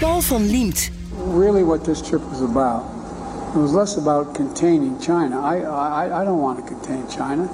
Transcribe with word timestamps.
Paul 0.00 0.20
van 0.20 0.46
Liemt. 0.46 0.90
really 1.34 1.64
what 1.64 1.84
this 1.84 2.02
trip 2.02 2.22
was 2.30 2.40
about. 2.40 2.82
It 3.54 3.60
was 3.60 3.72
less 3.72 3.96
about 3.96 4.34
containing 4.34 5.00
China. 5.00 5.40
I, 5.40 5.60
I, 5.60 6.22
I 6.22 6.24
don't 6.24 6.40
want 6.40 6.58
to 6.58 6.64
contain 6.74 7.04
China. 7.08 7.48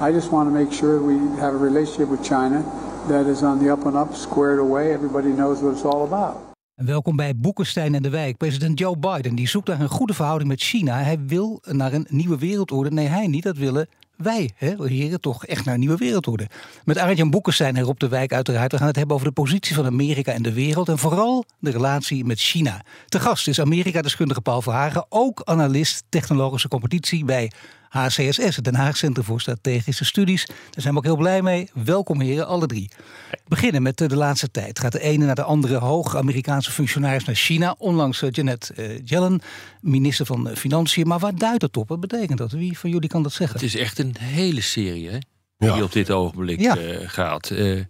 I 0.00 0.12
just 0.12 0.30
want 0.30 0.48
to 0.48 0.54
make 0.54 0.72
sure 0.72 1.00
we 1.00 1.40
have 1.40 1.54
a 1.54 1.58
relationship 1.64 2.08
with 2.10 2.22
China 2.28 2.64
that 3.08 3.26
is 3.26 3.42
on 3.42 3.58
the 3.58 3.72
up 3.72 3.86
and 3.86 3.96
up, 3.96 4.14
squared 4.14 4.58
away. 4.58 4.92
Everybody 4.92 5.28
knows 5.28 5.60
what 5.60 5.72
it's 5.72 5.84
all 5.84 6.02
about. 6.04 6.36
En 6.74 6.86
Welkom 6.86 7.16
bij 7.16 7.36
Boekenstein 7.36 7.94
en 7.94 8.02
de 8.02 8.10
Wijk. 8.10 8.36
President 8.36 8.78
Joe 8.78 8.96
Biden 8.98 9.34
die 9.34 9.48
zoekt 9.48 9.68
naar 9.68 9.80
een 9.80 9.88
goede 9.88 10.14
verhouding 10.14 10.50
met 10.50 10.60
China. 10.60 10.98
Hij 11.02 11.18
wil 11.26 11.62
naar 11.70 11.92
een 11.92 12.06
nieuwe 12.08 12.38
wereldorde. 12.38 12.90
Nee, 12.90 13.06
hij 13.06 13.26
niet. 13.26 13.42
Dat 13.42 13.56
willen 13.56 13.88
wij, 14.22 14.50
hè, 14.56 14.86
heren, 14.86 15.20
toch 15.20 15.46
echt 15.46 15.64
naar 15.64 15.74
een 15.74 15.80
nieuwe 15.80 15.96
wereldorde. 15.96 16.48
Met 16.84 16.98
Arjan 16.98 17.30
Boekenstein 17.30 17.76
en 17.76 17.82
Rob 17.82 17.98
de 17.98 18.08
Wijk 18.08 18.32
uiteraard. 18.32 18.72
We 18.72 18.78
gaan 18.78 18.86
het 18.86 18.96
hebben 18.96 19.14
over 19.14 19.28
de 19.28 19.32
positie 19.32 19.74
van 19.74 19.86
Amerika 19.86 20.32
in 20.32 20.42
de 20.42 20.52
wereld. 20.52 20.88
En 20.88 20.98
vooral 20.98 21.44
de 21.58 21.70
relatie 21.70 22.24
met 22.24 22.40
China. 22.40 22.84
Te 23.06 23.20
gast 23.20 23.48
is 23.48 23.60
Amerika-deskundige 23.60 24.40
Paul 24.40 24.62
Verhagen. 24.62 25.06
Ook 25.08 25.40
analist 25.44 26.04
technologische 26.08 26.68
competitie 26.68 27.24
bij 27.24 27.50
HCSS, 27.92 28.56
het 28.56 28.64
Den 28.64 28.74
Haag 28.74 28.96
Centrum 28.96 29.24
voor 29.24 29.40
Strategische 29.40 30.04
Studies. 30.04 30.46
Daar 30.46 30.56
zijn 30.76 30.92
we 30.92 30.98
ook 30.98 31.04
heel 31.04 31.16
blij 31.16 31.42
mee. 31.42 31.70
Welkom 31.84 32.20
heren, 32.20 32.46
alle 32.46 32.66
drie. 32.66 32.90
We 33.30 33.38
beginnen 33.48 33.82
met 33.82 34.00
eh, 34.00 34.08
de 34.08 34.16
laatste 34.16 34.50
tijd. 34.50 34.78
Gaat 34.78 34.92
de 34.92 35.00
ene 35.00 35.24
naar 35.26 35.34
de 35.34 35.42
andere 35.42 35.76
hoge 35.76 36.16
Amerikaanse 36.18 36.70
functionaris 36.70 37.24
naar 37.24 37.34
China. 37.34 37.74
Onlangs 37.78 38.22
eh, 38.22 38.30
Janet 38.30 38.70
eh, 38.76 38.98
Yellen, 39.04 39.40
minister 39.80 40.26
van 40.26 40.50
Financiën. 40.56 41.06
Maar 41.06 41.18
waar 41.18 41.34
duidt 41.36 41.62
het 41.62 41.76
op? 41.76 41.88
Wat 41.88 42.00
betekent 42.00 42.38
dat? 42.38 42.52
Wie 42.52 42.78
van 42.78 42.90
jullie 42.90 43.08
kan 43.08 43.22
dat 43.22 43.32
zeggen? 43.32 43.56
Het 43.60 43.66
is 43.74 43.76
echt 43.76 43.98
een 43.98 44.14
hele 44.18 44.60
serie 44.60 45.08
hè, 45.10 45.18
Ja. 45.58 45.72
die 45.74 45.82
op 45.84 45.92
dit 45.92 46.10
ogenblik 46.10 46.60
Ja. 46.60 46.76
eh, 46.76 46.98
gaat. 47.08 47.50
Eh, 47.50 47.80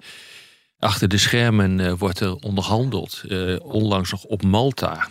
achter 0.78 1.08
de 1.08 1.18
schermen 1.18 1.80
eh, 1.80 1.92
wordt 1.98 2.20
er 2.20 2.34
onderhandeld. 2.34 3.22
eh, 3.28 3.56
onlangs 3.62 4.10
nog 4.10 4.24
op 4.24 4.42
Malta. 4.42 5.08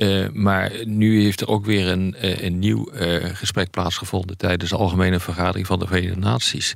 Eh, 0.00 0.28
maar 0.32 0.72
nu 0.84 1.22
heeft 1.22 1.40
er 1.40 1.48
ook 1.48 1.64
weer 1.64 1.86
een, 1.88 2.14
eh, 2.14 2.42
een 2.42 2.58
nieuw 2.58 2.90
eh, 2.90 3.24
gesprek 3.32 3.70
plaatsgevonden 3.70 4.36
tijdens 4.36 4.70
de 4.70 4.76
Algemene 4.76 5.20
Vergadering 5.20 5.66
van 5.66 5.78
de 5.78 5.86
Verenigde 5.86 6.20
Naties. 6.20 6.74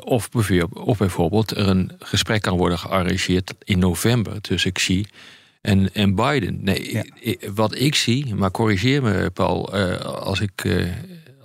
Of, 0.00 0.30
bijvoorbeeld, 0.30 0.72
of 0.86 0.98
bijvoorbeeld 0.98 1.50
er 1.50 1.68
een 1.68 1.92
gesprek 1.98 2.42
kan 2.42 2.56
worden 2.56 2.78
gearrangeerd 2.78 3.54
in 3.64 3.78
november 3.78 4.40
tussen 4.40 4.72
Xi 4.72 5.06
en, 5.60 5.94
en 5.94 6.14
Biden. 6.14 6.58
Nee, 6.64 6.92
Ja. 6.92 7.04
wat 7.54 7.78
ik 7.78 7.94
zie, 7.94 8.34
maar 8.34 8.50
corrigeer 8.50 9.02
me 9.02 9.30
Paul 9.30 9.72
als, 10.04 10.40
ik, 10.40 10.64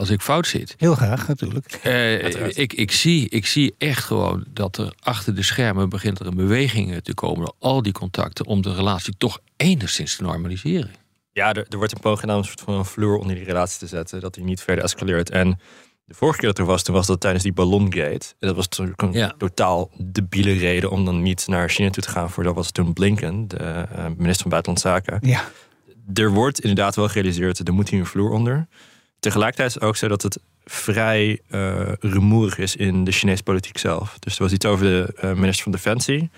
als 0.01 0.09
ik 0.09 0.21
fout 0.21 0.47
zit. 0.47 0.75
Heel 0.77 0.95
graag, 0.95 1.27
natuurlijk. 1.27 1.79
Eh, 1.83 2.57
ik, 2.57 2.73
ik, 2.73 2.91
zie, 2.91 3.29
ik 3.29 3.45
zie 3.45 3.75
echt 3.77 4.03
gewoon 4.03 4.43
dat 4.49 4.77
er 4.77 4.93
achter 4.99 5.35
de 5.35 5.43
schermen 5.43 5.89
begint 5.89 6.19
er 6.19 6.25
een 6.25 6.35
beweging 6.35 6.99
te 7.03 7.13
komen 7.13 7.39
door 7.45 7.53
al 7.59 7.81
die 7.81 7.93
contacten 7.93 8.45
om 8.45 8.61
de 8.61 8.73
relatie 8.73 9.13
toch 9.17 9.39
enigszins 9.57 10.15
te 10.15 10.23
normaliseren. 10.23 10.91
Ja, 11.33 11.53
er, 11.53 11.65
er 11.69 11.77
wordt 11.77 11.93
een 11.93 11.99
poging 11.99 12.19
gedaan 12.19 12.35
om 12.35 12.41
een 12.41 12.47
soort 12.47 12.61
van 12.61 12.73
een 12.73 12.85
vloer 12.85 13.17
onder 13.17 13.35
die 13.35 13.43
relatie 13.45 13.79
te 13.79 13.87
zetten. 13.87 14.19
Dat 14.19 14.33
die 14.33 14.43
niet 14.43 14.61
verder 14.61 14.83
escaleert. 14.83 15.29
En 15.29 15.59
de 16.05 16.13
vorige 16.13 16.37
keer 16.39 16.47
dat 16.49 16.57
er 16.57 16.65
was, 16.65 16.83
toen 16.83 16.95
was 16.95 17.07
dat 17.07 17.19
tijdens 17.19 17.43
die 17.43 17.53
ballongate. 17.53 18.27
En 18.39 18.47
dat 18.47 18.55
was 18.55 18.67
natuurlijk 18.67 19.01
een 19.01 19.11
Ja. 19.11 19.33
totaal 19.37 19.91
debiele 19.97 20.53
reden 20.53 20.91
om 20.91 21.05
dan 21.05 21.21
niet 21.21 21.47
naar 21.47 21.69
China 21.69 21.89
toe 21.89 22.03
te 22.03 22.09
gaan. 22.09 22.29
Voor 22.29 22.43
dat 22.43 22.55
was 22.55 22.71
toen 22.71 22.93
Blinken, 22.93 23.47
de 23.47 23.57
eh, 23.57 24.05
minister 24.17 24.41
van 24.41 24.49
Buitenlandse 24.49 24.87
Zaken. 24.87 25.17
Ja, 25.21 25.43
Er 26.13 26.31
wordt 26.31 26.59
inderdaad 26.59 26.95
wel 26.95 27.07
gerealiseerd, 27.07 27.67
er 27.67 27.73
moet 27.73 27.89
hier 27.89 27.99
een 27.99 28.05
vloer 28.05 28.29
onder. 28.31 28.67
Tegelijkertijd 29.21 29.67
is 29.67 29.73
het 29.73 29.83
ook 29.83 29.95
zo 29.95 30.07
dat 30.07 30.21
het 30.21 30.39
vrij 30.63 31.39
eh 31.49 31.91
rumoerig 31.99 32.57
is 32.57 32.75
in 32.75 33.03
de 33.03 33.11
Chinese 33.11 33.43
politiek 33.43 33.77
zelf. 33.77 34.15
Dus 34.19 34.35
er 34.35 34.41
was 34.43 34.51
iets 34.51 34.65
over 34.65 34.85
de 34.85 35.13
eh, 35.15 35.33
minister 35.33 35.63
van 35.63 35.71
Defensie. 35.71 36.29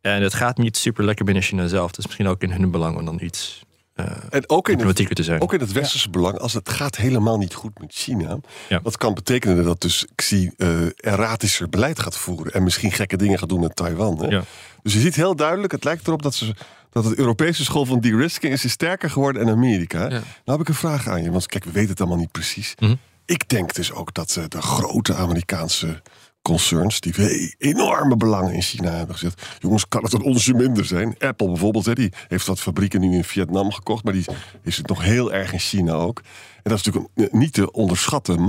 En 0.00 0.22
het 0.22 0.34
gaat 0.34 0.58
niet 0.58 0.76
super 0.76 1.04
lekker 1.04 1.24
binnen 1.24 1.42
China 1.42 1.66
zelf. 1.66 1.90
Dus 1.90 2.04
misschien 2.06 2.26
ook 2.28 2.42
in 2.42 2.50
hun 2.50 2.70
belang 2.70 2.96
om 2.96 3.04
dan 3.04 3.18
iets 3.22 3.62
eh 3.94 4.06
En 4.30 4.48
ook 4.48 4.68
in, 4.68 4.78
het, 4.86 5.14
te 5.14 5.22
zijn. 5.22 5.40
ook 5.40 5.52
in 5.52 5.60
het 5.60 5.72
westerse 5.72 6.10
belang, 6.10 6.38
als 6.38 6.52
het 6.52 6.68
gaat 6.68 6.96
helemaal 6.96 7.38
niet 7.38 7.54
goed 7.54 7.78
met 7.80 7.92
China, 7.92 8.38
Ja. 8.68 8.78
dat 8.82 8.96
kan 8.96 9.14
betekenen 9.14 9.64
dat 9.64 9.80
dus 9.80 10.06
Xi 10.14 10.50
erratischer 10.96 11.68
beleid 11.68 11.98
gaat 12.00 12.16
voeren 12.16 12.52
en 12.52 12.62
misschien 12.62 12.92
gekke 12.92 13.16
dingen 13.16 13.38
gaat 13.38 13.48
doen 13.48 13.60
met 13.60 13.76
Taiwan. 13.76 14.18
Hè? 14.20 14.26
Ja. 14.28 14.42
Dus 14.88 14.96
je 14.96 15.02
ziet 15.02 15.16
heel 15.16 15.36
duidelijk, 15.36 15.72
het 15.72 15.84
lijkt 15.84 16.06
erop 16.06 16.22
dat, 16.22 16.34
ze, 16.34 16.54
dat 16.90 17.04
het 17.04 17.18
Europese 17.18 17.64
school 17.64 17.84
van 17.84 18.00
de-risking 18.00 18.52
is 18.52 18.70
sterker 18.70 19.10
geworden 19.10 19.42
en 19.42 19.48
Amerika. 19.48 20.02
Ja. 20.02 20.08
Nou 20.08 20.22
heb 20.44 20.60
ik 20.60 20.68
een 20.68 20.74
vraag 20.74 21.08
aan 21.08 21.22
je, 21.22 21.30
want 21.30 21.46
kijk, 21.46 21.64
we 21.64 21.70
weten 21.70 21.90
het 21.90 22.00
allemaal 22.00 22.18
niet 22.18 22.32
precies. 22.32 22.74
Mhm. 22.78 22.94
Ik 23.24 23.48
denk 23.48 23.74
dus 23.74 23.92
ook 23.92 24.14
dat 24.14 24.36
eh, 24.36 24.44
de 24.48 24.62
grote 24.62 25.14
Amerikaanse 25.14 26.02
concerns 26.42 27.00
die 27.00 27.12
we 27.16 27.54
enorme 27.58 28.16
belangen 28.16 28.52
in 28.52 28.62
China 28.62 28.90
hebben 28.90 29.14
gezet. 29.14 29.42
Jongens, 29.58 29.88
kan 29.88 30.02
het 30.02 30.12
een 30.12 30.22
onsje 30.22 30.54
minder 30.54 30.84
zijn? 30.84 31.14
Apple 31.18 31.46
bijvoorbeeld, 31.46 31.86
hè, 31.86 31.94
die 31.94 32.12
heeft 32.28 32.46
wat 32.46 32.60
fabrieken 32.60 33.00
nu 33.00 33.16
in 33.16 33.24
Vietnam 33.24 33.72
gekocht, 33.72 34.04
maar 34.04 34.12
die 34.12 34.24
is 34.62 34.76
het 34.76 34.86
nog 34.86 35.02
heel 35.02 35.32
erg 35.32 35.52
in 35.52 35.58
China 35.58 35.92
ook. 35.92 36.18
En 36.62 36.70
dat 36.70 36.78
is 36.78 36.82
natuurlijk 36.82 37.12
een 37.14 37.28
eh, 37.28 37.32
niet 37.32 37.52
te 37.52 37.72
onderschatten 37.72 38.40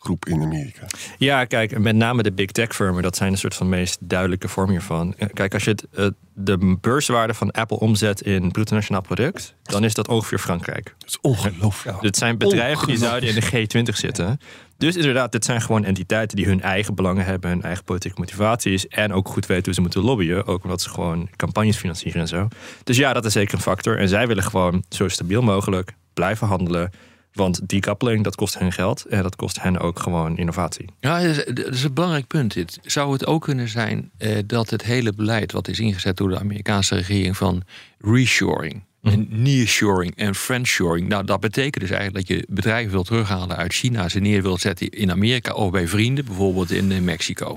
machtsgroep 0.00 0.26
in 0.26 0.42
Amerika. 0.42 0.86
Ja, 1.18 1.44
kijk, 1.44 1.78
met 1.78 1.96
name 1.96 2.22
de 2.22 2.32
big 2.32 2.50
tech 2.50 2.74
firmen, 2.74 3.02
dat 3.02 3.16
zijn 3.16 3.32
een 3.32 3.38
soort 3.38 3.54
van 3.54 3.68
meest 3.68 3.98
duidelijke 4.00 4.48
vorm 4.48 4.70
hiervan. 4.70 5.14
Eh, 5.18 5.28
Kijk, 5.32 5.54
als 5.54 5.64
je 5.64 5.70
het, 5.70 5.86
eh, 5.92 6.06
de 6.34 6.76
beurswaarde 6.80 7.34
van 7.34 7.50
Apple 7.50 7.78
omzet 7.78 8.20
in 8.20 8.50
bruto 8.50 8.74
nationaal 8.74 9.00
product, 9.00 9.54
dan 9.62 9.84
is 9.84 9.94
dat 9.94 10.08
ongeveer 10.08 10.38
Frankrijk. 10.38 10.94
Dat 10.98 11.08
is 11.08 11.18
ongelooflijk. 11.20 12.00
Dit 12.00 12.16
zijn 12.16 12.38
bedrijven 12.38 12.86
die 12.86 12.96
zouden 12.96 13.28
in 13.28 13.34
de 13.34 13.42
G20 13.42 13.96
zitten. 13.96 14.40
Dus 14.76 14.96
inderdaad, 14.96 15.32
dit 15.32 15.44
zijn 15.44 15.60
gewoon 15.60 15.84
entiteiten 15.84 16.36
die 16.36 16.46
hun 16.46 16.62
eigen 16.62 16.94
belangen 16.94 17.24
hebben, 17.24 17.50
hun 17.50 17.62
eigen 17.62 17.84
politieke 17.84 18.20
motivaties 18.20 18.88
en 18.88 19.12
ook 19.12 19.28
goed 19.28 19.46
weten 19.46 19.64
hoe 19.64 19.74
ze 19.74 19.80
moeten 19.80 20.02
lobbyen. 20.02 20.46
Ook 20.46 20.62
omdat 20.62 20.82
ze 20.82 20.88
gewoon 20.90 21.28
campagnes 21.36 21.76
financieren 21.76 22.20
en 22.20 22.28
zo. 22.28 22.48
Dus 22.84 22.96
ja, 22.96 23.12
dat 23.12 23.24
is 23.24 23.32
zeker 23.32 23.54
een 23.54 23.60
factor. 23.60 23.98
En 23.98 24.08
zij 24.08 24.26
willen 24.26 24.42
gewoon 24.42 24.84
zo 24.88 25.08
stabiel 25.08 25.42
mogelijk 25.42 25.92
blijven 26.14 26.46
handelen. 26.46 26.90
Want 27.32 27.68
decoupling, 27.68 28.24
dat 28.24 28.34
kost 28.34 28.58
hen 28.58 28.72
geld 28.72 29.04
en 29.04 29.22
dat 29.22 29.36
kost 29.36 29.62
hen 29.62 29.78
ook 29.78 29.98
gewoon 29.98 30.36
innovatie. 30.36 30.88
Ja, 31.00 31.20
dat 31.20 31.36
is, 31.36 31.44
dat 31.54 31.74
is 31.74 31.82
een 31.82 31.94
belangrijk 31.94 32.26
punt. 32.26 32.54
Dit. 32.54 32.78
Zou 32.82 33.12
het 33.12 33.26
ook 33.26 33.42
kunnen 33.42 33.68
zijn 33.68 34.10
eh, 34.16 34.38
dat 34.46 34.70
het 34.70 34.82
hele 34.82 35.12
beleid 35.12 35.52
wat 35.52 35.68
is 35.68 35.78
ingezet 35.78 36.16
door 36.16 36.28
de 36.28 36.38
Amerikaanse 36.38 36.94
regering 36.94 37.36
van 37.36 37.62
reshoring, 37.98 38.82
en 39.02 39.26
nearshoring 39.30 40.16
en 40.16 40.34
friendshoring, 40.34 41.08
nou 41.08 41.24
dat 41.24 41.40
betekent 41.40 41.80
dus 41.80 41.96
eigenlijk 41.96 42.28
dat 42.28 42.36
je 42.36 42.46
bedrijven 42.48 42.92
wilt 42.92 43.06
terughalen 43.06 43.56
uit 43.56 43.72
China, 43.72 44.08
ze 44.08 44.20
neer 44.20 44.42
wilt 44.42 44.60
zetten 44.60 44.88
in 44.88 45.10
Amerika 45.10 45.52
of 45.52 45.70
bij 45.70 45.88
vrienden, 45.88 46.24
bijvoorbeeld 46.24 46.70
in 46.70 46.92
eh, 46.92 47.00
Mexico. 47.00 47.56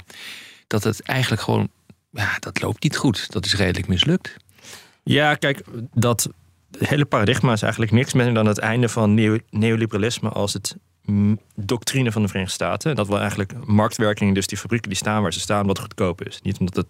Dat 0.67 0.83
het 0.83 1.01
eigenlijk 1.01 1.41
gewoon, 1.41 1.69
ja, 2.11 2.37
dat 2.39 2.61
loopt 2.61 2.83
niet 2.83 2.97
goed. 2.97 3.31
Dat 3.31 3.45
is 3.45 3.55
redelijk 3.55 3.87
mislukt. 3.87 4.35
Ja, 5.03 5.35
kijk, 5.35 5.63
dat 5.93 6.29
hele 6.79 7.05
paradigma 7.05 7.53
is 7.53 7.61
eigenlijk 7.61 7.91
niks 7.91 8.13
meer 8.13 8.33
dan 8.33 8.45
het 8.45 8.57
einde 8.57 8.89
van 8.89 9.13
neo- 9.13 9.39
neoliberalisme 9.49 10.29
als 10.29 10.53
het 10.53 10.77
doctrine 11.55 12.11
van 12.11 12.21
de 12.21 12.27
Verenigde 12.27 12.55
Staten. 12.55 12.95
Dat 12.95 13.07
wil 13.07 13.19
eigenlijk 13.19 13.65
marktwerking, 13.65 14.35
dus 14.35 14.47
die 14.47 14.57
fabrieken 14.57 14.89
die 14.89 14.97
staan 14.97 15.21
waar 15.21 15.33
ze 15.33 15.39
staan, 15.39 15.65
wat 15.65 15.79
goedkoop 15.79 16.23
is. 16.23 16.39
Niet 16.41 16.59
omdat 16.59 16.75
het 16.75 16.87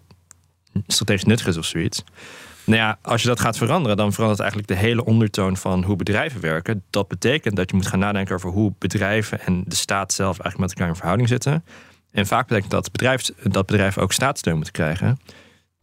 strategisch 0.86 1.24
nuttig 1.24 1.46
is 1.46 1.56
of 1.56 1.64
zoiets. 1.64 2.04
Nou 2.64 2.78
ja, 2.78 2.98
als 3.02 3.22
je 3.22 3.28
dat 3.28 3.40
gaat 3.40 3.56
veranderen, 3.56 3.96
dan 3.96 4.12
verandert 4.12 4.40
eigenlijk 4.40 4.70
de 4.70 4.76
hele 4.86 5.04
ondertoon 5.04 5.56
van 5.56 5.84
hoe 5.84 5.96
bedrijven 5.96 6.40
werken. 6.40 6.82
Dat 6.90 7.08
betekent 7.08 7.56
dat 7.56 7.70
je 7.70 7.76
moet 7.76 7.86
gaan 7.86 7.98
nadenken 7.98 8.34
over 8.34 8.50
hoe 8.50 8.72
bedrijven 8.78 9.40
en 9.40 9.64
de 9.66 9.74
staat 9.74 10.12
zelf 10.12 10.38
eigenlijk 10.38 10.58
met 10.58 10.70
elkaar 10.70 10.88
in 10.88 10.94
verhouding 10.94 11.28
zitten. 11.28 11.64
En 12.10 12.26
vaak 12.26 12.48
betekent 12.48 12.70
dat, 12.70 12.92
bedrijfs, 12.92 13.32
dat 13.42 13.66
bedrijven 13.66 14.02
ook 14.02 14.12
staatssteun 14.12 14.54
moeten 14.54 14.72
krijgen. 14.72 15.18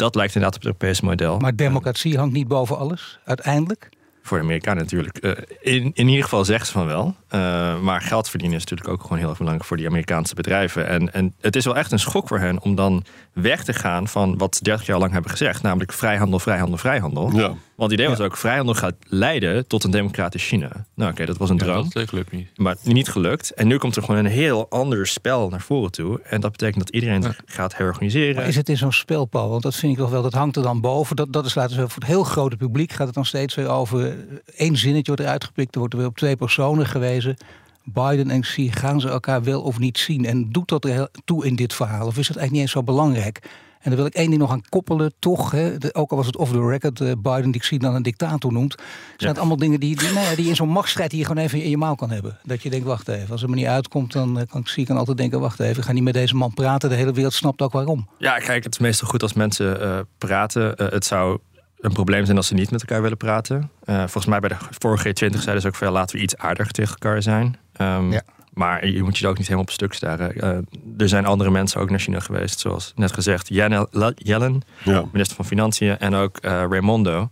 Dat 0.01 0.15
lijkt 0.15 0.35
inderdaad 0.35 0.57
op 0.57 0.63
het 0.63 0.71
Europese 0.71 1.05
model. 1.05 1.39
maar 1.39 1.55
democratie 1.55 2.17
hangt 2.17 2.33
niet 2.33 2.47
boven 2.47 2.77
alles, 2.77 3.19
uiteindelijk. 3.25 3.89
Voor 4.21 4.37
de 4.37 4.43
Amerikanen 4.43 4.83
natuurlijk. 4.83 5.17
Eh, 5.17 5.31
in, 5.61 5.91
in 5.93 6.07
ieder 6.07 6.23
geval 6.23 6.45
zeggen 6.45 6.65
ze 6.65 6.71
van 6.71 6.85
wel. 6.85 7.15
Eh, 7.27 7.79
maar 7.79 8.01
geld 8.01 8.29
verdienen 8.29 8.57
is 8.57 8.63
natuurlijk 8.63 8.89
ook 8.89 9.01
gewoon 9.01 9.17
heel 9.17 9.27
erg 9.27 9.37
belangrijk 9.37 9.67
voor 9.67 9.77
die 9.77 9.87
Amerikaanse 9.87 10.35
bedrijven. 10.35 10.87
En, 10.87 11.13
en 11.13 11.33
het 11.39 11.55
is 11.55 11.65
wel 11.65 11.75
echt 11.75 11.91
een 11.91 11.99
schok 11.99 12.27
voor 12.27 12.39
hen 12.39 12.61
om 12.61 12.75
dan 12.75 13.03
weg 13.33 13.63
te 13.63 13.73
gaan 13.73 14.07
van 14.07 14.37
wat 14.37 14.55
ze 14.55 14.63
30 14.63 14.85
jaar 14.85 14.99
lang 14.99 15.11
hebben 15.11 15.31
gezegd. 15.31 15.61
Namelijk 15.61 15.93
vrijhandel, 15.93 16.39
vrijhandel, 16.39 16.77
vrijhandel. 16.77 17.31
Ja. 17.35 17.53
Want 17.81 17.93
het 17.93 18.01
idee 18.01 18.15
was 18.15 18.25
ook, 18.25 18.37
vrijhandel 18.37 18.73
gaat 18.75 18.93
leiden 19.07 19.67
tot 19.67 19.83
een 19.83 19.91
democratisch 19.91 20.47
China. 20.47 20.85
Nou 20.95 21.11
oké, 21.11 21.25
dat 21.25 21.37
was 21.37 21.49
een 21.49 21.55
Ja, 21.57 21.63
droom. 21.63 21.89
dat 21.89 22.09
gelukt 22.09 22.31
niet. 22.31 22.47
Maar 22.55 22.75
niet 22.83 23.09
gelukt. 23.09 23.53
En 23.53 23.67
nu 23.67 23.77
komt 23.77 23.95
er 23.95 24.03
gewoon 24.03 24.25
een 24.25 24.31
heel 24.31 24.69
ander 24.69 25.07
spel 25.07 25.49
naar 25.49 25.61
voren 25.61 25.91
toe. 25.91 26.21
En 26.23 26.41
dat 26.41 26.51
betekent 26.51 26.77
dat 26.85 26.93
iedereen 26.93 27.23
gaat 27.45 27.77
herorganiseren. 27.77 28.35
Maar 28.35 28.47
is 28.47 28.55
het 28.55 28.69
in 28.69 28.77
zo'n 28.77 28.91
spel, 28.91 29.25
Paul? 29.25 29.49
Want 29.49 29.63
dat 29.63 29.75
vind 29.75 29.91
ik 29.91 29.97
toch 29.97 30.09
wel, 30.09 30.21
dat 30.21 30.33
hangt 30.33 30.55
er 30.55 30.63
dan 30.63 30.81
boven. 30.81 31.15
Dat, 31.15 31.33
dat 31.33 31.45
is 31.45 31.55
laten 31.55 31.69
we 31.71 31.75
zeggen, 31.75 31.93
voor 31.93 32.03
het 32.03 32.11
heel 32.11 32.23
grote 32.23 32.57
publiek 32.57 32.91
gaat 32.91 33.05
het 33.05 33.15
dan 33.15 33.25
steeds 33.25 33.55
weer 33.55 33.69
over 33.69 34.15
één 34.55 34.77
zinnetje 34.77 35.07
wordt 35.07 35.21
eruit 35.21 35.43
gepikt. 35.43 35.73
Er 35.73 35.79
wordt 35.79 35.93
er 35.93 35.99
weer 35.99 36.09
op 36.09 36.17
twee 36.17 36.35
personen 36.35 36.85
gewezen. 36.85 37.37
Biden 37.83 38.29
en 38.29 38.41
Xi, 38.41 38.71
gaan 38.71 38.99
ze 39.01 39.09
elkaar 39.09 39.43
wel 39.43 39.61
of 39.61 39.79
niet 39.79 39.97
zien? 39.97 40.25
En 40.25 40.49
doet 40.51 40.67
dat 40.67 40.85
er 40.85 41.09
toe 41.25 41.45
in 41.45 41.55
dit 41.55 41.73
verhaal? 41.73 42.05
Of 42.07 42.17
is 42.17 42.27
dat 42.27 42.37
eigenlijk 42.37 42.51
niet 42.51 42.61
eens 42.61 42.71
zo 42.71 42.83
belangrijk? 42.83 43.39
En 43.81 43.89
daar 43.89 43.95
wil 43.95 44.05
ik 44.05 44.13
één 44.13 44.27
ding 44.29 44.41
nog 44.41 44.51
aan 44.51 44.61
koppelen, 44.69 45.13
toch? 45.19 45.51
Hè, 45.51 45.77
de- 45.77 45.93
ook 45.93 46.11
al 46.11 46.17
was 46.17 46.25
het 46.25 46.37
off 46.37 46.51
the 46.51 46.67
record, 46.67 47.01
eh, 47.01 47.11
Biden 47.17 47.51
die 47.51 47.61
Xi 47.61 47.77
dan 47.77 47.95
een 47.95 48.03
dictator 48.03 48.51
noemt. 48.53 48.75
Zijn 49.17 49.29
het 49.29 49.39
allemaal 49.39 49.57
dingen 49.57 49.79
die, 49.79 49.95
die, 49.95 50.11
nou 50.13 50.25
ja, 50.29 50.35
die 50.35 50.47
in 50.47 50.55
zo'n 50.55 50.69
machtsstrijd 50.69 51.09
die 51.09 51.19
je 51.19 51.25
gewoon 51.25 51.43
even 51.43 51.61
in 51.63 51.69
je 51.69 51.77
mouw 51.77 51.95
kan 51.95 52.09
hebben. 52.11 52.37
Dat 52.43 52.63
je 52.63 52.69
denkt, 52.69 52.85
wacht 52.85 53.07
even, 53.07 53.31
als 53.31 53.41
het 53.41 53.49
me 53.49 53.55
niet 53.55 53.65
uitkomt, 53.65 54.11
dan 54.11 54.39
eh, 54.39 54.47
kan 54.49 54.63
Xi 54.63 54.85
kan 54.85 54.97
altijd 54.97 55.17
denken, 55.17 55.39
wacht 55.39 55.59
even, 55.59 55.77
ik 55.77 55.83
ga 55.83 55.91
niet 55.91 56.03
met 56.03 56.13
deze 56.13 56.35
man 56.35 56.53
praten. 56.53 56.89
De 56.89 56.95
hele 56.95 57.13
wereld 57.13 57.33
snapt 57.33 57.61
ook 57.61 57.71
waarom. 57.71 58.07
Ja, 58.17 58.37
kijk, 58.37 58.63
het 58.63 58.73
is 58.73 58.79
meestal 58.79 59.07
goed 59.07 59.21
als 59.21 59.33
mensen 59.33 59.81
eh, 59.81 59.99
praten. 60.17 60.75
Eh, 60.75 60.89
het 60.91 61.05
zou 61.05 61.39
een 61.79 61.93
probleem 61.93 62.25
zijn 62.25 62.37
als 62.37 62.47
ze 62.47 62.53
niet 62.53 62.71
met 62.71 62.81
elkaar 62.81 63.01
willen 63.01 63.17
praten. 63.17 63.71
Eh, 63.83 63.97
volgens 63.97 64.25
mij 64.25 64.39
bij 64.39 64.49
de 64.49 64.55
vorige 64.79 65.09
G20 65.09 65.41
zeiden 65.41 65.61
ze 65.61 65.67
ook 65.67 65.75
van 65.75 65.87
ja, 65.87 65.93
laten 65.93 66.15
we 66.17 66.21
iets 66.21 66.37
aardiger 66.37 66.71
tegen 66.71 66.91
elkaar 66.99 67.21
zijn. 67.21 67.57
Ehm, 67.73 68.11
Ja. 68.11 68.21
Maar 68.53 68.87
je 68.87 69.03
moet 69.03 69.17
je 69.17 69.23
er 69.23 69.29
ook 69.29 69.37
niet 69.37 69.47
helemaal 69.47 69.65
op 69.67 69.71
stuk 69.73 69.93
staren. 69.93 70.35
Eh, 70.35 70.49
er 70.97 71.09
zijn 71.09 71.25
andere 71.25 71.49
mensen 71.51 71.81
ook 71.81 71.89
naar 71.89 71.99
China 71.99 72.19
geweest, 72.19 72.59
zoals 72.59 72.91
net 72.95 73.11
gezegd. 73.11 73.47
Janet 73.47 73.87
Yellen, 74.15 74.61
Ja. 74.83 75.05
minister 75.11 75.35
van 75.35 75.45
Financiën, 75.45 75.97
en 75.97 76.13
ook 76.13 76.37
eh, 76.37 76.51
Raimondo. 76.51 77.29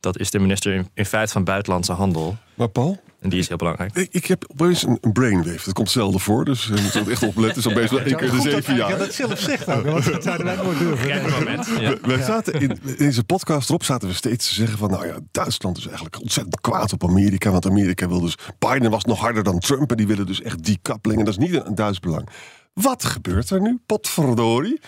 Dat 0.00 0.18
is 0.18 0.30
de 0.30 0.38
minister 0.38 0.72
in, 0.74 0.88
in 0.94 1.06
feite 1.06 1.32
van 1.32 1.44
Buitenlandse 1.44 1.92
Handel. 1.92 2.36
Maar 2.54 2.68
Paul, 2.68 3.00
En 3.22 3.28
die 3.28 3.38
is 3.38 3.48
heel 3.48 3.56
belangrijk. 3.56 3.96
ik, 3.96 4.08
ik 4.10 4.26
heb 4.26 4.44
opeens 4.48 4.82
een, 4.82 4.98
een 5.00 5.12
brainwave. 5.12 5.64
Dat 5.64 5.74
komt 5.74 5.90
zelden 5.90 6.20
voor, 6.20 6.44
dus 6.44 6.66
we 6.66 6.80
moeten 6.80 7.04
er 7.04 7.10
echt 7.10 7.22
opletten. 7.22 7.62
Zo 7.62 7.72
bezig 7.72 7.90
wel 7.90 8.00
één 8.00 8.16
keer 8.16 8.30
de 8.30 8.40
zeven 8.40 8.76
jaar. 8.76 8.98
dat 8.98 9.14
zelf 9.14 9.38
zegt 9.38 9.68
ook, 9.68 9.84
want 9.86 10.04
dat 10.12 10.22
zouden 10.22 10.46
wij 10.46 10.56
nooit 10.56 10.78
durven. 10.78 11.30
moment. 11.30 11.66
Ja. 11.80 11.90
We- 11.90 11.98
Wij 12.02 12.22
zaten 12.22 12.52
in, 12.60 12.70
in 12.84 12.94
deze 12.98 13.24
podcast 13.24 13.68
erop 13.68 13.84
zaten 13.84 14.08
we 14.08 14.14
steeds 14.14 14.48
te 14.48 14.54
zeggen 14.54 14.78
van... 14.78 14.90
nou 14.90 15.06
ja, 15.06 15.16
Duitsland 15.30 15.76
is 15.78 15.84
eigenlijk 15.86 16.20
ontzettend 16.20 16.60
kwaad 16.60 16.92
op 16.92 17.04
Amerika. 17.04 17.50
Want 17.50 17.66
Amerika 17.66 18.08
wil 18.08 18.20
dus... 18.20 18.34
Biden 18.58 18.90
was 18.90 19.04
nog 19.04 19.18
harder 19.20 19.42
dan 19.42 19.58
Trump 19.58 19.90
en 19.90 19.96
die 19.96 20.06
willen 20.06 20.26
dus 20.26 20.42
echt 20.42 20.64
decoupling. 20.64 21.18
En 21.18 21.24
dat 21.24 21.38
is 21.38 21.48
niet 21.48 21.64
in 21.66 21.74
Duits 21.74 22.00
belang. 22.00 22.28
Wat 22.72 23.04
gebeurt 23.04 23.50
er 23.50 23.60
nu? 23.60 23.78
Potverdorie. 23.86 24.80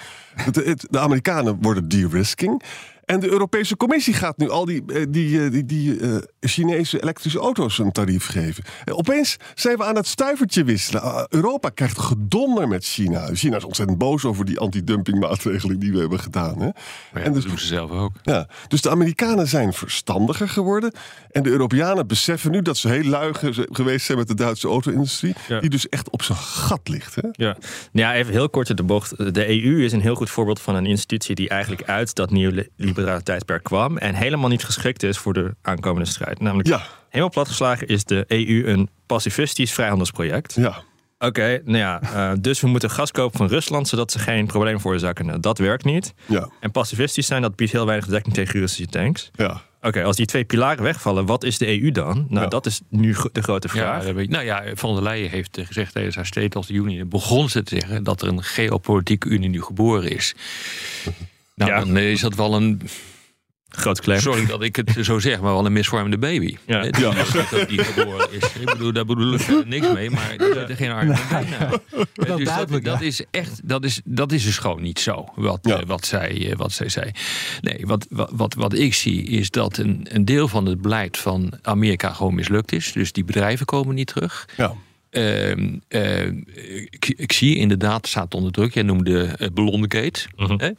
De 0.90 0.98
Amerikanen 0.98 1.58
worden 1.60 1.88
de-risking. 1.88 2.62
En 3.04 3.20
de 3.20 3.28
Europese 3.30 3.76
Commissie 3.76 4.14
gaat 4.14 4.36
nu 4.36 4.50
al 4.50 4.64
die, 4.64 4.82
eh, 4.86 5.04
die, 5.08 5.44
eh, 5.44 5.50
die, 5.50 5.64
die 5.64 6.00
eh, 6.00 6.16
Chinese 6.40 7.02
elektrische 7.02 7.38
auto's 7.38 7.78
een 7.78 7.92
tarief 7.92 8.26
geven. 8.26 8.64
En 8.84 8.94
opeens 8.94 9.36
zijn 9.54 9.76
we 9.76 9.84
aan 9.84 9.96
het 9.96 10.06
stuivertje 10.06 10.64
wisselen. 10.64 11.02
Ah, 11.02 11.24
Europa 11.28 11.68
krijgt 11.68 11.98
gedonder 11.98 12.68
met 12.68 12.84
China. 12.84 13.28
China 13.34 13.56
is 13.56 13.64
ontzettend 13.64 13.98
boos 13.98 14.24
over 14.24 14.44
die 14.44 14.58
antidumpingmaatregelen 14.58 15.78
die 15.78 15.92
we 15.92 15.98
hebben 15.98 16.20
gedaan. 16.20 16.58
Hè? 16.60 16.64
Maar 16.64 16.74
ja, 17.12 17.20
En 17.20 17.32
dat 17.32 17.34
dus- 17.34 17.44
doen 17.50 17.58
ze 17.58 17.66
zelf 17.66 17.90
ook. 17.90 18.12
Ja, 18.22 18.48
dus 18.68 18.80
de 18.82 18.90
Amerikanen 18.90 19.48
zijn 19.48 19.72
verstandiger 19.72 20.48
geworden. 20.48 20.92
En 21.30 21.42
de 21.42 21.50
Europeanen 21.50 22.06
beseffen 22.06 22.50
nu 22.50 22.62
dat 22.62 22.76
ze 22.76 22.88
heel 22.88 23.02
lui 23.04 23.34
ge- 23.34 23.68
geweest 23.70 24.06
zijn 24.06 24.18
met 24.18 24.28
de 24.28 24.34
Duitse 24.34 24.68
auto-industrie. 24.68 25.34
Ja. 25.48 25.60
Die 25.60 25.70
dus 25.70 25.88
echt 25.88 26.10
op 26.10 26.22
zijn 26.22 26.38
gat 26.38 26.88
ligt. 26.88 27.14
Hè? 27.14 27.28
Ja. 27.32 27.56
ja, 27.92 28.14
even 28.14 28.32
heel 28.32 28.50
kort 28.50 28.68
in 28.68 28.76
de 28.76 28.82
bocht. 28.82 29.34
De 29.34 29.48
EU 29.48 29.84
is 29.84 29.92
een 29.92 30.00
heel 30.00 30.14
goed 30.14 30.30
voorbeeld 30.30 30.60
van 30.60 30.74
een 30.74 30.86
institutie 30.86 31.34
die 31.34 31.48
eigenlijk 31.48 31.82
uit 31.82 32.14
dat 32.14 32.30
neoliberale 32.94 33.22
tijdperk 33.22 33.62
kwam 33.62 33.96
en 33.98 34.14
helemaal 34.14 34.48
niet 34.48 34.64
geschikt 34.64 35.02
is 35.02 35.18
voor 35.18 35.32
de 35.32 35.54
aankomende 35.62 36.08
strijd. 36.08 36.40
Namelijk, 36.40 36.68
Ja, 36.68 36.82
helemaal 37.08 37.30
platgeslagen 37.30 37.86
is 37.88 38.04
de 38.04 38.24
EU 38.28 38.66
een 38.66 38.88
pacifistisch 39.06 39.72
vrijhandelsproject. 39.72 40.54
ja. 40.54 40.82
Oké, 41.18 41.60
nou 41.64 41.78
ja, 41.78 42.00
eh, 42.02 42.32
dus 42.40 42.60
we 42.60 42.66
moeten 42.66 42.90
gas 42.90 43.10
kopen 43.10 43.38
van 43.38 43.46
Rusland 43.48 43.88
zodat 43.88 44.12
ze 44.12 44.18
geen 44.18 44.46
probleem 44.46 44.80
veroorzaken. 44.80 45.26
Nou, 45.26 45.40
dat 45.40 45.58
werkt 45.58 45.84
niet. 45.84 46.14
Ja, 46.26 46.48
En 46.60 46.70
pacifistisch 46.70 47.26
zijn, 47.26 47.42
dat 47.42 47.56
biedt 47.56 47.72
heel 47.72 47.86
weinig 47.86 48.06
dekking 48.06 48.34
tegen 48.34 48.60
Russische 48.60 48.86
tanks. 48.90 49.30
ja. 49.34 49.62
Oké, 49.80 50.02
als 50.04 50.16
die 50.16 50.26
twee 50.26 50.44
pilaren 50.44 50.82
wegvallen, 50.82 51.26
wat 51.26 51.44
is 51.44 51.58
de 51.58 51.66
EU 51.82 51.90
dan? 51.90 52.26
Nou, 52.28 52.42
Ja. 52.42 52.46
dat 52.48 52.66
is 52.66 52.80
nu 52.88 53.14
de 53.32 53.42
grote 53.42 53.68
vraag. 53.68 54.04
nou 54.12 54.44
ja, 54.44 54.62
Van 54.74 54.94
der 54.94 55.02
Leyen 55.02 55.30
heeft 55.30 55.58
gezegd 55.62 55.92
tijdens 55.92 56.14
haar 56.16 56.26
State 56.26 56.58
of 56.58 56.66
the 56.66 56.72
Union... 56.72 57.08
begon 57.08 57.48
ze 57.48 57.62
te 57.62 57.76
zeggen 57.78 58.02
dat 58.02 58.22
er 58.22 58.28
een 58.28 58.42
geopolitieke 58.42 59.28
unie 59.28 59.48
nu 59.48 59.62
geboren 59.62 60.10
is. 60.10 60.34
Nou, 61.54 61.70
Ja. 61.70 61.78
dan 61.78 61.96
eh, 61.96 62.10
is 62.10 62.20
dat 62.20 62.34
wel 62.34 62.54
een... 62.54 62.80
Groot 63.68 64.00
claim. 64.00 64.20
Sorry 64.20 64.46
dat 64.46 64.62
ik 64.62 64.76
het 64.76 64.96
zo 65.02 65.18
zeg, 65.18 65.40
maar 65.40 65.52
wel 65.52 65.66
een 65.66 65.72
misvormde 65.72 66.18
baby. 66.18 66.56
Ja. 66.66 66.84
Eh, 66.84 66.92
Die, 66.92 67.02
dat 67.50 67.68
die 67.68 67.84
geboren 67.84 68.32
is. 68.32 68.42
Ik 68.60 68.64
bedoel, 68.64 68.92
daar 68.92 69.04
bedoel 69.04 69.34
ik 69.34 69.40
verder 69.40 69.66
niks 69.66 69.92
mee, 69.92 70.10
maar 70.10 70.34
er 70.36 70.54
zitten 70.54 70.76
geen 70.76 70.90
aan. 70.90 71.10
Eh, 71.10 71.72
Wel 72.14 72.36
dus 72.36 72.48
dat, 72.54 72.84
dat 72.84 73.00
is 73.00 73.24
echt, 73.30 73.68
dat 73.68 73.84
is, 73.84 74.00
dat 74.04 74.32
is 74.32 74.44
dus 74.44 74.58
gewoon 74.58 74.82
niet 74.82 74.98
zo, 75.00 75.24
wat, 75.34 75.58
Ja. 75.62 75.80
eh, 75.80 75.86
wat, 75.86 76.06
zij, 76.06 76.50
eh, 76.50 76.56
wat 76.56 76.72
zij 76.72 76.88
zei. 76.88 77.10
Nee, 77.60 77.86
wat, 77.86 78.06
wat, 78.10 78.30
wat, 78.34 78.54
wat 78.54 78.72
ik 78.74 78.94
zie 78.94 79.22
is 79.22 79.50
dat 79.50 79.76
een, 79.76 80.06
een 80.10 80.24
deel 80.24 80.48
van 80.48 80.66
het 80.66 80.82
beleid 80.82 81.16
van 81.18 81.52
Amerika 81.62 82.12
gewoon 82.12 82.34
mislukt 82.34 82.72
is. 82.72 82.92
Dus 82.92 83.12
die 83.12 83.24
bedrijven 83.24 83.66
komen 83.66 83.94
niet 83.94 84.06
terug. 84.06 84.48
ja. 84.56 84.74
Ehm, 85.14 85.76
eh, 85.88 86.26
ik, 87.16 87.32
zie 87.32 87.56
inderdaad, 87.56 88.06
staat 88.06 88.34
onder 88.34 88.52
druk. 88.52 88.74
Jij 88.74 88.82
noemde 88.82 89.36
uh, 89.38 89.48
Ballongate. 89.52 90.26
Mhm. 90.36 90.58
hè? 90.58 90.70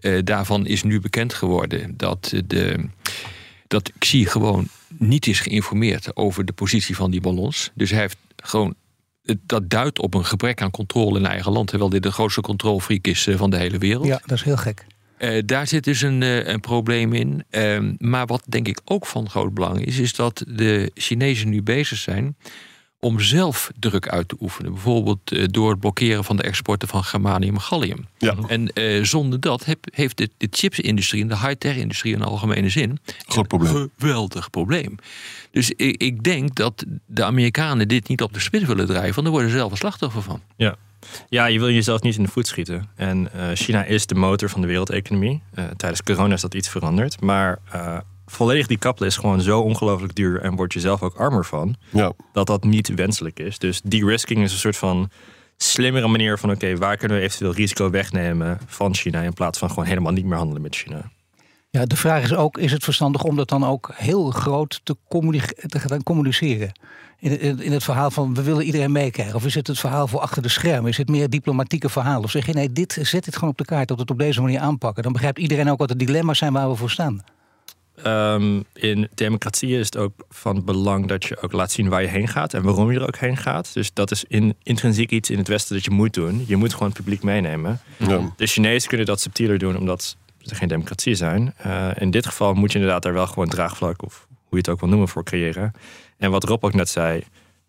Eh, 0.00 0.22
daarvan 0.24 0.66
is 0.66 0.82
nu 0.82 1.00
bekend 1.00 1.34
geworden 1.34 1.96
dat, 1.96 2.30
eh, 2.34 2.40
de, 2.46 2.88
dat 3.66 3.92
Xi 3.98 4.26
gewoon 4.26 4.68
niet 4.88 5.26
is 5.26 5.40
geïnformeerd 5.40 6.16
over 6.16 6.44
de 6.44 6.52
positie 6.52 6.96
van 6.96 7.10
die 7.10 7.20
ballons. 7.20 7.70
Dus 7.74 7.90
hij 7.90 8.00
heeft 8.00 8.16
gewoon. 8.36 8.74
Dat 9.46 9.70
duidt 9.70 9.98
op 9.98 10.14
een 10.14 10.24
gebrek 10.24 10.62
aan 10.62 10.70
controle 10.70 11.18
in 11.18 11.26
eigen 11.26 11.52
land. 11.52 11.68
Terwijl 11.68 11.90
dit 11.90 12.02
de 12.02 12.12
grootste 12.12 12.40
controlfreak 12.40 13.06
is 13.06 13.26
eh, 13.26 13.36
van 13.36 13.50
de 13.50 13.56
hele 13.56 13.78
wereld. 13.78 14.06
Ja, 14.06 14.20
dat 14.26 14.38
is 14.38 14.44
heel 14.44 14.56
gek. 14.56 14.86
Eh, 15.16 15.42
daar 15.46 15.66
zit 15.66 15.84
dus 15.84 16.02
een, 16.02 16.22
eh, 16.22 16.46
een 16.46 16.60
probleem 16.60 17.12
in. 17.12 17.44
Ehm, 17.50 17.94
maar 17.98 18.26
wat 18.26 18.42
denk 18.48 18.68
ik 18.68 18.80
ook 18.84 19.06
van 19.06 19.30
groot 19.30 19.54
belang 19.54 19.84
is, 19.84 19.98
is 19.98 20.14
dat 20.14 20.44
de 20.48 20.90
Chinezen 20.94 21.48
nu 21.48 21.62
bezig 21.62 21.98
zijn 21.98 22.36
om 23.04 23.20
zelf 23.20 23.70
druk 23.78 24.08
uit 24.08 24.28
te 24.28 24.36
oefenen. 24.40 24.72
Bijvoorbeeld 24.72 25.32
eh, 25.32 25.44
door 25.50 25.70
het 25.70 25.80
blokkeren 25.80 26.24
van 26.24 26.36
de 26.36 26.42
exporten 26.42 26.88
van 26.88 27.04
germanium 27.04 27.54
en 27.54 27.60
gallium. 27.60 28.06
ja. 28.18 28.34
En 28.46 28.68
eh, 28.72 29.02
zonder 29.04 29.40
dat 29.40 29.64
heb- 29.64 29.86
heeft 29.90 30.16
de, 30.16 30.30
de 30.36 30.48
chipsindustrie 30.50 31.22
en 31.22 31.28
de 31.28 31.38
high-tech-industrie 31.38 32.14
in 32.14 32.22
algemene 32.22 32.68
zin 32.68 32.98
Groot 33.26 33.48
probleem. 33.48 33.74
een 33.76 33.90
geweldig 33.98 34.50
probleem. 34.50 34.94
Dus 35.50 35.70
ik, 35.70 36.02
ik 36.02 36.22
denk 36.22 36.54
dat 36.54 36.84
de 37.06 37.24
Amerikanen 37.24 37.88
dit 37.88 38.08
niet 38.08 38.22
op 38.22 38.32
de 38.32 38.40
spits 38.40 38.64
willen 38.64 38.86
drijven, 38.86 39.12
want 39.14 39.22
daar 39.22 39.30
worden 39.32 39.50
ze 39.50 39.56
zelf 39.56 39.70
een 39.70 39.76
slachtoffer 39.76 40.22
van. 40.22 40.40
Ja. 40.56 40.76
ja, 41.28 41.46
je 41.46 41.58
wil 41.58 41.70
jezelf 41.70 42.02
niet 42.02 42.16
in 42.16 42.22
de 42.22 42.28
voet 42.28 42.46
schieten. 42.46 42.88
En 42.96 43.32
eh, 43.32 43.48
China 43.54 43.84
is 43.84 44.06
de 44.06 44.14
motor 44.14 44.48
van 44.50 44.60
de 44.60 44.66
wereldeconomie. 44.66 45.42
Eh, 45.54 45.64
tijdens 45.76 46.02
corona 46.02 46.34
is 46.34 46.40
dat 46.40 46.54
iets 46.54 46.68
veranderd. 46.68 47.20
Maar 47.20 47.58
eh, 47.72 47.98
volledig 48.34 48.66
die 48.66 48.78
kappelen 48.78 49.08
is 49.08 49.16
gewoon 49.16 49.40
zo 49.40 49.60
ongelooflijk 49.60 50.14
duur... 50.14 50.40
en 50.40 50.56
word 50.56 50.72
je 50.72 50.80
zelf 50.80 51.02
ook 51.02 51.16
armer 51.16 51.44
van, 51.44 51.76
ja. 51.90 52.12
dat 52.32 52.46
dat 52.46 52.64
niet 52.64 52.94
wenselijk 52.94 53.38
is. 53.38 53.58
Dus 53.58 53.80
de-risking 53.84 54.42
is 54.42 54.52
een 54.52 54.58
soort 54.58 54.76
van 54.76 55.10
slimmere 55.56 56.08
manier 56.08 56.38
van... 56.38 56.50
oké, 56.50 56.76
waar 56.76 56.96
kunnen 56.96 57.16
we 57.16 57.22
eventueel 57.22 57.54
risico 57.54 57.90
wegnemen 57.90 58.58
van 58.66 58.94
China... 58.94 59.22
in 59.22 59.32
plaats 59.32 59.58
van 59.58 59.68
gewoon 59.68 59.84
helemaal 59.84 60.12
niet 60.12 60.24
meer 60.24 60.36
handelen 60.36 60.62
met 60.62 60.76
China. 60.76 61.10
Ja, 61.70 61.84
de 61.84 61.96
vraag 61.96 62.22
is 62.22 62.34
ook, 62.34 62.58
is 62.58 62.72
het 62.72 62.84
verstandig 62.84 63.22
om 63.22 63.36
dat 63.36 63.48
dan 63.48 63.64
ook 63.64 63.90
heel 63.94 64.30
groot 64.30 64.80
te, 64.82 64.96
communi- 65.08 65.40
te 65.66 65.78
gaan 65.78 66.02
communiceren? 66.02 66.72
In, 67.18 67.40
in, 67.40 67.60
in 67.60 67.72
het 67.72 67.84
verhaal 67.84 68.10
van 68.10 68.34
we 68.34 68.42
willen 68.42 68.64
iedereen 68.64 68.92
meekrijgen. 68.92 69.34
Of 69.34 69.44
is 69.44 69.54
het 69.54 69.66
het 69.66 69.78
verhaal 69.78 70.08
voor 70.08 70.20
achter 70.20 70.42
de 70.42 70.48
schermen? 70.48 70.90
Is 70.90 70.96
het 70.96 71.08
meer 71.08 71.30
diplomatieke 71.30 71.88
verhaal? 71.88 72.22
Of 72.22 72.30
zeg 72.30 72.46
je 72.46 72.52
nee, 72.52 72.72
dit, 72.72 72.98
zet 73.02 73.24
dit 73.24 73.34
gewoon 73.34 73.50
op 73.50 73.58
de 73.58 73.64
kaart, 73.64 73.88
dat 73.88 73.96
we 73.96 74.02
het 74.02 74.10
op 74.10 74.18
deze 74.18 74.40
manier 74.40 74.60
aanpakken. 74.60 75.02
Dan 75.02 75.12
begrijpt 75.12 75.38
iedereen 75.38 75.70
ook 75.70 75.78
wat 75.78 75.88
de 75.88 75.96
dilemma's 75.96 76.38
zijn 76.38 76.52
waar 76.52 76.70
we 76.70 76.76
voor 76.76 76.90
staan. 76.90 77.24
Ehm, 78.02 78.60
in 78.72 79.08
democratieën 79.14 79.78
is 79.78 79.84
het 79.84 79.96
ook 79.96 80.12
van 80.28 80.64
belang 80.64 81.06
dat 81.06 81.24
je 81.24 81.40
ook 81.40 81.52
laat 81.52 81.72
zien 81.72 81.88
waar 81.88 82.02
je 82.02 82.08
heen 82.08 82.28
gaat 82.28 82.54
en 82.54 82.62
waarom 82.62 82.90
je 82.90 82.98
er 82.98 83.06
ook 83.06 83.16
heen 83.16 83.36
gaat. 83.36 83.74
Dus 83.74 83.92
dat 83.92 84.10
is 84.10 84.24
in, 84.28 84.56
intrinsiek 84.62 85.10
iets 85.10 85.30
in 85.30 85.38
het 85.38 85.48
Westen 85.48 85.74
dat 85.74 85.84
je 85.84 85.90
moet 85.90 86.14
doen. 86.14 86.44
Je 86.46 86.56
moet 86.56 86.72
gewoon 86.72 86.88
het 86.88 86.96
publiek 86.96 87.22
meenemen. 87.22 87.80
ja. 87.96 88.32
De 88.36 88.46
Chinezen 88.46 88.88
kunnen 88.88 89.06
dat 89.06 89.20
subtieler 89.20 89.58
doen 89.58 89.76
omdat 89.76 90.16
ze 90.38 90.54
geen 90.54 90.68
democratie 90.68 91.14
zijn. 91.14 91.54
Eh, 91.56 91.88
in 91.98 92.10
dit 92.10 92.26
geval 92.26 92.54
moet 92.54 92.72
je 92.72 92.78
inderdaad 92.78 93.02
daar 93.02 93.12
wel 93.12 93.26
gewoon 93.26 93.48
draagvlak 93.48 94.02
of 94.02 94.26
hoe 94.28 94.48
je 94.50 94.56
het 94.56 94.68
ook 94.68 94.80
wil 94.80 94.88
noemen 94.88 95.08
voor 95.08 95.24
creëren. 95.24 95.72
En 96.18 96.30
wat 96.30 96.44
Rob 96.44 96.64
ook 96.64 96.74
net 96.74 96.88
zei. 96.88 97.24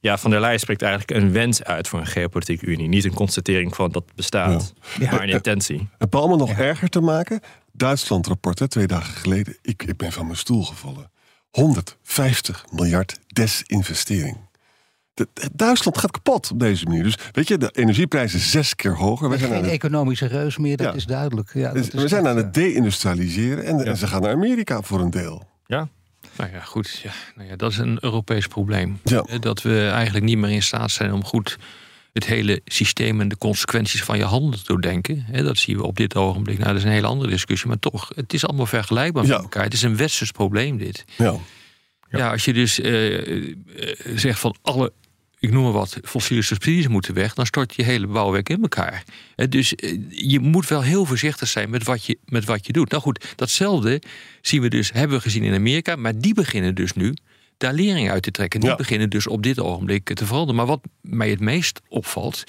Ja, 0.06 0.18
Van 0.18 0.32
der 0.32 0.40
Leyen 0.40 0.60
spreekt 0.60 0.82
eigenlijk 0.82 1.24
een 1.24 1.32
wens 1.32 1.64
uit 1.64 1.88
voor 1.88 2.00
een 2.00 2.06
geopolitieke 2.06 2.66
unie. 2.66 2.88
Niet 2.88 3.06
een 3.06 3.14
constatering 3.14 3.76
van 3.76 3.92
dat 3.92 4.04
bestaat, 4.16 4.74
Ja. 5.00 5.12
maar 5.12 5.22
een 5.22 5.30
intentie. 5.30 5.88
En 5.98 6.10
Paul, 6.10 6.24
om 6.24 6.30
het 6.32 6.40
nog 6.40 6.50
erger 6.58 6.90
te 6.90 7.02
maken. 7.02 7.40
Duitsland-rapport, 7.72 8.60
hè, 8.60 8.68
twee 8.68 8.88
dagen 8.88 9.14
geleden. 9.14 9.58
Ik, 9.62 9.84
ik 9.84 9.98
ben 9.98 10.12
van 10.12 10.26
mijn 10.26 10.38
stoel 10.38 10.64
gevallen. 10.64 11.12
150 11.52 12.66
miljard 12.72 13.20
desinvestering. 13.28 14.38
De- 15.14 15.28
de- 15.34 15.50
Duitsland 15.54 15.98
gaat 15.98 16.12
kapot 16.12 16.52
op 16.52 16.60
deze 16.60 16.86
manier. 16.86 17.04
Dus 17.04 17.18
weet 17.32 17.48
je, 17.48 17.58
de 17.58 17.70
energieprijzen 17.72 18.40
zes 18.40 18.76
keer 18.76 18.96
hoger. 18.98 19.30
We 19.30 19.38
zijn 19.38 19.54
aan 19.54 19.64
Geen 19.64 19.72
economische 19.72 20.26
reus 20.26 20.58
meer, 20.58 20.78
dat 20.78 20.88
Ja. 20.88 20.94
is 20.94 21.06
duidelijk. 21.06 21.54
Ja, 21.54 21.68
dat 21.74 21.76
is 21.84 21.90
we 21.90 22.08
zijn 22.08 22.22
echt, 22.26 22.30
aan 22.32 22.38
eh, 22.38 22.44
het 22.44 22.54
deindustrialiseren. 22.54 23.66
En, 23.66 23.86
en 23.86 23.98
ze 23.98 24.08
gaan 24.08 24.22
naar 24.22 24.32
Amerika 24.32 24.82
voor 24.82 25.00
een 25.00 25.10
deel. 25.12 25.44
Ja. 25.66 25.90
Nou 26.38 26.52
ja, 26.52 26.60
goed. 26.60 27.00
Ja, 27.04 27.12
nou 27.36 27.50
ja, 27.50 27.56
dat 27.56 27.72
is 27.72 27.78
een 27.78 27.98
Europees 28.02 28.48
probleem. 28.48 29.00
Ja. 29.04 29.26
Dat 29.40 29.62
we 29.62 29.88
eigenlijk 29.90 30.26
niet 30.26 30.38
meer 30.38 30.50
in 30.50 30.64
staat 30.64 30.92
zijn 30.92 31.14
om 31.14 31.24
goed 31.24 31.58
het 32.14 32.26
hele 32.26 32.62
systeem 32.66 33.22
en 33.22 33.28
de 33.28 33.38
consequenties 33.38 34.04
van 34.04 34.18
je 34.18 34.24
handelen 34.24 34.58
te 34.60 34.66
doordenken. 34.68 35.26
Hè, 35.32 35.44
Dat 35.44 35.58
zien 35.58 35.78
we 35.78 35.84
op 35.84 35.96
dit 35.98 36.16
ogenblik. 36.16 36.58
Nou, 36.58 36.70
dat 36.70 36.78
is 36.78 36.84
een 36.84 36.90
hele 36.92 37.08
andere 37.08 37.30
discussie. 37.30 37.68
Maar 37.68 37.80
toch, 37.80 38.12
het 38.16 38.34
is 38.34 38.46
allemaal 38.46 38.66
vergelijkbaar 38.66 39.24
Ja. 39.26 39.30
met 39.34 39.42
elkaar. 39.42 39.64
Het 39.64 39.74
is 39.74 39.82
een 39.82 39.98
westers 39.98 40.32
probleem, 40.32 40.78
dit. 40.78 41.06
Ja. 41.18 41.36
Ja, 42.10 42.32
als 42.32 42.46
je 42.46 42.54
dus 42.54 42.80
eh, 42.80 43.48
eh, 43.50 43.56
zegt 44.16 44.40
van 44.40 44.56
alle, 44.62 44.94
ik 45.40 45.52
noem 45.52 45.64
maar 45.64 45.72
wat, 45.72 46.00
fossiele 46.04 46.42
subsidies 46.42 46.88
moeten 46.88 47.14
weg, 47.14 47.34
dan 47.34 47.46
stort 47.46 47.76
je 47.76 47.84
hele 47.84 48.08
bouwwerk 48.08 48.50
in 48.50 48.62
elkaar. 48.62 49.04
Dus 49.50 49.76
eh, 49.76 49.98
je 50.10 50.40
moet 50.40 50.68
wel 50.68 50.82
heel 50.82 51.06
voorzichtig 51.06 51.48
zijn 51.48 51.70
met 51.70 51.84
wat, 51.84 52.06
je, 52.06 52.18
met 52.26 52.46
wat 52.46 52.66
je 52.66 52.74
doet. 52.74 52.90
Nou 52.92 53.02
goed, 53.04 53.26
datzelfde 53.36 54.02
zien 54.42 54.62
we 54.62 54.68
dus, 54.70 54.92
hebben 54.92 55.18
we 55.18 55.24
gezien 55.24 55.44
in 55.44 55.54
Amerika, 55.54 55.96
maar 55.96 56.20
die 56.20 56.34
beginnen 56.34 56.76
dus 56.76 56.94
nu 56.94 57.14
daar 57.58 57.74
lering 57.74 58.10
uit 58.10 58.24
te 58.24 58.32
trekken. 58.32 58.60
Die 58.60 58.70
Ja. 58.70 58.76
beginnen 58.76 59.10
dus 59.10 59.28
op 59.28 59.44
dit 59.44 59.60
ogenblik 59.60 60.14
te 60.14 60.26
veranderen. 60.26 60.56
Maar 60.56 60.66
wat 60.66 60.82
mij 61.02 61.30
het 61.30 61.40
meest 61.40 61.82
opvalt, 61.88 62.44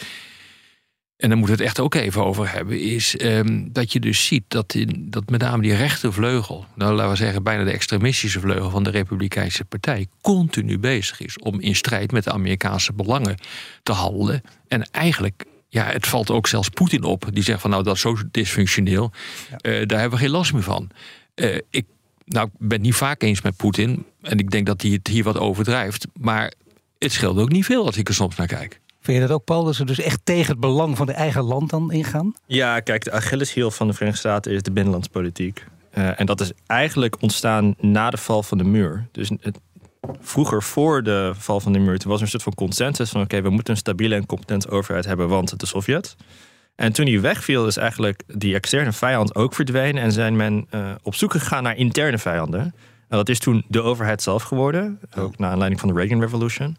en 1.16 1.28
daar 1.28 1.38
moeten 1.38 1.56
we 1.56 1.62
het 1.62 1.70
echt 1.70 1.80
ook 1.80 1.94
even 1.94 2.24
over 2.24 2.52
hebben, 2.52 2.80
is 2.80 3.16
ehm, 3.16 3.64
dat 3.68 3.92
je 3.92 4.00
dus 4.00 4.26
ziet 4.26 4.44
dat, 4.48 4.74
in, 4.74 5.06
dat 5.10 5.30
met 5.30 5.40
name 5.40 5.62
die 5.62 5.74
rechtervleugel, 5.74 6.66
nou 6.74 6.94
laten 6.94 7.10
we 7.10 7.16
zeggen 7.16 7.42
bijna 7.42 7.64
de 7.64 7.70
extremistische 7.70 8.40
vleugel 8.40 8.70
van 8.70 8.82
de 8.82 8.90
Republikeinse 8.90 9.64
Partij, 9.64 10.06
continu 10.20 10.78
bezig 10.78 11.20
is 11.20 11.38
om 11.38 11.60
in 11.60 11.74
strijd 11.74 12.12
met 12.12 12.24
de 12.24 12.32
Amerikaanse 12.32 12.92
belangen 12.92 13.36
te 13.82 13.92
handelen. 13.92 14.42
En 14.68 14.90
eigenlijk, 14.90 15.44
ja, 15.68 15.84
het 15.84 16.06
valt 16.06 16.30
ook 16.30 16.46
zelfs 16.46 16.68
Poetin 16.68 17.02
op, 17.02 17.28
die 17.32 17.42
zegt 17.42 17.60
van 17.60 17.70
nou 17.70 17.82
dat 17.82 17.94
is 17.94 18.00
zo 18.00 18.16
dysfunctioneel, 18.30 19.12
eh, 19.60 19.86
daar 19.86 20.00
hebben 20.00 20.18
we 20.18 20.24
geen 20.24 20.34
last 20.34 20.52
meer 20.52 20.62
van. 20.62 20.90
Eh, 21.34 21.58
ik 21.70 21.84
nou, 22.26 22.46
ik 22.46 22.52
ben 22.58 22.70
het 22.70 22.80
niet 22.80 22.94
vaak 22.94 23.22
eens 23.22 23.42
met 23.42 23.56
Poetin. 23.56 24.04
En 24.22 24.38
ik 24.38 24.50
denk 24.50 24.66
dat 24.66 24.82
hij 24.82 24.90
het 24.90 25.06
hier 25.06 25.24
wat 25.24 25.38
overdrijft. 25.38 26.06
Maar 26.20 26.52
het 26.98 27.12
scheelt 27.12 27.38
ook 27.38 27.52
niet 27.52 27.64
veel 27.64 27.86
als 27.86 27.96
ik 27.96 28.08
er 28.08 28.14
soms 28.14 28.36
naar 28.36 28.46
kijk. 28.46 28.80
Vind 29.06 29.18
je 29.18 29.26
dat 29.26 29.36
ook, 29.36 29.44
Paul? 29.44 29.64
Dat 29.64 29.74
ze 29.74 29.84
dus 29.84 30.00
echt 30.00 30.20
tegen 30.24 30.50
het 30.50 30.60
belang 30.60 30.96
van 30.96 31.06
de 31.06 31.12
eigen 31.12 31.42
land 31.42 31.70
dan 31.70 31.92
ingaan? 31.92 32.34
Ja, 32.46 32.80
kijk, 32.80 33.04
de 33.04 33.12
Achilleshiel 33.12 33.70
van 33.70 33.86
de 33.86 33.92
Verenigde 33.92 34.20
Staten 34.20 34.52
is 34.52 34.62
de 34.62 34.70
binnenlandspolitiek. 34.70 35.64
Eh, 35.90 36.20
en 36.20 36.26
dat 36.26 36.40
is 36.40 36.52
eigenlijk 36.66 37.16
ontstaan 37.20 37.74
na 37.80 38.10
de 38.10 38.16
val 38.16 38.42
van 38.42 38.58
de 38.58 38.64
muur. 38.64 39.06
Dus 39.12 39.28
het, 39.40 39.60
vroeger, 40.20 40.62
voor 40.62 41.02
de 41.02 41.32
val 41.34 41.60
van 41.60 41.72
de 41.72 41.78
muur, 41.78 41.98
toen 41.98 42.10
was 42.10 42.18
er 42.18 42.24
een 42.24 42.30
soort 42.30 42.42
van 42.42 42.54
consensus 42.54 43.10
van: 43.10 43.20
oké, 43.20 43.42
we 43.42 43.50
moeten 43.50 43.72
een 43.72 43.78
stabiele 43.78 44.14
en 44.14 44.26
competente 44.26 44.68
overheid 44.68 45.04
hebben, 45.04 45.28
want 45.28 45.60
de 45.60 45.66
Sovjet. 45.66 46.16
En 46.76 46.92
toen 46.92 47.04
die 47.04 47.20
wegviel, 47.20 47.66
is 47.66 47.76
eigenlijk 47.76 48.22
die 48.26 48.54
externe 48.54 48.92
vijand 48.92 49.34
ook 49.34 49.54
verdwenen 49.54 50.02
en 50.02 50.12
zijn 50.12 50.36
men 50.36 50.66
eh, 50.70 50.90
op 51.02 51.14
zoek 51.14 51.32
gegaan 51.32 51.62
naar 51.62 51.76
interne 51.76 52.18
vijanden. 52.18 52.60
En 53.08 53.16
dat 53.16 53.28
is 53.28 53.38
toen 53.38 53.64
de 53.68 53.82
overheid 53.82 54.22
zelf 54.22 54.42
geworden, 54.42 55.00
ook 55.16 55.38
naar 55.38 55.50
aanleiding 55.50 55.80
van 55.80 55.88
de 55.88 55.94
Reagan 55.94 56.20
Revolution. 56.20 56.76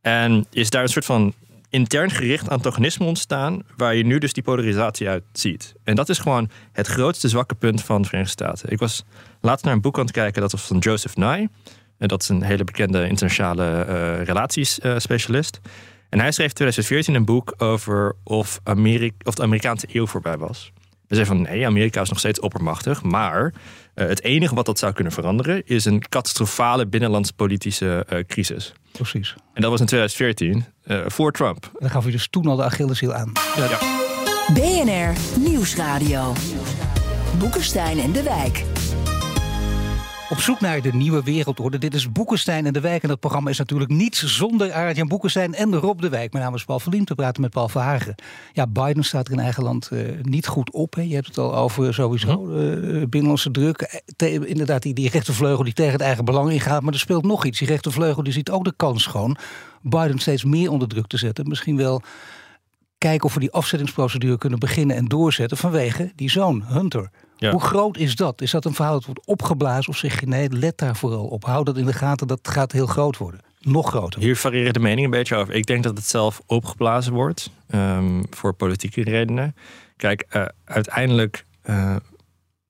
En 0.00 0.46
is 0.50 0.70
daar 0.70 0.82
een 0.82 0.88
soort 0.88 1.04
van 1.04 1.34
intern 1.68 2.10
gericht 2.10 2.48
antagonisme 2.48 3.06
ontstaan, 3.06 3.62
waar 3.76 3.94
je 3.94 4.04
nu 4.04 4.18
dus 4.18 4.32
die 4.32 4.42
polarisatie 4.42 5.08
uit 5.08 5.22
ziet. 5.32 5.74
En 5.84 5.94
dat 5.94 6.08
is 6.08 6.18
gewoon 6.18 6.50
het 6.72 6.86
grootste 6.86 7.28
zwakke 7.28 7.54
punt 7.54 7.82
van 7.82 8.02
de 8.02 8.08
Verenigde 8.08 8.32
Staten. 8.32 8.70
Ik 8.70 8.78
was 8.78 9.04
laatst 9.40 9.64
naar 9.64 9.74
een 9.74 9.80
boek 9.80 9.98
aan 9.98 10.04
het 10.04 10.12
kijken, 10.12 10.40
dat 10.40 10.52
was 10.52 10.62
van 10.62 10.78
Joseph 10.78 11.16
Nye. 11.16 11.48
En 11.98 12.08
dat 12.08 12.22
is 12.22 12.28
een 12.28 12.42
hele 12.42 12.64
bekende 12.64 13.08
internationale 13.08 13.80
eh 13.80 14.24
relaties 14.24 14.80
eh, 14.80 14.94
specialist. 14.98 15.60
En 16.08 16.20
hij 16.20 16.32
schreef 16.32 16.48
in 16.48 16.54
2014 16.54 17.14
een 17.14 17.24
boek 17.24 17.54
over 17.58 18.16
of, 18.24 18.60
Amerika, 18.62 19.16
of 19.22 19.34
de 19.34 19.42
Amerikaanse 19.42 19.86
eeuw 19.92 20.06
voorbij 20.06 20.36
was. 20.36 20.72
Hij 21.06 21.16
zei 21.16 21.26
van 21.26 21.42
nee, 21.42 21.66
Amerika 21.66 22.00
is 22.00 22.08
nog 22.08 22.18
steeds 22.18 22.40
oppermachtig, 22.40 23.02
maar 23.02 23.52
eh, 23.94 24.06
het 24.06 24.22
enige 24.22 24.54
wat 24.54 24.66
dat 24.66 24.78
zou 24.78 24.92
kunnen 24.92 25.12
veranderen 25.12 25.66
is 25.66 25.84
een 25.84 26.08
catastrofale 26.08 26.86
binnenlandspolitische 26.86 28.04
eh, 28.08 28.18
crisis. 28.26 28.72
Precies. 28.92 29.34
En 29.54 29.62
dat 29.62 29.70
was 29.70 29.80
in 29.80 29.86
2014 29.86 30.64
eh, 30.82 31.00
voor 31.06 31.32
Trump. 31.32 31.70
Dan 31.78 31.90
gaf 31.90 32.04
je 32.04 32.10
dus 32.10 32.28
toen 32.30 32.46
al 32.46 32.56
de 32.56 32.62
Achilleshiel 32.62 33.14
aan. 33.14 33.32
BNR 34.54 35.38
Nieuwsradio. 35.38 36.32
Boekenstein 37.38 37.98
en 37.98 38.12
de 38.12 38.22
Wijk. 38.22 38.64
Op 40.28 40.38
zoek 40.38 40.60
naar 40.60 40.80
de 40.82 40.94
nieuwe 40.94 41.22
wereldorde. 41.22 41.78
Dit 41.78 41.94
is 41.94 42.12
Boekenstein 42.12 42.66
en 42.66 42.72
de 42.72 42.80
Wijk. 42.80 43.02
En 43.02 43.08
dat 43.08 43.20
programma 43.20 43.50
is 43.50 43.58
natuurlijk 43.58 43.90
niets 43.90 44.36
zonder 44.36 44.72
Aart-Jan 44.72 45.08
Boekenstein 45.08 45.54
en 45.54 45.74
Rob 45.74 46.00
de 46.00 46.08
Wijk. 46.08 46.32
Mijn 46.32 46.44
naam 46.44 46.54
is 46.54 46.64
Paul 46.64 46.80
Verlien. 46.80 47.04
te 47.04 47.14
praten 47.14 47.42
met 47.42 47.50
Paul 47.50 47.68
Verhagen. 47.68 48.14
Ja, 48.52 48.66
Biden 48.66 49.04
staat 49.04 49.26
er 49.26 49.32
in 49.32 49.38
eigen 49.38 49.62
land 49.62 49.88
eh, 49.88 50.00
niet 50.22 50.46
goed 50.46 50.70
op. 50.70 50.94
Hè. 50.94 51.02
Je 51.02 51.14
hebt 51.14 51.26
het 51.26 51.38
al 51.38 51.56
over 51.56 51.94
sowieso 51.94 52.30
eh, 52.30 53.02
binnenlandse 53.08 53.50
druk. 53.50 53.80
Eh, 53.80 54.00
te- 54.16 54.46
inderdaad, 54.46 54.82
die, 54.82 54.94
die 54.94 55.10
rechtervleugel 55.10 55.64
die 55.64 55.72
tegen 55.72 55.92
het 55.92 56.00
eigen 56.00 56.24
belang 56.24 56.50
ingaat. 56.50 56.82
Maar 56.82 56.92
er 56.92 56.98
speelt 56.98 57.24
nog 57.24 57.44
iets. 57.44 57.58
Die 57.58 57.68
rechtervleugel 57.68 58.22
die 58.22 58.32
ziet 58.32 58.50
ook 58.50 58.64
de 58.64 58.74
kans 58.76 59.02
schoon. 59.02 59.36
Biden 59.82 60.18
steeds 60.18 60.44
meer 60.44 60.70
onder 60.70 60.88
druk 60.88 61.06
te 61.06 61.16
zetten. 61.18 61.48
Misschien 61.48 61.76
wel 61.76 62.02
kijken 62.98 63.26
of 63.26 63.34
we 63.34 63.40
die 63.40 63.52
afzettingsprocedure 63.52 64.38
kunnen 64.38 64.58
beginnen 64.58 64.96
en 64.96 65.04
doorzetten 65.04 65.56
vanwege 65.56 66.12
die 66.16 66.30
zoon, 66.30 66.62
Hunter. 66.66 67.10
Ja. 67.36 67.50
Hoe 67.50 67.60
groot 67.60 67.96
is 67.96 68.16
dat? 68.16 68.40
Is 68.40 68.50
dat 68.50 68.64
een 68.64 68.74
verhaal 68.74 68.92
dat 68.92 69.04
wordt 69.04 69.26
opgeblazen 69.26 69.92
of 69.92 69.96
zeg 69.96 70.20
je 70.20 70.26
nee, 70.26 70.50
let 70.50 70.78
daar 70.78 70.96
vooral 70.96 71.26
op. 71.26 71.44
Hou 71.44 71.64
dat 71.64 71.76
in 71.76 71.86
de 71.86 71.92
gaten, 71.92 72.26
dat 72.26 72.48
gaat 72.48 72.72
heel 72.72 72.86
groot 72.86 73.16
worden. 73.16 73.40
Nog 73.60 73.88
groter. 73.88 74.20
Hier 74.20 74.36
variëren 74.36 74.72
de 74.72 74.80
meningen 74.80 75.04
een 75.04 75.10
beetje 75.10 75.36
over. 75.36 75.54
Ik 75.54 75.66
denk 75.66 75.82
dat 75.82 75.96
het 75.96 76.06
zelf 76.06 76.40
opgeblazen 76.46 77.12
wordt 77.12 77.50
ehm, 77.68 78.22
voor 78.30 78.52
politieke 78.52 79.02
redenen. 79.02 79.56
Kijk, 79.96 80.24
eh, 80.28 80.44
uiteindelijk 80.64 81.44
eh, 81.62 81.96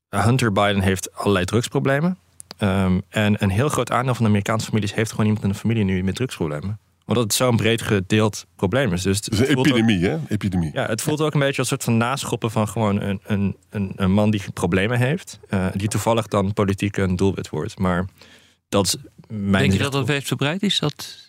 Hunter 0.08 0.52
Biden 0.52 0.80
heeft 0.80 1.14
allerlei 1.14 1.44
drugsproblemen. 1.44 2.18
Ehm, 2.58 3.00
en 3.08 3.42
een 3.42 3.50
heel 3.50 3.68
groot 3.68 3.90
aandeel 3.90 4.14
van 4.14 4.22
de 4.22 4.28
Amerikaanse 4.28 4.66
families 4.66 4.94
heeft 4.94 5.10
gewoon 5.10 5.26
iemand 5.26 5.44
in 5.44 5.50
de 5.50 5.58
familie 5.58 5.84
nu 5.84 6.02
met 6.02 6.14
drugsproblemen. 6.14 6.78
Omdat 7.06 7.24
het 7.24 7.34
zo'n 7.34 7.56
breed 7.56 7.82
gedeeld 7.82 8.46
probleem 8.56 8.92
is. 8.92 9.02
Dus 9.02 9.16
het, 9.16 9.24
Het 9.24 9.34
is 9.40 9.48
een 9.48 9.56
ook- 9.56 9.66
epidemie, 9.66 10.06
hè? 10.06 10.18
Epidemie. 10.28 10.70
ja, 10.72 10.86
het 10.86 11.02
voelt 11.02 11.20
ook 11.20 11.34
een 11.34 11.40
beetje 11.40 11.58
als 11.58 11.70
een 11.70 11.76
soort 11.78 11.84
van 11.84 11.96
naschoppen 11.96 12.50
van 12.50 12.68
gewoon 12.68 13.00
een, 13.00 13.20
een, 13.24 13.56
een, 13.70 13.92
een 13.96 14.12
man 14.12 14.30
die 14.30 14.42
problemen 14.52 14.98
heeft. 14.98 15.38
eh, 15.48 15.66
die 15.74 15.88
toevallig 15.88 16.26
dan 16.26 16.52
politiek 16.52 16.96
een 16.96 17.16
doelwit 17.16 17.48
wordt. 17.48 17.78
Maar 17.78 18.06
dat 18.68 18.86
is 18.86 18.96
mijn 19.28 19.52
Denk 19.62 19.72
je 19.72 19.78
dat 19.78 19.92
dat 19.92 20.06
wijdverbreid 20.06 20.62
is, 20.62 20.78
dat 20.78 21.24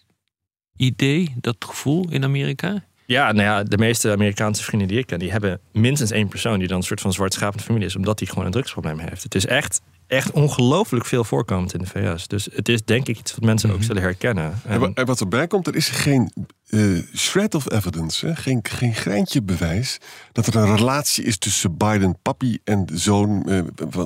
idee, 0.76 1.34
dat 1.42 1.56
gevoel 1.60 2.06
in 2.12 2.24
Amerika? 2.24 2.84
Ja, 3.06 3.32
nou 3.32 3.44
ja, 3.44 3.64
de 3.64 3.78
meeste 3.78 4.12
Amerikaanse 4.12 4.64
vrienden 4.64 4.88
die 4.88 4.98
ik 4.98 5.06
ken, 5.06 5.20
die 5.20 5.32
hebben 5.32 5.60
minstens 5.72 6.12
één 6.12 6.28
persoon 6.28 6.60
die 6.60 6.68
dan 6.68 6.78
een 6.78 6.84
soort 6.84 7.02
van 7.02 7.14
zwart 7.14 7.34
schaap 7.34 7.52
in 7.52 7.58
de 7.58 7.64
familie 7.64 7.88
is, 7.88 7.96
omdat 7.96 8.20
hij 8.20 8.28
gewoon 8.28 8.46
een 8.46 8.52
drugsprobleem 8.52 9.00
heeft. 9.00 9.24
Het 9.24 9.36
is 9.36 9.46
echt, 9.46 9.82
echt 10.08 10.32
ongelooflijk 10.32 11.06
veel 11.06 11.24
voorkomend 11.24 11.74
in 11.74 11.80
de 11.80 11.86
VS. 11.86 12.28
Dus 12.28 12.50
het 12.52 12.70
is 12.70 12.86
denk 12.86 13.08
ik 13.08 13.20
iets 13.20 13.32
wat 13.32 13.44
mensen 13.44 13.72
ook 13.72 13.84
zullen 13.84 14.02
herkennen. 14.02 14.62
En, 14.66 14.94
en 14.94 15.06
wat 15.06 15.20
erbij 15.20 15.48
komt, 15.48 15.68
er 15.68 15.76
is 15.76 15.90
geen 15.90 16.32
eh, 16.68 16.82
shred 17.16 17.56
of 17.56 17.72
evidence, 17.72 18.26
hè? 18.28 18.36
Geen, 18.36 18.60
geen 18.64 18.94
greintje 18.96 19.42
bewijs 19.42 19.98
dat 20.32 20.48
er 20.48 20.56
een 20.56 20.76
relatie 20.76 21.24
is 21.24 21.38
tussen 21.38 21.78
Biden, 21.78 22.18
papi 22.22 22.58
en 22.64 22.86
zoon, 22.94 23.44
eh, 23.50 23.60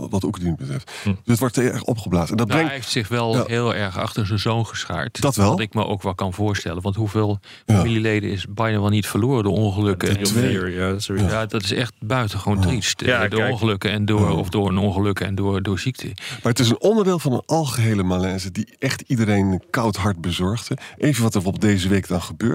wat, 0.10 0.24
Oekraïne 0.24 0.56
betreft. 0.56 0.92
Hm. 1.04 1.08
Dus 1.10 1.18
het 1.26 1.40
wordt 1.40 1.56
heel 1.56 1.66
erg 1.72 1.84
opgeblazen. 1.84 2.30
En 2.32 2.38
dat 2.38 2.48
Nou, 2.48 2.60
hij 2.60 2.68
brengt. 2.68 2.84
heeft 2.86 2.94
zich 3.06 3.08
wel 3.18 3.36
Ja. 3.36 3.44
heel 3.48 3.76
erg 3.76 3.98
achter 3.98 4.28
zijn 4.28 4.40
zoon 4.40 4.66
geschaard. 4.68 5.22
Dat 5.22 5.36
wel. 5.36 5.50
Wat 5.50 5.60
ik 5.60 5.74
me 5.74 5.86
ook 5.86 6.02
wel 6.02 6.16
kan 6.16 6.34
voorstellen. 6.34 6.82
Want 6.82 6.96
hoeveel 6.96 7.40
Ja. 7.66 7.76
familieleden 7.76 8.30
is 8.32 8.46
Biden 8.50 8.82
wel 8.82 8.90
niet 8.90 9.08
verloren 9.08 9.44
door 9.44 9.54
ongelukken? 9.54 10.10
of 10.18 10.24
twee. 10.24 10.72
ja. 10.72 10.96
Ja, 11.16 11.46
dat 11.46 11.64
is 11.64 11.72
echt 11.72 11.94
buitengewoon 12.00 12.62
triest. 12.62 13.02
Ja, 13.06 13.24
Eh, 13.24 13.30
door 13.30 13.40
kijk. 13.40 13.52
ongelukken 13.52 13.92
en 13.92 14.06
door, 14.06 14.30
Oh. 14.32 14.38
of 14.38 14.50
door 14.50 14.70
een 14.70 14.78
ongeluk 14.78 15.20
en 15.20 15.36
door, 15.36 15.62
door 15.64 15.80
ziekte. 15.80 16.06
Maar 16.16 16.52
het 16.52 16.60
is 16.60 16.70
een 16.70 16.82
onderdeel 16.82 17.20
van 17.20 17.34
een 17.34 17.44
algehele 17.46 18.04
malaise 18.04 18.52
die 18.52 18.68
echt 18.80 19.04
iedereen 19.08 19.46
een 19.46 19.64
koud 19.70 19.96
hart 19.96 20.22
bezorgt. 20.22 20.68
hè. 20.70 20.76
Even 20.98 21.24
wat 21.24 21.36
er 21.36 21.46
op 21.46 21.62
deze 21.62 21.88
week 21.88 22.08
dan 22.08 22.22
gebeurt. 22.22 22.50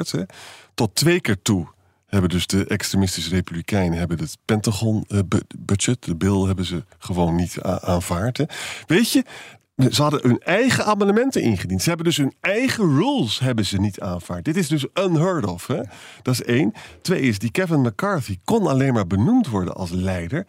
Tot 0.74 0.94
twee 0.94 1.20
keer 1.20 1.42
toe 1.42 1.66
hebben 2.06 2.30
dus 2.30 2.46
de 2.46 2.66
extremistische 2.66 3.30
republikeinen 3.30 3.98
hebben 3.98 4.18
het 4.18 4.38
Pentagon 4.44 5.04
eh, 5.08 5.18
bu- 5.28 5.40
budget, 5.58 6.04
de 6.04 6.16
bill 6.16 6.40
hebben 6.46 6.64
ze 6.64 6.84
gewoon 6.98 7.34
niet 7.34 7.60
aanvaard. 7.62 8.36
Hè. 8.36 8.44
Weet 8.86 9.10
je, 9.12 9.24
ze 9.90 10.02
hadden 10.02 10.20
hun 10.22 10.38
eigen 10.40 10.84
amendementen 10.84 11.42
ingediend. 11.42 11.82
Ze 11.82 11.88
hebben 11.88 12.06
dus 12.06 12.16
hun 12.16 12.34
eigen 12.40 12.96
rules 12.96 13.38
hebben 13.38 13.64
ze 13.66 13.78
niet 13.78 14.00
aanvaard. 14.00 14.44
Dit 14.44 14.56
is 14.56 14.68
dus 14.68 14.86
unheard 14.94 15.46
of. 15.46 15.66
Hè? 15.66 15.80
Dat 16.22 16.34
is 16.34 16.42
één. 16.42 16.72
Twee 17.02 17.20
is, 17.20 17.38
die 17.38 17.50
Kevin 17.50 17.80
McCarthy 17.80 18.38
kon 18.44 18.66
alleen 18.66 18.92
maar 18.92 19.06
benoemd 19.06 19.46
worden 19.48 19.74
als 19.74 19.90
leider 19.90 20.46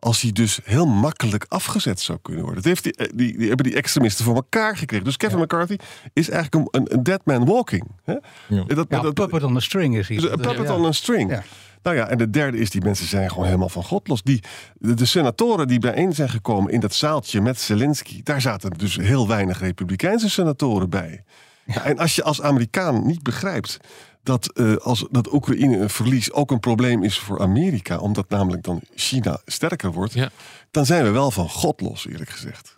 als 0.00 0.20
hij 0.20 0.32
dus 0.32 0.60
heel 0.64 0.86
makkelijk 0.86 1.44
afgezet 1.48 2.00
zou 2.00 2.18
kunnen 2.22 2.42
worden. 2.44 2.62
Dat 2.62 2.72
heeft 2.72 2.84
die, 2.84 2.92
eh, 3.06 3.12
die, 3.14 3.36
die 3.38 3.46
hebben 3.48 3.66
die 3.66 3.74
extremisten 3.76 4.24
voor 4.24 4.34
elkaar 4.34 4.76
gekregen. 4.76 5.04
Dus 5.04 5.16
Kevin 5.16 5.38
McCarthy 5.38 5.76
is 6.12 6.30
eigenlijk 6.30 6.74
een, 6.74 6.80
een, 6.80 6.94
een 6.94 7.02
dead 7.02 7.20
man 7.24 7.44
walking. 7.44 7.86
Hè? 8.04 8.12
Ja. 8.48 8.64
Dat, 8.64 8.86
Ja, 8.88 9.00
dat- 9.00 9.14
puppet 9.14 9.42
on 9.42 9.56
a 9.56 9.60
string 9.60 9.96
is 9.96 10.08
hij. 10.08 10.16
dus 10.16 10.30
een 10.30 10.40
puppet 10.40 10.66
Ja. 10.66 10.74
on 10.74 10.86
a 10.86 10.92
string. 10.92 11.30
Ja. 11.30 11.42
Nou 11.82 11.96
ja, 11.96 12.08
en 12.08 12.18
de 12.18 12.30
derde 12.30 12.58
is, 12.58 12.70
die 12.70 12.82
mensen 12.82 13.06
zijn 13.06 13.28
gewoon 13.30 13.44
helemaal 13.44 13.68
van 13.68 13.84
God 13.84 14.08
los. 14.08 14.22
Die, 14.22 14.42
de, 14.74 14.94
de 14.94 15.04
senatoren 15.04 15.68
die 15.68 15.78
bijeen 15.78 16.14
zijn 16.14 16.28
gekomen 16.28 16.72
in 16.72 16.80
dat 16.80 16.94
zaaltje 16.94 17.40
met 17.40 17.60
Zelensky... 17.60 18.22
daar 18.22 18.40
zaten 18.40 18.70
dus 18.70 18.96
heel 18.96 19.28
weinig 19.28 19.60
republikeinse 19.60 20.30
senatoren 20.30 20.90
bij. 20.90 21.24
Ja, 21.64 21.84
en 21.84 21.98
als 21.98 22.14
je 22.14 22.22
als 22.22 22.42
Amerikaan 22.42 23.06
niet 23.06 23.22
begrijpt 23.22 23.76
dat, 24.22 24.52
eh, 24.52 24.76
als, 24.76 25.06
dat 25.10 25.32
Oekraïne 25.32 25.76
een 25.78 25.90
verlies 25.90 26.32
ook 26.32 26.50
een 26.50 26.60
probleem 26.60 27.04
is 27.04 27.18
voor 27.18 27.40
Amerika... 27.40 27.98
omdat 27.98 28.28
namelijk 28.28 28.62
dan 28.62 28.80
China 28.94 29.40
sterker 29.44 29.92
wordt... 29.92 30.12
Ja. 30.12 30.30
dan 30.70 30.86
zijn 30.86 31.04
we 31.04 31.10
wel 31.10 31.30
van 31.30 31.48
God 31.48 31.80
los, 31.80 32.06
eerlijk 32.06 32.30
gezegd. 32.30 32.74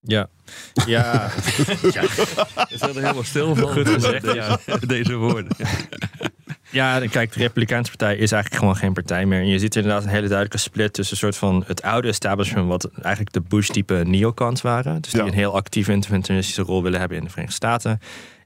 Ja. 0.00 0.28
Ja. 0.86 1.30
is 2.68 2.80
er 2.80 2.94
helemaal 2.94 3.22
stil 3.22 3.54
van. 3.54 3.68
Goed 3.68 3.88
gezegd, 3.88 4.32
ja. 4.34 4.58
Deze 4.86 5.14
woorden. 5.14 5.56
Ja, 6.70 7.00
en 7.00 7.10
kijk, 7.10 7.32
de 7.32 7.38
Republikeinse 7.38 7.90
Partij 7.90 8.16
is 8.16 8.32
eigenlijk 8.32 8.62
gewoon 8.62 8.76
geen 8.76 8.92
partij 8.92 9.26
meer. 9.26 9.40
En 9.40 9.46
je 9.48 9.58
ziet 9.58 9.76
inderdaad 9.76 10.02
een 10.02 10.08
hele 10.08 10.26
duidelijke 10.26 10.58
split 10.58 10.92
tussen 10.92 11.14
een 11.16 11.22
soort 11.22 11.36
van 11.36 11.64
het 11.66 11.82
oude 11.82 12.08
establishment, 12.08 12.68
wat 12.68 12.90
eigenlijk 13.02 13.32
de 13.32 13.40
Bush-type 13.40 14.02
neocons 14.06 14.62
waren. 14.62 15.00
Dus 15.00 15.12
die 15.12 15.20
Ja. 15.20 15.26
een 15.26 15.34
heel 15.34 15.54
actieve 15.54 15.92
interventionistische 15.92 16.62
rol 16.62 16.82
willen 16.82 16.98
hebben 17.00 17.18
in 17.18 17.24
de 17.24 17.30
Verenigde 17.30 17.56
Staten. 17.56 18.00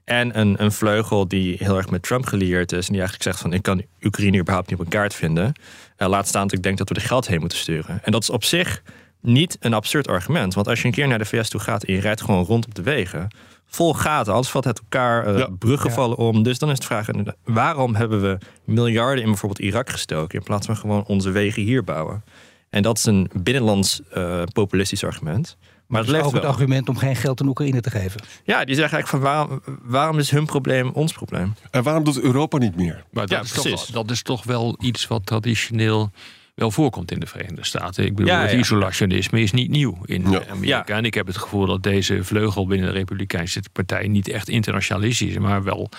En 0.09 0.39
een, 0.39 0.63
een 0.63 0.71
vleugel 0.71 1.27
die 1.27 1.55
heel 1.59 1.77
erg 1.77 1.89
met 1.89 2.03
Trump 2.03 2.25
gelieerd 2.25 2.71
is. 2.71 2.85
En 2.85 2.91
die 2.93 3.01
eigenlijk 3.01 3.23
zegt 3.23 3.39
van 3.39 3.53
ik 3.53 3.61
kan 3.61 3.83
Oekraïne 4.03 4.37
überhaupt 4.37 4.69
niet 4.69 4.79
op 4.79 4.85
een 4.85 4.91
kaart 4.91 5.13
vinden. 5.13 5.53
Eh, 5.95 6.07
laat 6.07 6.27
staan 6.27 6.41
dat 6.47 6.51
ik 6.51 6.63
denk 6.63 6.77
dat 6.77 6.89
we 6.89 6.95
er 6.95 7.01
geld 7.01 7.27
heen 7.27 7.39
moeten 7.39 7.57
sturen. 7.57 7.99
En 8.03 8.11
dat 8.11 8.21
is 8.21 8.29
op 8.29 8.43
zich 8.43 8.81
niet 9.21 9.57
een 9.59 9.73
absurd 9.73 10.07
argument. 10.07 10.53
Want 10.53 10.67
als 10.67 10.79
je 10.81 10.85
een 10.85 10.93
keer 10.93 11.07
naar 11.07 11.17
de 11.17 11.25
VS 11.25 11.49
toe 11.49 11.59
gaat 11.59 11.83
en 11.83 11.93
je 11.93 11.99
rijdt 11.99 12.21
gewoon 12.21 12.43
rond 12.45 12.65
op 12.65 12.75
de 12.75 12.81
wegen. 12.81 13.27
Vol 13.65 13.93
gaten, 13.93 14.33
anders 14.33 14.51
valt 14.51 14.63
het 14.63 14.79
elkaar, 14.79 15.37
Ja. 15.37 15.47
bruggen 15.59 15.89
Ja. 15.89 15.95
vallen 15.95 16.17
om. 16.17 16.43
Dus 16.43 16.59
dan 16.59 16.69
is 16.69 16.79
de 16.79 16.85
vraag, 16.85 17.07
waarom 17.43 17.95
hebben 17.95 18.21
we 18.21 18.37
miljarden 18.63 19.23
in 19.23 19.29
bijvoorbeeld 19.29 19.61
Irak 19.61 19.89
gestoken... 19.89 20.39
in 20.39 20.45
plaats 20.45 20.65
van 20.65 20.77
gewoon 20.77 21.05
onze 21.05 21.31
wegen 21.31 21.61
hier 21.63 21.83
bouwen? 21.83 22.23
En 22.69 22.81
dat 22.81 22.97
is 22.97 23.05
een 23.05 23.29
binnenlands 23.33 24.01
eh, 24.11 24.41
populistisch 24.53 25.03
argument. 25.03 25.57
Maar 25.89 25.99
het 26.01 26.09
Dat 26.09 26.19
is 26.19 26.21
leeft 26.23 26.35
ook 26.35 26.41
het 26.43 26.51
argument 26.51 26.89
om 26.89 26.97
geen 26.97 27.15
geld 27.15 27.41
aan 27.41 27.47
Oekraïne 27.47 27.81
te 27.81 27.89
geven. 27.89 28.21
Ja, 28.43 28.65
die 28.65 28.75
zeggen 28.75 28.93
eigenlijk 28.97 29.07
van 29.07 29.19
waarom, 29.19 29.61
waarom 29.83 30.17
is 30.19 30.31
hun 30.31 30.45
probleem 30.45 30.89
ons 30.93 31.13
probleem? 31.13 31.53
En 31.71 31.83
waarom 31.83 32.03
doet 32.03 32.19
Europa 32.19 32.57
niet 32.57 32.75
meer? 32.75 33.03
Maar 33.11 33.25
dat, 33.27 33.37
Ja, 33.37 33.43
is 33.43 33.51
toch, 33.51 33.61
precies. 33.63 33.87
dat 33.87 34.11
is 34.11 34.21
toch 34.21 34.43
wel 34.43 34.75
iets 34.79 35.07
wat 35.07 35.25
traditioneel 35.25 36.11
wel 36.59 36.71
voorkomt 36.71 37.11
in 37.11 37.19
de 37.19 37.25
Verenigde 37.25 37.65
Staten. 37.65 38.05
Ik 38.05 38.15
bedoel, 38.15 38.31
Ja, 38.31 38.41
het 38.41 38.51
ja. 38.51 38.57
isolationisme 38.57 39.41
is 39.41 39.51
niet 39.51 39.69
nieuw 39.69 39.97
in 40.05 40.21
Ja. 40.31 40.43
Amerika. 40.49 40.83
Ja. 40.87 40.95
En 40.97 41.05
ik 41.05 41.13
heb 41.13 41.27
het 41.27 41.37
gevoel 41.37 41.65
dat 41.65 41.83
deze 41.83 42.23
vleugel 42.23 42.67
binnen 42.67 42.87
de 42.87 42.93
Republikeinse 42.93 43.61
Partij 43.71 44.07
niet 44.07 44.27
echt 44.27 44.49
internationalistisch 44.49 45.29
is, 45.29 45.37
maar 45.37 45.63
wel 45.63 45.89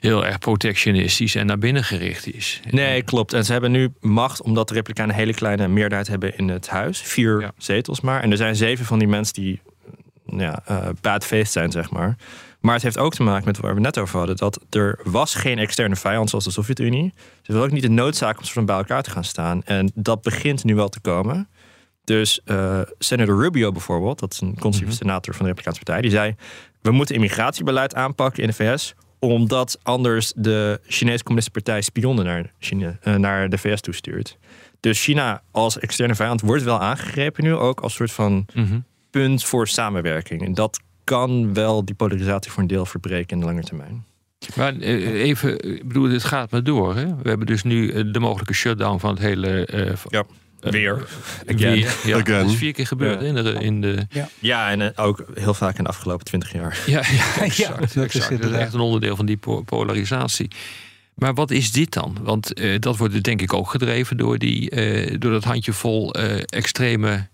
heel 0.00 0.26
erg 0.26 0.38
protectionistisch 0.38 1.34
en 1.34 1.46
naar 1.46 1.58
binnen 1.58 1.84
gericht 1.84 2.34
is. 2.34 2.60
Nee, 2.70 3.02
klopt. 3.02 3.32
En 3.32 3.44
ze 3.44 3.52
hebben 3.52 3.70
nu 3.70 3.92
macht 4.00 4.42
omdat 4.42 4.68
de 4.68 4.74
Republikeinen 4.74 5.14
een 5.14 5.20
hele 5.20 5.34
kleine 5.34 5.68
meerderheid 5.68 6.08
hebben 6.08 6.36
in 6.38 6.48
het 6.48 6.68
huis. 6.68 6.98
Vier 6.98 7.40
Ja. 7.40 7.52
zetels 7.58 8.00
maar. 8.00 8.22
En 8.22 8.30
er 8.30 8.36
zijn 8.36 8.56
zeven 8.56 8.84
van 8.84 8.98
die 8.98 9.08
mensen 9.08 9.34
die 9.34 9.60
ja, 10.36 10.62
eh 10.66 10.88
bad 11.00 11.24
zijn, 11.42 11.70
zeg 11.70 11.90
maar. 11.90 12.16
Maar 12.60 12.74
het 12.74 12.82
heeft 12.82 12.98
ook 12.98 13.14
te 13.14 13.22
maken 13.22 13.44
met 13.44 13.58
waar 13.58 13.74
we 13.74 13.80
net 13.80 13.98
over 13.98 14.18
hadden. 14.18 14.36
Dat 14.36 14.60
er 14.70 15.00
was 15.04 15.34
geen 15.34 15.58
externe 15.58 15.96
vijand 15.96 16.28
zoals 16.30 16.44
de 16.44 16.50
Sovjet-Unie. 16.50 17.12
Dus 17.14 17.48
er 17.48 17.54
was 17.54 17.64
ook 17.64 17.70
niet 17.70 17.82
de 17.82 17.90
noodzaak 17.90 18.38
om 18.38 18.44
van 18.44 18.64
bij 18.64 18.76
elkaar 18.76 19.02
te 19.02 19.10
gaan 19.10 19.24
staan. 19.24 19.62
En 19.62 19.90
dat 19.94 20.22
begint 20.22 20.64
nu 20.64 20.74
wel 20.74 20.88
te 20.88 21.00
komen. 21.00 21.48
Dus 22.04 22.40
eh, 22.44 22.80
senator 22.98 23.36
Rubio 23.42 23.72
bijvoorbeeld, 23.72 24.18
dat 24.18 24.32
is 24.32 24.40
een 24.40 24.48
conservatieve 24.58 24.92
senator 25.02 25.34
van 25.34 25.44
de 25.46 25.52
Republikeinse 25.52 25.84
Partij, 25.84 26.02
die 26.02 26.10
zei: 26.10 26.34
We 26.82 26.90
moeten 26.90 27.14
immigratiebeleid 27.14 27.94
aanpakken 27.94 28.42
in 28.42 28.48
de 28.48 28.54
VS, 28.54 28.94
omdat 29.18 29.78
anders 29.82 30.32
de 30.36 30.80
Chinese 30.86 31.22
Communistische 31.24 31.50
Partij 31.62 31.80
spionnen 31.82 32.24
naar, 32.24 32.52
China, 32.58 32.98
eh, 33.00 33.14
naar 33.14 33.48
de 33.48 33.58
VS 33.58 33.80
toestuurt. 33.80 34.38
Dus 34.80 35.02
China 35.02 35.42
als 35.50 35.78
externe 35.78 36.14
vijand 36.14 36.40
wordt 36.40 36.62
wel 36.62 36.80
aangegrepen 36.80 37.44
nu, 37.44 37.54
ook 37.54 37.80
als 37.80 37.94
soort 37.94 38.12
van 38.12 38.46
Mhm. 38.54 38.78
punt 39.10 39.44
voor 39.44 39.68
samenwerking. 39.68 40.44
En 40.44 40.54
dat 40.54 40.80
kan 41.04 41.54
wel 41.54 41.84
die 41.84 41.94
polarisatie 41.94 42.50
voor 42.50 42.62
een 42.62 42.68
deel 42.68 42.86
verbreken 42.86 43.34
in 43.34 43.40
de 43.40 43.46
lange 43.46 43.62
termijn. 43.62 44.04
Maar 44.56 44.76
eh, 44.78 45.22
even, 45.22 45.74
ik 45.74 45.88
bedoel, 45.88 46.08
dit 46.08 46.24
gaat 46.24 46.50
maar 46.50 46.62
door. 46.64 46.96
Hè? 46.96 47.06
We 47.22 47.28
hebben 47.28 47.46
dus 47.46 47.62
nu 47.62 47.90
eh, 47.90 48.04
de 48.12 48.20
mogelijke 48.20 48.52
shutdown 48.54 48.98
van 48.98 49.10
het 49.10 49.18
hele. 49.18 49.64
eh, 49.66 49.96
van- 49.96 50.10
Ja, 50.14 50.24
eh, 50.60 50.70
weer. 50.72 50.96
eh, 51.46 51.54
Again. 51.54 51.72
weer. 51.72 51.96
Ja, 52.04 52.16
Again. 52.18 52.24
Dat 52.42 52.50
is 52.50 52.56
vier 52.56 52.72
keer 52.72 52.86
gebeurd 52.86 53.20
Ja. 53.20 53.26
in, 53.26 53.34
de, 53.34 53.52
in 53.52 53.80
de. 53.80 54.06
Ja, 54.38 54.70
en 54.70 54.80
eh, 54.94 55.04
ook 55.04 55.24
heel 55.34 55.54
vaak 55.54 55.78
in 55.78 55.84
de 55.84 55.90
afgelopen 55.90 56.24
twintig 56.24 56.52
jaar. 56.52 56.78
Ja, 56.86 57.02
ja, 57.10 57.42
exact. 57.44 57.78
dat 57.80 57.88
is 57.88 57.96
exact. 57.96 58.42
Dat 58.42 58.50
is 58.50 58.56
echt 58.56 58.74
een 58.74 58.80
onderdeel 58.80 59.16
van 59.16 59.26
die 59.26 59.36
po- 59.36 59.62
polarisatie. 59.62 60.50
Maar 61.14 61.34
wat 61.34 61.50
is 61.50 61.72
dit 61.72 61.92
dan? 61.92 62.16
Want 62.22 62.52
eh, 62.52 62.78
dat 62.78 62.96
wordt 62.96 63.12
dus 63.12 63.22
denk 63.22 63.42
ik 63.42 63.52
ook 63.52 63.70
gedreven 63.70 64.16
door, 64.16 64.38
die, 64.38 64.70
eh, 64.70 65.16
door 65.18 65.30
dat 65.32 65.44
handjevol 65.44 66.14
eh 66.14 66.42
extreme 66.46 67.26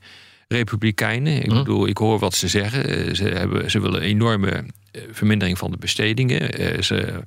republikeinen. 0.49 1.37
Ik 1.43 1.47
Mhm. 1.47 1.57
bedoel, 1.57 1.87
ik 1.87 1.99
hoor 1.99 2.19
wat 2.19 2.35
ze 2.35 2.49
zeggen. 2.49 2.89
Eh, 2.89 3.15
ze, 3.15 3.25
hebben, 3.25 3.71
ze 3.71 3.81
willen 3.81 4.01
een 4.03 4.09
enorme 4.09 4.51
eh, 4.51 5.03
vermindering 5.11 5.59
van 5.59 5.71
de 5.71 5.77
bestedingen. 5.77 6.53
Eh, 6.53 6.83
ze, 6.83 7.23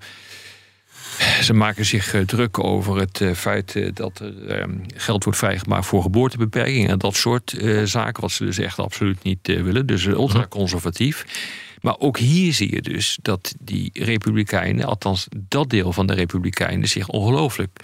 ze 1.41 1.53
maken 1.53 1.85
zich 1.85 2.15
druk 2.25 2.63
over 2.63 2.97
het 2.97 3.23
feit 3.35 3.95
dat 3.95 4.19
er 4.19 4.47
ehm, 4.47 4.77
geld 4.95 5.23
wordt 5.23 5.39
vrijgemaakt 5.39 5.85
voor 5.85 6.01
geboortebeperking 6.01 6.89
en 6.89 6.97
dat 6.97 7.15
soort 7.15 7.57
zaken, 7.83 8.21
wat 8.21 8.31
ze 8.31 8.45
dus 8.45 8.57
echt 8.57 8.79
absoluut 8.79 9.23
niet 9.23 9.47
willen. 9.47 9.85
Dus 9.85 10.05
ultra 10.05 10.47
conservatief. 10.47 11.25
Maar 11.81 11.95
ook 11.99 12.17
hier 12.17 12.53
zie 12.53 12.73
je 12.75 12.81
dus 12.81 13.17
dat 13.21 13.55
die 13.59 13.89
Republikeinen, 13.93 14.85
althans 14.85 15.27
dat 15.37 15.69
deel 15.69 15.93
van 15.93 16.07
de 16.07 16.13
Republikeinen, 16.13 16.87
zich 16.87 17.07
ongelooflijk 17.07 17.79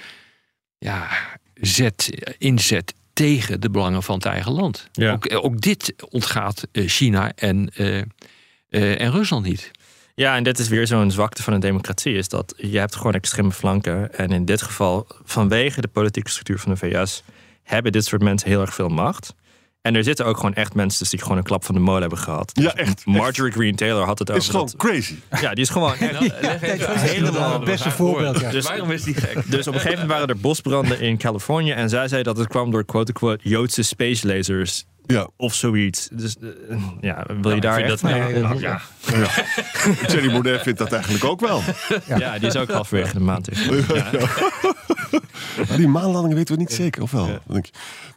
ja, 0.78 1.08
zet, 1.54 2.10
inzet 2.38 2.94
tegen 3.16 3.62
de 3.62 3.70
belangen 3.70 4.04
van 4.04 4.16
het 4.16 4.26
eigen 4.26 4.52
land. 4.52 4.88
Ja. 4.92 5.12
Ook, 5.12 5.26
eh, 5.26 5.44
ook 5.44 5.62
dit 5.62 5.96
ontgaat 6.10 6.68
eh, 6.72 6.88
China 6.88 7.32
en, 7.36 7.70
eh, 7.76 9.02
en 9.02 9.12
Rusland 9.12 9.46
niet. 9.46 9.72
Ja, 10.16 10.36
en 10.36 10.44
dit 10.44 10.60
is 10.60 10.68
weer 10.68 10.88
zo'n 10.88 11.12
zwakte 11.12 11.44
van 11.44 11.54
een 11.54 11.60
democratie. 11.60 12.14
Is 12.14 12.30
dat 12.30 12.54
je 12.58 12.78
hebt 12.78 12.96
gewoon 12.96 13.14
extreme 13.14 13.52
flanken. 13.52 14.14
En 14.14 14.32
in 14.32 14.46
dit 14.46 14.62
geval, 14.62 15.08
vanwege 15.24 15.82
de 15.82 15.88
politieke 15.88 16.30
structuur 16.30 16.60
van 16.60 16.72
de 16.72 16.78
VS, 16.78 17.24
hebben 17.64 17.92
dit 17.92 18.06
soort 18.06 18.22
mensen 18.22 18.50
heel 18.50 18.62
erg 18.62 18.74
veel 18.74 18.90
macht. 18.90 19.36
En 19.86 19.96
er 19.96 20.04
zitten 20.04 20.26
ook 20.26 20.36
gewoon 20.38 20.54
echt 20.54 20.74
mensen 20.74 21.00
dus 21.00 21.10
die 21.10 21.22
gewoon 21.22 21.38
een 21.38 21.44
klap 21.44 21.66
van 21.66 21.76
de 21.76 21.82
molen 21.82 22.02
hebben 22.02 22.20
gehad. 22.20 22.52
Ja, 22.54 22.74
echt, 22.76 23.06
Marjorie 23.06 23.52
Green 23.54 23.76
Taylor 23.76 24.06
had 24.06 24.20
het 24.20 24.30
over. 24.30 24.42
is 24.44 24.50
gewoon 24.50 24.66
dat- 24.66 24.76
crazy. 24.76 25.16
ja, 25.42 25.50
die 25.54 25.64
is 25.64 25.70
gewoon 25.70 25.94
echt 26.00 26.20
helemaal. 27.02 27.54
het 27.54 27.64
beste 27.64 27.92
voorbeeld. 27.92 28.40
Ja. 28.40 28.52
Dus, 28.52 28.68
Waarom 28.68 28.92
is 28.92 29.04
die 29.04 29.14
gek? 29.14 29.44
dus 29.52 29.68
op 29.68 29.74
een 29.74 29.80
gegeven 29.80 29.92
moment 30.02 30.08
waren 30.20 30.28
er 30.36 30.38
bosbranden 30.42 31.00
in 31.02 31.18
Californië. 31.18 31.72
En 31.72 31.90
zij 31.90 32.08
zei 32.08 32.24
dat 32.24 32.38
het 32.38 32.48
kwam 32.48 32.72
door 32.72 32.86
quote-unquote 32.86 33.50
Joodse 33.50 33.82
space 33.84 34.28
lasers. 34.28 34.86
Ja. 35.06 35.28
Of 35.38 35.54
zoiets. 35.54 36.10
Dus 36.12 36.36
eh, 36.70 36.78
ja, 37.02 37.26
wil 37.42 37.50
je 37.50 37.56
ik 37.56 37.62
daar 37.62 37.78
echt 37.80 37.90
dat- 37.90 38.02
mee? 38.02 38.22
Nee, 38.22 38.40
Ja, 38.42 38.54
ja. 38.60 38.82
ja. 39.06 39.28
Thierry 40.08 40.30
Baudet 40.32 40.62
vindt 40.62 40.80
dat 40.80 40.92
eigenlijk 40.92 41.24
ook 41.24 41.40
wel. 41.40 41.62
ja, 42.18 42.40
die 42.40 42.48
is 42.48 42.56
ook 42.56 42.72
halverwege 42.72 43.14
de 43.14 43.20
maand. 43.20 43.50
Ja. 43.94 44.12
Maar 45.68 45.78
die 45.78 45.88
maanlandingen 45.88 46.38
weten 46.38 46.56
we 46.56 46.62
niet 46.62 46.72
zeker, 46.72 47.02
of 47.02 47.12
wel? 47.12 47.40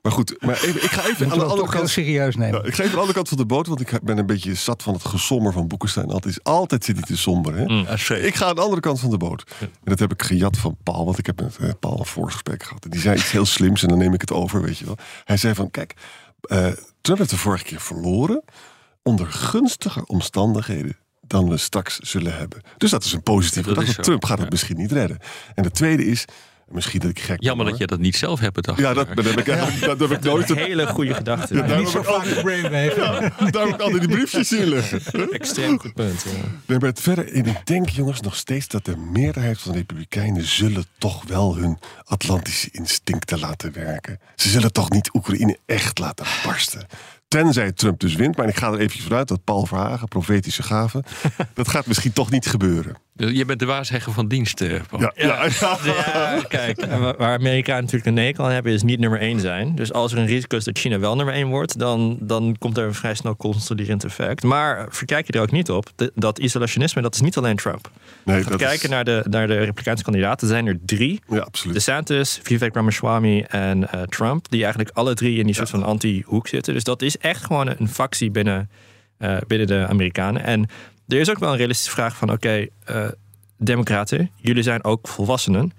Maar 0.02 0.12
goed, 0.12 0.36
maar 0.40 0.62
even, 0.62 0.82
ik 0.82 0.90
ga 0.90 1.06
even 1.06 1.30
aan 1.30 1.38
de 1.38 1.44
andere 1.44 1.68
kant... 1.68 1.88
serieus 1.88 2.36
nemen. 2.36 2.60
Ja, 2.60 2.66
ik 2.66 2.74
ga 2.74 2.82
even 2.82 2.84
aan 2.84 2.90
de 2.90 2.96
andere 2.96 3.14
kant 3.14 3.28
van 3.28 3.38
de 3.38 3.46
boot, 3.46 3.66
want 3.66 3.80
ik 3.80 4.02
ben 4.02 4.18
een 4.18 4.26
beetje 4.26 4.54
zat 4.54 4.82
van 4.82 4.94
het 4.94 5.04
gesommer 5.04 5.52
van 5.52 5.68
Boekenstein. 5.68 6.10
Altijd, 6.10 6.44
altijd 6.44 6.84
zit 6.84 6.96
hij 6.96 7.04
te 7.04 7.16
somber. 7.16 7.56
Hè? 7.56 7.64
Mm. 7.64 7.86
Ik 8.22 8.34
ga 8.34 8.46
aan 8.46 8.54
de 8.54 8.60
andere 8.60 8.80
kant 8.80 9.00
van 9.00 9.10
de 9.10 9.16
boot. 9.16 9.44
En 9.60 9.68
dat 9.84 9.98
heb 9.98 10.12
ik 10.12 10.22
gejat 10.22 10.56
van 10.56 10.76
Paul, 10.82 11.04
want 11.04 11.18
ik 11.18 11.26
heb 11.26 11.40
met 11.40 11.56
eh, 11.56 11.70
Paul 11.80 11.98
een 11.98 12.06
voorgesprek 12.06 12.62
gehad. 12.62 12.84
En 12.84 12.90
die 12.90 13.00
zei 13.00 13.16
iets 13.16 13.30
heel 13.30 13.46
slims 13.46 13.82
en 13.82 13.88
dan 13.88 13.98
neem 13.98 14.14
ik 14.14 14.20
het 14.20 14.32
over, 14.32 14.62
weet 14.62 14.78
je 14.78 14.84
wel. 14.84 14.96
Hij 15.24 15.36
zei 15.36 15.54
van, 15.54 15.70
kijk, 15.70 15.94
eh, 16.40 16.66
Trump 17.00 17.18
heeft 17.18 17.30
de 17.30 17.36
vorige 17.36 17.64
keer 17.64 17.80
verloren 17.80 18.44
onder 19.02 19.26
gunstiger 19.26 20.02
omstandigheden 20.02 20.96
dan 21.28 21.48
we 21.48 21.56
straks 21.56 21.98
zullen 21.98 22.36
hebben. 22.36 22.60
Dus 22.76 22.90
dat 22.90 23.04
is 23.04 23.12
een 23.12 23.22
positieve 23.22 23.74
Dat 23.74 24.02
Trump 24.02 24.24
gaat 24.24 24.36
het 24.36 24.46
ja. 24.46 24.50
misschien 24.50 24.76
niet 24.76 24.92
redden. 24.92 25.18
En 25.54 25.62
de 25.62 25.70
tweede 25.70 26.06
is, 26.06 26.24
misschien 26.70 27.00
dat 27.00 27.10
ik 27.10 27.18
gek 27.18 27.36
ben, 27.38 27.46
Jammer 27.46 27.66
dat 27.66 27.78
je 27.78 27.86
dat 27.86 27.98
niet 27.98 28.16
zelf 28.16 28.40
hebt 28.40 28.54
bedacht. 28.54 28.78
Ja, 28.78 28.94
dat, 28.94 29.08
dat 29.16 29.24
heb 29.24 29.38
ik, 29.38 29.80
dat 29.80 30.00
heb 30.00 30.10
ik 30.10 30.20
nooit... 30.20 30.50
Een 30.50 30.56
hele 30.56 30.86
goede 30.86 31.14
gedachte. 31.14 31.54
Ja, 31.54 31.62
daar 31.62 31.78
Niet 31.78 31.88
zo 31.88 32.02
heb 32.02 32.06
ik 32.06 32.32
vaak 32.32 32.42
brainwave. 32.42 33.32
Daar 33.50 33.66
heb 33.66 33.74
ik 33.74 33.80
altijd 33.80 34.00
die 34.00 34.08
briefjes 34.08 34.52
in 34.52 34.68
liggen. 34.68 35.02
Extreem 35.30 35.78
goed 35.80 35.94
punt. 35.94 36.22
ja. 36.22 36.30
Nee, 36.66 36.78
maar 36.78 36.88
het 36.88 37.00
verder, 37.00 37.32
en 37.32 37.46
ik 37.46 37.66
denk 37.66 37.88
jongens 37.88 38.20
nog 38.20 38.36
steeds 38.36 38.68
dat 38.68 38.84
de 38.84 38.96
meerderheid 38.96 39.60
van 39.60 39.72
de 39.72 39.78
Republikeinen 39.78 40.44
zullen 40.44 40.84
toch 40.98 41.22
wel 41.26 41.56
hun 41.56 41.78
Atlantische 42.04 42.68
instincten 42.72 43.38
laten 43.38 43.72
werken. 43.72 44.20
Ze 44.34 44.48
zullen 44.48 44.72
toch 44.72 44.90
niet 44.90 45.14
Oekraïne 45.14 45.58
echt 45.66 45.98
laten 45.98 46.26
barsten. 46.44 46.86
Tenzij 47.28 47.72
Trump 47.72 48.00
dus 48.00 48.14
wint, 48.14 48.36
maar 48.36 48.48
ik 48.48 48.56
ga 48.56 48.66
er 48.66 48.78
eventjes 48.78 49.04
vanuit 49.04 49.28
dat 49.28 49.44
Paul 49.44 49.66
Verhagen, 49.66 50.08
profetische 50.08 50.62
gave, 50.62 51.04
dat 51.54 51.68
gaat 51.68 51.86
misschien 51.86 52.12
toch 52.12 52.30
niet 52.30 52.46
gebeuren. 52.46 52.96
Je 53.18 53.44
bent 53.44 53.58
de 53.58 53.66
waarzegger 53.66 54.12
van 54.12 54.28
dienst. 54.28 54.60
eh. 54.60 54.70
Ja, 54.98 55.12
ja, 55.16 55.44
ja. 55.60 55.78
Ja, 55.84 56.42
kijk, 56.48 56.84
waar 57.18 57.34
Amerikanen 57.38 57.80
natuurlijk 57.82 58.06
een 58.06 58.14
nekel 58.14 58.44
aan 58.44 58.50
hebben, 58.50 58.72
is 58.72 58.82
niet 58.82 58.98
nummer 59.00 59.20
één 59.20 59.40
zijn. 59.40 59.74
Dus 59.74 59.92
als 59.92 60.12
er 60.12 60.18
een 60.18 60.26
risico 60.26 60.56
is 60.56 60.64
dat 60.64 60.78
China 60.78 60.98
wel 60.98 61.16
nummer 61.16 61.34
één 61.34 61.48
wordt, 61.48 61.78
dan, 61.78 62.16
dan 62.20 62.56
komt 62.58 62.76
er 62.78 62.84
een 62.84 62.94
vrij 62.94 63.14
snel 63.14 63.36
consoliderend 63.36 64.04
effect. 64.04 64.42
Maar 64.42 64.86
verkijk 64.90 65.26
je 65.26 65.32
er 65.32 65.40
ook 65.40 65.50
niet 65.50 65.70
op, 65.70 65.86
de- 65.96 66.12
dat 66.14 66.38
isolationisme, 66.38 67.02
dat 67.02 67.14
is 67.14 67.20
niet 67.20 67.36
alleen 67.36 67.56
Trump. 67.56 67.90
Nee, 68.24 68.38
is- 68.40 68.56
kijken 68.56 68.90
naar 68.90 69.04
de, 69.04 69.24
naar 69.30 69.46
de 69.46 69.56
Republikeinse 69.58 70.04
kandidaten, 70.04 70.48
zijn 70.48 70.66
er 70.66 70.78
drie. 70.86 71.20
ja, 71.28 71.38
absoluut. 71.38 71.74
DeSantis, 71.74 72.40
Vivek 72.42 72.74
Ramaswamy 72.74 73.44
en 73.48 73.90
eh, 73.90 74.02
Trump, 74.02 74.48
die 74.50 74.60
eigenlijk 74.62 74.96
alle 74.96 75.14
drie 75.14 75.38
in 75.38 75.46
die 75.46 75.54
soort 75.54 75.70
van 75.70 75.82
anti-hoek 75.84 76.48
zitten. 76.48 76.74
Dus 76.74 76.84
dat 76.84 77.02
is 77.02 77.18
echt 77.18 77.44
gewoon 77.44 77.68
een 77.78 77.88
factie 77.88 78.30
binnen, 78.30 78.70
eh, 79.18 79.36
binnen 79.46 79.66
de 79.66 79.86
Amerikanen. 79.88 80.42
En 80.44 80.66
er 81.08 81.20
is 81.20 81.30
ook 81.30 81.38
wel 81.38 81.50
een 81.50 81.56
realistische 81.56 81.92
vraag 81.92 82.16
van, 82.16 82.32
oké, 82.32 82.66
eh, 82.84 83.08
democraten, 83.56 84.30
jullie 84.36 84.62
zijn 84.62 84.84
ook 84.84 85.08
volwassenen. 85.08 85.72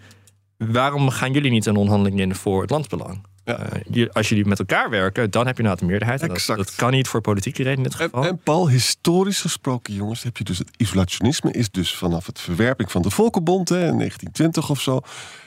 waarom 0.58 1.10
gaan 1.10 1.32
jullie 1.32 1.52
niet 1.52 1.66
een 1.66 1.76
onderhandeling 1.76 2.20
in 2.20 2.36
voor 2.36 2.62
het 2.62 2.70
landsbelang? 2.70 3.28
Eh, 3.44 4.08
als 4.12 4.30
jullie 4.30 4.46
met 4.46 4.60
elkaar 4.60 4.90
werken, 4.90 5.32
dan 5.32 5.46
heb 5.48 5.58
je 5.58 5.64
nou 5.64 5.78
een 5.80 5.88
meerderheid. 5.88 6.22
En 6.22 6.56
Dat, 6.56 6.76
kan 6.76 6.92
niet 6.92 7.08
voor 7.08 7.22
politieke 7.22 7.64
redenen 7.64 7.84
in 7.86 7.90
dit 7.92 8.00
En, 8.00 8.10
geval. 8.10 8.26
en 8.26 8.38
Paul, 8.38 8.70
historisch 8.70 9.42
gesproken, 9.42 9.94
jongens, 9.94 10.24
heb 10.24 10.38
je 10.38 10.44
dus 10.44 10.58
het 10.58 10.70
isolationisme 10.78 11.52
is 11.52 11.70
dus 11.72 11.96
vanaf 11.96 12.26
het 12.26 12.40
verwerping 12.40 12.92
van 12.92 13.02
de 13.02 13.10
Volkenbond 13.10 13.70
hè, 13.70 13.76
in 13.88 13.98
1920 13.98 14.70
of 14.70 14.82
zo. 14.82 15.02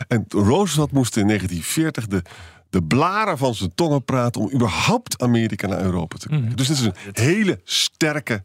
En 0.08 0.24
Roosevelt 0.28 0.92
moest 0.92 1.16
in 1.16 1.26
1940 1.26 2.06
de, 2.06 2.22
de 2.70 2.82
blaren 2.82 3.38
van 3.38 3.54
zijn 3.54 3.74
tongen 3.74 4.04
praten 4.04 4.40
om 4.40 4.52
überhaupt 4.52 5.22
Amerika 5.22 5.66
naar 5.66 5.80
Europa 5.82 6.16
te 6.16 6.26
krijgen. 6.28 6.56
Dus 6.56 6.66
dit 6.66 6.76
is 6.76 6.84
een 6.84 6.94
hele 7.12 7.60
sterke 7.64 8.42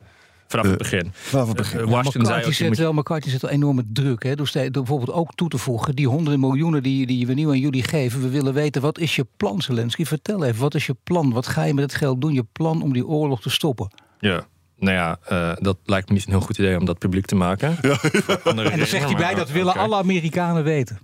Vanaf 0.47 0.65
het 0.65 0.77
begin. 0.77 1.09
vanaf 1.13 1.47
het 1.47 1.57
begin. 1.57 1.79
Eh, 1.79 1.85
Washington 1.85 2.25
zei 2.25 2.37
McCarthy 2.37 2.57
zet 2.57 2.67
moet- 2.67 2.77
wel, 2.77 2.93
McCarthy 2.93 3.29
zet 3.29 3.41
wel 3.41 3.51
enorme 3.51 3.83
druk. 3.93 4.23
Hè? 4.23 4.35
Door, 4.35 4.49
door 4.53 4.69
bijvoorbeeld 4.71 5.11
ook 5.11 5.35
toe 5.35 5.49
te 5.49 5.57
voegen, 5.57 5.95
die 5.95 6.07
honderden 6.07 6.39
miljoenen 6.39 6.83
die, 6.83 7.07
die 7.07 7.27
we 7.27 7.33
nu 7.33 7.47
aan 7.47 7.59
jullie 7.59 7.83
geven. 7.83 8.21
We 8.21 8.29
willen 8.29 8.53
weten, 8.53 8.81
wat 8.81 8.99
is 8.99 9.15
je 9.15 9.25
plan, 9.37 9.61
Zelensky? 9.61 10.05
Vertel 10.05 10.43
even, 10.43 10.61
wat 10.61 10.75
is 10.75 10.85
je 10.85 10.95
plan? 11.03 11.31
Wat 11.31 11.47
ga 11.47 11.63
je 11.63 11.73
met 11.73 11.83
het 11.83 11.95
geld 11.95 12.21
doen? 12.21 12.33
Je 12.33 12.45
plan 12.51 12.81
om 12.81 12.93
die 12.93 13.07
oorlog 13.07 13.41
te 13.41 13.49
stoppen? 13.49 13.91
Ja. 14.19 14.45
Nou 14.79 14.93
ja, 14.95 15.17
eh, 15.27 15.51
dat 15.63 15.77
lijkt 15.85 16.07
me 16.09 16.13
niet 16.15 16.25
een 16.25 16.31
heel 16.31 16.41
goed 16.41 16.57
idee 16.57 16.77
om 16.77 16.85
dat 16.85 16.97
publiek 16.97 17.25
te 17.25 17.35
maken. 17.35 17.77
En 17.81 18.55
dan 18.55 18.85
zegt 18.85 19.05
hij 19.05 19.15
bij, 19.15 19.33
dat 19.33 19.51
willen 19.51 19.73
alle 19.75 19.95
Amerikanen 19.95 20.63
weten. 20.63 20.99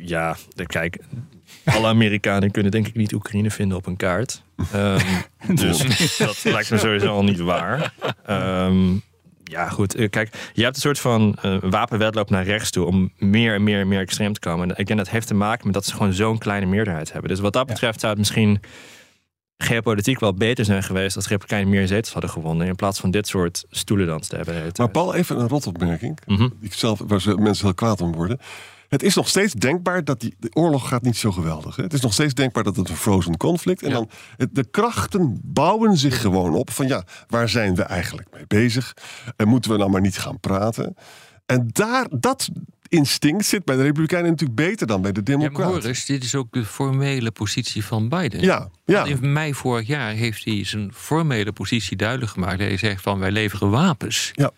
Ja, 0.00 0.36
kijk, 0.66 0.98
alle 1.64 1.86
Amerikanen 1.86 2.50
kunnen 2.50 2.70
denk 2.72 2.86
ik 2.86 2.94
niet 2.94 3.14
Oekraïne 3.14 3.50
vinden 3.50 3.76
op 3.76 3.86
een 3.86 3.96
kaart. 3.96 4.42
Ehm, 4.72 5.04
dus 5.54 5.78
dat 6.18 6.44
lijkt 6.44 6.70
me 6.70 6.78
sowieso 6.78 7.06
al 7.08 7.24
niet 7.24 7.40
waar. 7.40 7.94
Ehm, 8.26 8.92
ja, 9.44 9.68
goed. 9.68 9.94
eh, 9.94 10.10
Kijk, 10.10 10.50
je 10.52 10.62
hebt 10.62 10.74
een 10.76 10.82
soort 10.82 10.98
van 10.98 11.36
eh, 11.42 11.56
wapenwedloop 11.60 12.30
naar 12.30 12.44
rechts 12.44 12.70
toe 12.70 12.86
om 12.86 13.12
meer 13.18 13.54
en 13.54 13.62
meer 13.62 13.80
en 13.80 13.88
meer 13.88 14.00
extreem 14.00 14.32
te 14.32 14.40
komen. 14.40 14.70
En 14.70 14.76
ik 14.76 14.86
denk 14.86 14.98
dat 14.98 15.08
heeft 15.10 15.26
te 15.26 15.34
maken 15.34 15.64
met 15.64 15.74
dat 15.74 15.84
ze 15.84 15.92
gewoon 15.92 16.12
zo'n 16.12 16.38
kleine 16.38 16.66
meerderheid 16.66 17.12
hebben. 17.12 17.30
Dus 17.30 17.40
wat 17.40 17.52
dat 17.52 17.66
betreft 17.66 18.00
zou 18.00 18.10
het 18.12 18.20
misschien 18.20 18.60
geopolitiek 19.58 20.20
wel 20.20 20.34
beter 20.34 20.64
zijn 20.64 20.82
geweest 20.82 21.16
als 21.16 21.24
de 21.24 21.30
Republikeinen 21.30 21.70
meer 21.70 21.86
zetels 21.86 22.12
hadden 22.12 22.30
gewonnen. 22.30 22.66
In 22.66 22.74
plaats 22.74 23.00
van 23.00 23.10
dit 23.10 23.26
soort 23.26 23.64
stoelendans 23.70 24.28
te 24.28 24.36
hebben. 24.36 24.72
Maar. 24.76 24.88
Paul, 24.88 25.14
even 25.14 25.40
een 25.40 25.48
rotopmerking. 25.48 26.18
Mhm. 26.26 26.48
Ik 26.60 26.74
zelf, 26.74 27.00
waar 27.06 27.20
ze, 27.20 27.34
mensen 27.34 27.64
heel 27.64 27.74
kwaad 27.74 28.00
om 28.00 28.12
worden. 28.12 28.38
Het 28.94 29.02
is 29.02 29.14
nog 29.14 29.28
steeds 29.28 29.52
denkbaar 29.52 30.04
dat 30.04 30.20
die 30.20 30.34
de 30.38 30.48
oorlog 30.52 30.88
gaat 30.88 31.02
niet 31.02 31.16
zo 31.16 31.32
geweldig. 31.32 31.76
Hè? 31.76 31.82
Het 31.82 31.92
is 31.92 32.00
nog 32.00 32.12
steeds 32.12 32.34
denkbaar 32.34 32.64
dat 32.64 32.76
het 32.76 32.88
een 32.88 32.96
frozen 32.96 33.36
conflict. 33.36 33.82
En 33.82 33.88
Ja. 33.88 33.94
dan 33.94 34.08
de 34.52 34.64
krachten 34.70 35.40
bouwen 35.42 35.96
zich 35.96 36.20
gewoon 36.20 36.54
op 36.54 36.70
van 36.70 36.86
ja, 36.86 37.04
waar 37.28 37.48
zijn 37.48 37.74
we 37.74 37.82
eigenlijk 37.82 38.28
mee 38.32 38.46
bezig? 38.46 38.94
En 39.36 39.48
moeten 39.48 39.70
we 39.70 39.76
nou 39.76 39.90
maar 39.90 40.00
niet 40.00 40.18
gaan 40.18 40.40
praten? 40.40 40.96
En 41.46 41.68
daar, 41.72 42.06
dat 42.10 42.48
instinct 42.88 43.46
zit 43.46 43.64
bij 43.64 43.76
de 43.76 43.82
Republikeinen 43.82 44.30
natuurlijk 44.30 44.60
beter 44.68 44.86
dan 44.86 45.02
bij 45.02 45.12
de 45.12 45.20
Ja, 45.24 45.36
Democraten. 45.36 45.72
hoor 45.74 45.84
eens, 45.84 46.04
dit 46.06 46.24
is 46.24 46.34
ook 46.34 46.52
de 46.52 46.64
formele 46.64 47.30
positie 47.30 47.84
van 47.84 48.08
Biden. 48.08 48.40
Ja, 48.40 48.68
ja. 48.84 48.94
Want 49.06 49.22
in 49.22 49.32
mei 49.32 49.54
vorig 49.54 49.86
jaar 49.86 50.12
heeft 50.12 50.44
hij 50.44 50.64
zijn 50.64 50.92
formele 50.94 51.52
positie 51.52 51.96
duidelijk 51.96 52.30
gemaakt. 52.30 52.58
Hij 52.58 52.76
zegt 52.76 53.02
van 53.02 53.18
wij 53.18 53.30
leveren 53.30 53.70
wapens 53.70 54.30
ja. 54.32 54.50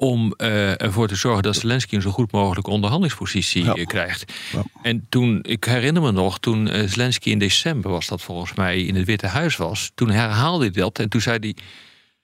Om 0.00 0.32
eh, 0.36 0.80
ervoor 0.82 1.08
te 1.08 1.14
zorgen 1.14 1.42
dat 1.42 1.56
Zelensky 1.56 1.94
een 1.94 2.02
zo 2.02 2.10
goed 2.10 2.32
mogelijke 2.32 2.70
onderhandelingspositie 2.70 3.64
Ja. 3.64 3.74
eh, 3.74 3.86
krijgt. 3.86 4.32
Ja. 4.52 4.62
En 4.82 5.06
toen, 5.08 5.38
ik 5.42 5.64
herinner 5.64 6.02
me 6.02 6.12
nog, 6.12 6.38
toen 6.38 6.68
eh, 6.68 6.88
Zelensky 6.88 7.30
in 7.30 7.38
december 7.38 7.90
was 7.90 8.06
dat 8.06 8.22
volgens 8.22 8.54
mij 8.54 8.82
in 8.84 8.94
het 8.94 9.06
Witte 9.06 9.26
Huis 9.26 9.56
was, 9.56 9.90
toen 9.94 10.10
herhaalde 10.10 10.64
hij 10.64 10.72
dat 10.72 10.98
en 10.98 11.08
toen 11.08 11.20
zei 11.20 11.38
hij. 11.40 11.56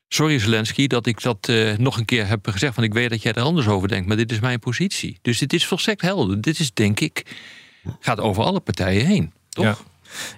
Sorry 0.09 0.39
Zelensky 0.39 0.87
dat 0.87 1.07
ik 1.07 1.23
dat 1.23 1.49
eh, 1.49 1.73
nog 1.77 1.97
een 1.99 2.05
keer 2.05 2.27
heb 2.27 2.49
gezegd. 2.49 2.75
Want 2.75 2.87
ik 2.87 2.95
weet 2.95 3.11
dat 3.11 3.23
jij 3.23 3.33
er 3.33 3.43
anders 3.43 3.67
over 3.67 3.89
denkt. 3.89 4.07
Maar 4.07 4.17
dit 4.17 4.33
is 4.33 4.41
mijn 4.41 4.59
positie. 4.59 5.19
Dus 5.23 5.39
dit 5.39 5.53
is 5.53 5.67
volstrekt 5.67 6.01
helder. 6.01 6.41
Dit 6.41 6.59
is 6.59 6.73
denk 6.73 7.01
ik. 7.01 7.23
Gaat 8.01 8.21
over 8.21 8.45
alle 8.45 8.61
partijen 8.61 9.07
heen. 9.07 9.33
Toch? 9.49 9.65
Ja. 9.65 9.77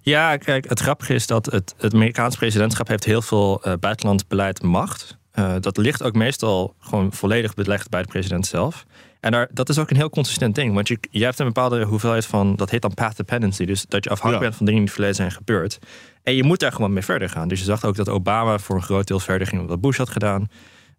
Ja, 0.02 0.36
kijk, 0.36 0.68
het 0.68 0.80
grappige 0.80 1.14
is 1.14 1.26
dat 1.26 1.46
het, 1.46 1.74
het 1.78 1.94
Amerikaans 1.94 2.36
presidentschap 2.36 2.88
heeft 2.88 3.04
heel 3.04 3.22
veel 3.22 3.62
eh 3.62 3.72
buitenlands 3.80 4.26
beleid 4.26 4.62
macht. 4.62 5.16
Eh, 5.38 5.54
dat 5.60 5.76
ligt 5.76 6.02
ook 6.02 6.14
meestal 6.14 6.74
gewoon 6.78 7.12
volledig 7.12 7.54
belegd 7.54 7.88
bij 7.90 8.02
de 8.02 8.08
president 8.08 8.46
zelf. 8.46 8.86
En 9.20 9.30
daar, 9.32 9.48
dat 9.52 9.68
is 9.68 9.78
ook 9.78 9.90
een 9.90 9.96
heel 9.96 10.10
consistent 10.10 10.54
ding. 10.54 10.74
Want 10.74 10.88
je, 10.88 10.98
je 11.10 11.24
hebt 11.24 11.38
een 11.38 11.46
bepaalde 11.46 11.84
hoeveelheid 11.84 12.26
van, 12.26 12.56
dat 12.56 12.70
heet 12.70 12.82
dan 12.82 12.94
path 12.94 13.16
dependency. 13.16 13.64
Dus 13.64 13.84
dat 13.88 14.04
je 14.04 14.10
afhankelijk 14.10 14.42
Ja. 14.42 14.48
bent 14.48 14.56
van 14.56 14.66
dingen 14.66 14.80
die 14.84 14.94
in 14.94 15.02
het 15.06 15.14
verleden 15.14 15.14
zijn 15.16 15.30
gebeurd. 15.30 15.78
En 16.22 16.34
je 16.34 16.44
moet 16.44 16.60
daar 16.60 16.72
gewoon 16.72 16.92
mee 16.92 17.02
verder 17.02 17.28
gaan. 17.28 17.48
Dus 17.48 17.58
je 17.58 17.64
zag 17.64 17.84
ook 17.84 17.96
dat 17.96 18.08
Obama 18.08 18.58
voor 18.58 18.76
een 18.76 18.82
groot 18.82 19.06
deel 19.06 19.20
verder 19.20 19.46
ging 19.46 19.60
dan 19.60 19.70
wat 19.70 19.80
Bush 19.80 19.96
had 19.98 20.08
gedaan, 20.10 20.48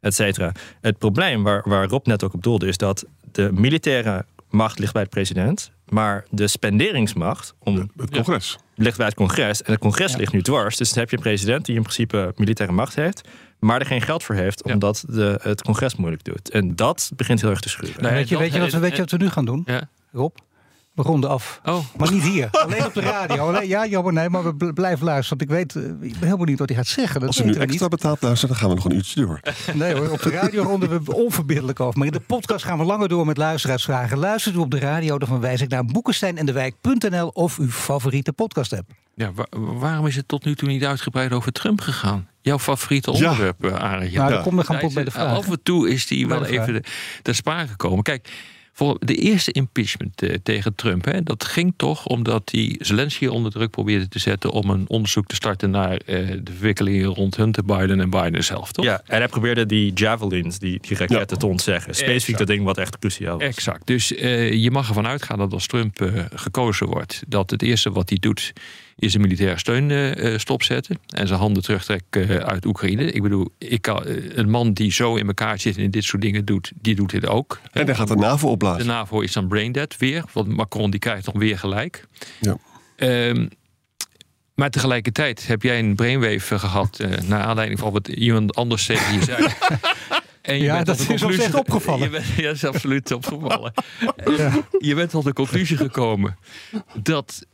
et 0.02 0.13
cetera. 0.15 0.52
Het 0.82 0.97
probleem 0.97 1.43
waar, 1.43 1.62
waar 1.69 1.88
Rob 1.88 2.06
net 2.06 2.23
ook 2.23 2.34
op 2.34 2.43
doelde, 2.43 2.67
is 2.67 2.78
dat 2.78 3.06
de 3.32 3.49
militaire 3.54 4.25
macht 4.49 4.80
ligt 4.80 4.93
bij 4.93 5.04
de 5.04 5.10
president. 5.10 5.71
Maar 5.89 6.25
de 6.30 6.47
spenderingsmacht 6.47 7.54
om 7.60 7.89
Het 7.97 8.10
congres. 8.10 8.58
ligt 8.75 8.97
bij 8.97 9.06
het 9.06 9.15
congres. 9.15 9.62
En 9.62 9.71
het 9.71 9.82
congres 9.82 10.12
Ja. 10.12 10.17
ligt 10.17 10.34
nu 10.34 10.41
dwars. 10.41 10.78
Dus 10.78 10.89
dan 10.89 10.99
heb 10.99 11.10
je 11.10 11.15
een 11.15 11.21
president 11.23 11.65
die 11.65 11.75
in 11.75 11.82
principe 11.82 12.34
militaire 12.36 12.75
macht 12.75 12.95
heeft. 12.95 13.28
Maar 13.60 13.80
er 13.80 13.86
geen 13.86 14.02
geld 14.02 14.24
voor 14.24 14.36
heeft, 14.36 14.62
Ja. 14.65 14.74
omdat 14.74 15.04
de, 15.08 15.39
het 15.41 15.62
congres 15.62 15.95
moeilijk 15.95 16.24
doet. 16.24 16.50
En 16.50 16.76
dat 16.76 17.12
begint 17.15 17.41
heel 17.41 17.50
erg 17.50 17.60
te 17.60 17.69
schuren. 17.69 18.04
Nee, 18.04 18.12
weet, 18.13 18.30
je, 18.30 18.38
weet, 18.38 18.54
je 18.54 18.60
wat, 18.60 18.72
weet 18.72 18.91
je 18.95 19.02
wat 19.02 19.12
we 19.12 19.17
nu 19.17 19.30
gaan 19.30 19.45
doen, 19.45 19.63
Ja. 19.65 19.89
Rob? 20.12 20.36
We 20.93 21.02
ronden 21.06 21.30
af. 21.30 21.60
Oh, 21.65 21.80
Maar 21.98 22.12
niet 22.12 22.24
hier. 22.24 22.48
Alleen 22.65 22.86
op 22.86 22.93
de 22.93 23.02
radio. 23.02 23.48
Alleen, 23.48 23.67
ja, 23.67 23.86
jammer, 23.88 24.13
nee, 24.13 24.30
maar 24.30 24.43
we 24.43 24.56
bl- 24.56 24.74
blijven 24.74 25.06
luisteren. 25.06 25.38
Want 25.48 25.52
ik 25.52 25.58
weet, 25.58 25.84
eh, 25.86 26.08
ik 26.10 26.19
ben 26.19 26.28
heel 26.28 26.38
benieuwd 26.38 26.60
wat 26.60 26.67
hij 26.69 26.78
gaat 26.78 26.88
zeggen. 26.88 27.19
Dat 27.19 27.28
Als 27.30 27.38
we 27.38 27.43
nu 27.43 27.54
extra 27.54 27.88
betaald 27.88 28.22
luisteren, 28.22 28.50
dan 28.50 28.58
gaan 28.63 28.69
we 28.69 28.76
nog 28.76 28.86
een 28.86 28.95
uurtje 28.95 29.22
door. 29.26 29.39
niet. 29.43 29.76
Nee 29.76 29.93
hoor, 29.95 30.10
op 30.10 30.22
de 30.22 30.30
radio 30.30 30.63
ronden 30.63 31.04
we 31.04 31.13
onverbiddelijk 31.13 31.80
over. 31.80 31.98
Maar 31.98 32.08
in 32.08 32.13
de 32.13 32.19
podcast 32.19 32.65
gaan 32.65 32.78
we 32.78 32.84
langer 32.84 33.08
door 33.10 33.26
met 33.26 33.38
luisteraarsvragen. 33.38 34.17
Luistert 34.17 34.56
u 34.56 34.58
op 34.58 34.72
de 34.72 34.80
radio, 34.80 35.17
dan 35.19 35.28
verwijs 35.28 35.62
ik 35.62 35.69
naar 35.69 35.86
boekensteinendewijk.nl 35.86 37.28
of 37.28 37.58
uw 37.58 37.69
favoriete 37.69 38.34
podcast 38.34 38.74
app. 38.74 38.89
ja, 39.15 39.32
wa- 39.34 39.48
waarom 39.80 40.08
is 40.08 40.15
het 40.15 40.28
tot 40.28 40.45
nu 40.45 40.56
toe 40.56 40.67
niet 40.67 40.84
uitgebreid 40.86 41.32
over 41.32 41.52
Trump 41.52 41.82
gegaan? 41.82 42.28
Jouw 42.41 42.60
favoriete 42.60 43.12
Ja. 43.12 43.17
onderwerp, 43.17 43.63
eh. 43.65 43.71
Nou, 43.71 44.10
Ja. 44.10 44.30
dan 44.30 44.43
komt 44.43 44.60
er 44.60 44.65
gaan 44.65 44.80
Ja, 44.82 44.93
bij 44.93 45.04
de 45.04 45.12
vraag. 45.12 45.38
Af 45.38 45.49
en 45.49 45.60
toe 45.63 45.89
is 45.89 46.08
die 46.08 46.28
wel 46.28 46.45
even 46.45 46.84
ter 47.21 47.36
sprake 47.36 47.67
gekomen. 47.69 48.04
Kijk, 48.04 48.30
voor 48.73 48.97
de 48.99 49.15
eerste 49.15 49.52
impeachment 49.52 50.21
eh, 50.21 50.36
tegen 50.43 50.75
Trump, 50.75 51.06
hè, 51.06 51.23
dat 51.23 51.43
ging 51.43 51.73
toch 51.78 52.06
omdat 52.06 52.49
hij 52.52 52.75
Zelensky 52.80 53.25
onder 53.25 53.52
druk 53.52 53.69
probeerde 53.71 54.08
te 54.08 54.19
zetten 54.19 54.52
om 54.52 54.69
een 54.69 54.86
onderzoek 54.88 55.25
te 55.28 55.36
starten 55.36 55.69
naar 55.69 55.91
eh, 55.97 56.15
de 56.28 56.52
verwikkelingen 56.52 57.06
rond 57.06 57.36
Hunter 57.36 57.65
Biden 57.65 57.99
en 57.99 58.10
Biden 58.10 58.43
zelf, 58.43 58.71
toch? 58.71 58.86
Ja, 58.86 59.02
en 59.06 59.17
hij 59.17 59.28
probeerde 59.28 59.65
die 59.65 59.91
javelins, 59.93 60.60
die, 60.60 60.80
die 60.82 60.97
raketten, 60.97 61.38
te 61.39 61.45
ontzeggen. 61.45 61.95
Specifiek 61.95 62.15
Exact. 62.21 62.38
dat 62.38 62.47
ding 62.47 62.63
wat 62.63 62.78
echt 62.78 62.99
cruciaal 62.99 63.38
was. 63.38 63.47
Exact. 63.47 63.88
Dus 63.88 64.15
eh, 64.15 64.54
je 64.54 64.71
mag 64.71 64.88
ervan 64.88 65.08
uitgaan 65.08 65.38
dat 65.38 65.54
als 65.54 65.67
Trump 65.67 66.12
gekozen 66.34 66.88
wordt, 66.88 67.23
dat 67.28 67.49
het 67.49 67.62
eerste 67.62 67.91
wat 67.91 68.10
hij 68.10 68.17
doet, 68.21 68.54
is 68.99 69.13
een 69.13 69.21
militaire 69.21 69.59
steun 69.59 69.91
eh, 69.91 70.33
eh, 70.33 70.39
stopzetten 70.39 70.99
en 71.07 71.27
zijn 71.27 71.39
handen 71.39 71.63
terugtrekken 71.63 72.29
eh, 72.29 72.35
uit 72.35 72.65
Oekraïne. 72.65 73.12
Ik 73.12 73.21
bedoel, 73.21 73.47
ik 73.57 73.81
kan, 73.81 74.01
een 74.33 74.49
man 74.49 74.73
die 74.73 74.91
zo 74.91 75.15
in 75.15 75.27
elkaar 75.27 75.59
zit 75.59 75.77
en 75.77 75.91
dit 75.91 76.03
soort 76.03 76.21
dingen 76.21 76.45
doet, 76.45 76.71
die 76.81 76.95
doet 76.95 77.09
dit 77.09 77.27
ook. 77.27 77.59
En 77.71 77.85
dan 77.85 77.95
gaat 77.95 78.07
de 78.07 78.15
NAVO 78.15 78.45
De 78.45 78.51
opblazen. 78.51 78.88
NAVO 78.88 79.21
is 79.21 79.31
dan 79.31 79.47
braindead 79.47 79.97
weer, 79.97 80.23
want 80.33 80.47
Macron 80.47 80.89
die 80.91 80.99
krijgt 80.99 81.25
dan 81.25 81.38
weer 81.38 81.57
gelijk. 81.57 82.05
Ja. 82.39 82.57
Ehm, 82.95 83.47
maar 84.59 84.69
tegelijkertijd 84.69 85.47
heb 85.47 85.62
jij 85.62 85.79
een 85.79 85.95
brainwave 85.95 86.53
eh, 86.55 86.59
gehad 86.59 86.99
eh, 86.99 87.09
naar 87.27 87.43
aanleiding 87.43 87.79
van 87.79 87.91
wat 87.91 88.07
iemand 88.07 88.55
anders 88.55 88.85
tegen 88.85 89.13
je 89.13 89.23
zei. 89.23 89.47
En 90.41 90.57
je 90.57 90.63
Ja, 90.63 90.73
bent 90.73 90.85
dat 90.85 90.97
de 90.97 91.13
is 91.13 91.23
ons 91.23 91.38
echt 91.38 91.53
opgevallen. 91.53 92.03
Je 92.03 92.09
bent, 92.09 92.25
ja, 92.25 92.43
dat 92.43 92.55
is 92.55 92.65
absoluut 92.65 93.12
opgevallen. 93.12 93.73
Je 94.79 94.95
bent 94.95 95.09
tot 95.09 95.23
de 95.23 95.33
conclusie 95.33 95.77
gekomen 95.77 96.38
dat 96.93 97.45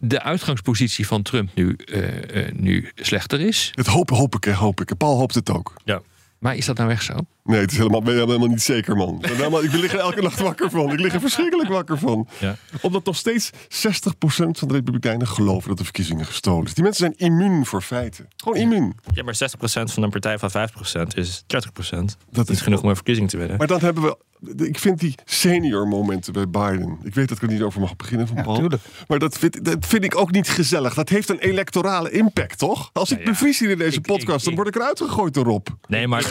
de 0.00 0.22
uitgangspositie 0.22 1.06
van 1.06 1.22
Trump 1.22 1.50
nu, 1.54 1.76
eh, 1.76 2.46
eh, 2.46 2.54
nu 2.54 2.90
slechter 2.94 3.40
is. 3.40 3.72
Het 3.74 3.86
hoop, 3.86 4.10
hoop 4.10 4.34
ik, 4.34 4.44
hè, 4.44 4.52
hoop 4.52 4.80
ik. 4.80 4.96
Paul 4.96 5.18
hoopt 5.18 5.34
het 5.34 5.50
ook. 5.50 5.74
Ja. 5.84 6.00
Maar 6.38 6.56
is 6.56 6.66
dat 6.66 6.76
nou 6.76 6.90
echt 6.90 7.04
zo? 7.04 7.14
Nee, 7.44 7.60
het 7.60 7.70
is 7.70 7.76
helemaal, 7.76 8.02
ben 8.02 8.14
helemaal 8.14 8.48
niet 8.48 8.62
zeker, 8.62 8.96
man. 8.96 9.14
Ik, 9.14 9.20
ben 9.20 9.36
helemaal, 9.36 9.62
ik 9.62 9.72
lig 9.72 9.92
er 9.92 9.98
elke 9.98 10.22
nacht 10.22 10.40
wakker 10.40 10.70
van. 10.70 10.92
Ik 10.92 11.00
lig 11.00 11.14
er 11.14 11.20
verschrikkelijk 11.20 11.68
wakker 11.68 11.98
van. 11.98 12.28
Ja. 12.38 12.56
Omdat 12.80 13.04
nog 13.04 13.16
steeds 13.16 13.50
60% 13.52 13.56
van 14.28 14.68
de 14.68 14.74
Republikeinen 14.74 15.28
geloven 15.28 15.68
dat 15.68 15.78
de 15.78 15.84
verkiezingen 15.84 16.26
gestolen 16.26 16.64
is. 16.64 16.74
Die 16.74 16.84
mensen 16.84 17.14
zijn 17.16 17.32
immuun 17.32 17.66
voor 17.66 17.82
feiten. 17.82 18.28
Gewoon 18.36 18.58
immuun. 18.58 18.94
Ja, 19.12 19.22
maar 19.22 19.34
60% 19.34 19.92
van 19.92 20.02
een 20.02 20.10
partij 20.10 20.38
van 20.38 20.50
5% 20.50 21.14
is 21.14 21.42
30%. 21.42 21.46
Dat 21.88 22.16
Dat 22.30 22.48
is 22.48 22.56
is 22.56 22.60
genoeg 22.60 22.82
om 22.82 22.88
een 22.88 22.94
verkiezing 22.94 23.28
te 23.30 23.36
winnen. 23.36 23.56
Maar 23.56 23.66
dan 23.66 23.80
hebben 23.80 24.02
we... 24.02 24.16
Ik 24.56 24.78
vind 24.78 25.00
die 25.00 25.14
senior 25.24 25.88
momenten 25.88 26.32
bij 26.32 26.48
Biden. 26.48 26.98
Ik 27.02 27.14
weet 27.14 27.28
dat 27.28 27.36
ik 27.36 27.42
er 27.42 27.48
niet 27.52 27.62
over 27.62 27.80
mag 27.80 27.96
beginnen 27.96 28.26
van 28.26 28.42
Paul. 28.42 28.56
tuurlijk. 28.56 28.82
maar 29.08 29.18
dat 29.18 29.38
vind, 29.38 29.64
dat 29.64 29.86
vind 29.86 30.04
ik 30.04 30.16
ook 30.18 30.30
niet 30.30 30.48
gezellig. 30.48 30.94
Dat 30.94 31.08
heeft 31.08 31.28
een 31.28 31.38
electorale 31.38 32.10
impact, 32.10 32.58
toch? 32.58 32.90
Als 32.92 33.10
ik 33.10 33.16
Nou 33.16 33.28
ja, 33.28 33.34
bevries 33.34 33.58
hier 33.58 33.70
in 33.70 33.78
deze 33.78 33.96
ik- 33.96 34.02
podcast, 34.06 34.38
ik- 34.40 34.44
dan 34.44 34.54
word 34.54 34.68
ik 34.68 34.74
eruit 34.76 34.98
gegooid 35.00 35.36
erop. 35.36 35.68
Nee, 35.88 36.06
maar 36.06 36.20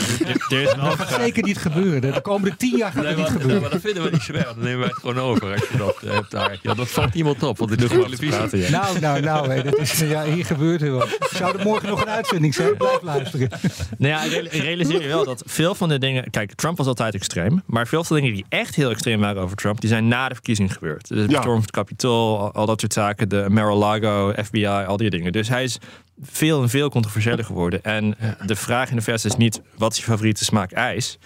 er, 0.49 0.61
is 0.61 0.75
wel 0.75 0.83
Dat 0.85 0.99
gaat 0.99 1.19
zeker 1.21 1.43
niet 1.43 1.57
gebeuren. 1.57 2.13
De 2.13 2.21
komende 2.21 2.55
tien 2.57 2.77
jaar 2.77 2.91
gaat 2.91 3.05
het 3.05 3.17
niet 3.17 3.27
gebeuren. 3.27 3.61
maar 3.61 3.69
dat 3.69 3.81
vinden 3.81 4.03
we 4.03 4.09
niet 4.09 4.21
zo 4.21 4.33
erg. 4.33 4.45
Dan 4.53 4.63
nemen 4.63 4.79
wij 4.79 4.87
het 4.87 4.97
gewoon 4.97 5.19
over 5.19 5.51
als 5.51 5.61
je 5.71 5.77
dat 5.77 5.97
eh, 6.03 6.11
hebt 6.13 6.31
daar. 6.31 6.59
Ja, 6.61 6.73
dat 6.73 6.87
valt 6.89 7.13
niemand 7.13 7.43
op, 7.43 7.57
want 7.57 7.69
het 7.71 7.81
is 7.81 7.87
televisie. 7.89 8.27
praten. 8.29 8.59
Ja. 8.59 8.69
Nou, 8.69 8.99
nou, 8.99 9.21
nou, 9.21 9.49
hé, 9.51 9.63
dat 9.63 9.77
is, 9.77 9.99
ja, 9.99 10.23
hier 10.23 10.45
gebeurt 10.45 10.81
er 10.81 10.91
wat. 10.91 11.17
Zou 11.33 11.57
er 11.57 11.63
morgen 11.63 11.89
nog 11.89 12.01
een 12.01 12.09
uitzending 12.09 12.53
zijn? 12.53 12.77
Blijf 12.77 13.01
luisteren. 13.01 13.49
Nou 13.97 14.13
ja, 14.13 14.23
real- 14.23 14.47
realiseer 14.61 15.01
je 15.01 15.07
wel 15.07 15.25
dat 15.25 15.43
veel 15.45 15.75
van 15.75 15.89
de 15.89 15.97
dingen... 15.99 16.29
Kijk, 16.29 16.53
Trump 16.53 16.77
was 16.77 16.87
altijd 16.87 17.13
extreem. 17.15 17.61
Maar 17.65 17.87
veel 17.87 17.98
veel 18.07 18.15
dingen 18.15 18.33
die 18.33 18.45
echt 18.49 18.75
heel 18.75 18.89
extreem 18.89 19.19
waren 19.19 19.41
over 19.41 19.55
Trump, 19.57 19.81
die 19.81 19.89
zijn 19.89 20.07
na 20.07 20.27
de 20.27 20.33
verkiezing 20.33 20.73
gebeurd. 20.73 21.07
Dus 21.07 21.21
het 21.21 21.31
Ja. 21.31 21.41
van 21.41 21.59
het 21.61 21.71
kapitool, 21.71 22.39
al, 22.39 22.51
al 22.51 22.65
dat 22.65 22.79
soort 22.79 22.93
zaken, 22.93 23.29
de 23.29 23.45
Mar-a-Lago, 23.49 24.33
FBI, 24.43 24.65
al 24.65 24.97
die 24.97 25.09
dingen. 25.09 25.31
Dus 25.31 25.47
hij 25.49 25.63
is 25.63 25.77
veel 26.21 26.61
en 26.61 26.69
veel 26.69 26.89
controversiëler 26.89 27.45
geworden. 27.45 27.83
En 27.83 28.15
de 28.45 28.55
vraag 28.55 28.89
in 28.89 28.95
de 28.95 29.01
vers 29.01 29.25
is 29.25 29.35
niet, 29.35 29.61
wat 29.77 29.91
is 29.91 29.97
je 29.97 30.03
favoriete 30.03 30.43
smaak 30.43 30.71
ijs? 30.71 31.17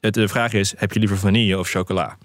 De 0.00 0.28
vraag 0.28 0.52
is, 0.52 0.74
heb 0.76 0.92
je 0.92 0.98
liever 0.98 1.18
vanille 1.18 1.58
of 1.58 1.68
chocola? 1.68 2.16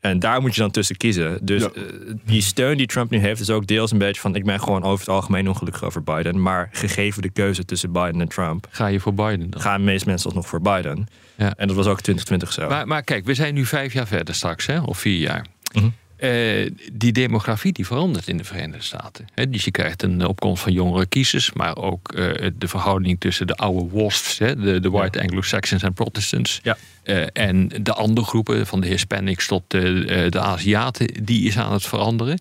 En 0.00 0.18
daar 0.18 0.40
moet 0.40 0.54
je 0.54 0.60
dan 0.60 0.70
tussen 0.70 0.96
kiezen. 0.96 1.38
Dus 1.46 1.62
Ja. 1.62 1.68
eh, 1.74 1.82
die 2.24 2.42
steun 2.42 2.76
die 2.76 2.86
Trump 2.86 3.10
nu 3.10 3.18
heeft, 3.18 3.40
is 3.40 3.50
ook 3.50 3.66
deels 3.66 3.92
een 3.92 3.98
beetje 3.98 4.20
van: 4.20 4.34
ik 4.34 4.44
ben 4.44 4.60
gewoon 4.60 4.82
over 4.82 4.98
het 4.98 5.08
algemeen 5.14 5.48
ongelukkig 5.48 5.84
over 5.84 6.02
Biden. 6.02 6.42
Maar 6.42 6.68
gegeven 6.72 7.22
de 7.22 7.30
keuze 7.30 7.64
tussen 7.64 7.92
Biden 7.92 8.20
en 8.20 8.28
Trump, 8.28 8.66
Ga 8.70 8.86
je 8.86 9.00
voor 9.00 9.14
Biden 9.14 9.50
dan? 9.50 9.60
gaan 9.60 9.78
de 9.78 9.84
meeste 9.84 10.08
mensen 10.08 10.26
alsnog 10.26 10.46
voor 10.48 10.60
Biden. 10.62 11.06
Ja. 11.36 11.54
En 11.56 11.66
dat 11.66 11.76
was 11.76 11.86
ook 11.86 12.00
2020 12.00 12.52
zo. 12.52 12.68
Maar, 12.68 12.86
maar 12.86 13.02
kijk, 13.02 13.24
we 13.24 13.34
zijn 13.34 13.54
nu 13.54 13.64
vijf 13.66 13.92
jaar 13.92 14.06
verder 14.06 14.34
straks, 14.34 14.66
hè? 14.66 14.80
of 14.80 14.98
vier 14.98 15.18
jaar. 15.18 15.46
Mhm. 15.72 15.88
Eh, 16.18 16.70
die 16.92 17.12
demografie 17.12 17.72
die 17.72 17.86
verandert 17.86 18.28
in 18.28 18.36
de 18.36 18.44
Verenigde 18.44 18.82
Staten. 18.84 19.26
Dus 19.48 19.64
je 19.64 19.70
krijgt 19.70 20.02
een 20.02 20.26
opkomst 20.26 20.62
van 20.62 20.72
jongere 20.72 21.06
kiezers, 21.06 21.52
maar 21.52 21.76
ook 21.76 22.12
eh, 22.12 22.50
de 22.58 22.68
verhouding 22.68 23.20
tussen 23.20 23.46
de 23.46 23.54
oude 23.54 23.96
WASPs, 23.96 24.36
de, 24.38 24.80
de 24.80 24.90
White 24.90 25.20
Anglo-Saxons 25.20 25.82
en 25.82 25.92
Protestants, 25.92 26.60
Ja. 26.62 26.76
eh, 27.02 27.26
en 27.32 27.68
de 27.82 27.92
andere 27.92 28.26
groepen, 28.26 28.66
van 28.66 28.80
de 28.80 28.86
Hispanics 28.86 29.46
tot 29.46 29.62
de, 29.66 30.26
de 30.30 30.40
Aziaten, 30.40 31.24
die 31.24 31.46
is 31.46 31.58
aan 31.58 31.72
het 31.72 31.86
veranderen. 31.86 32.40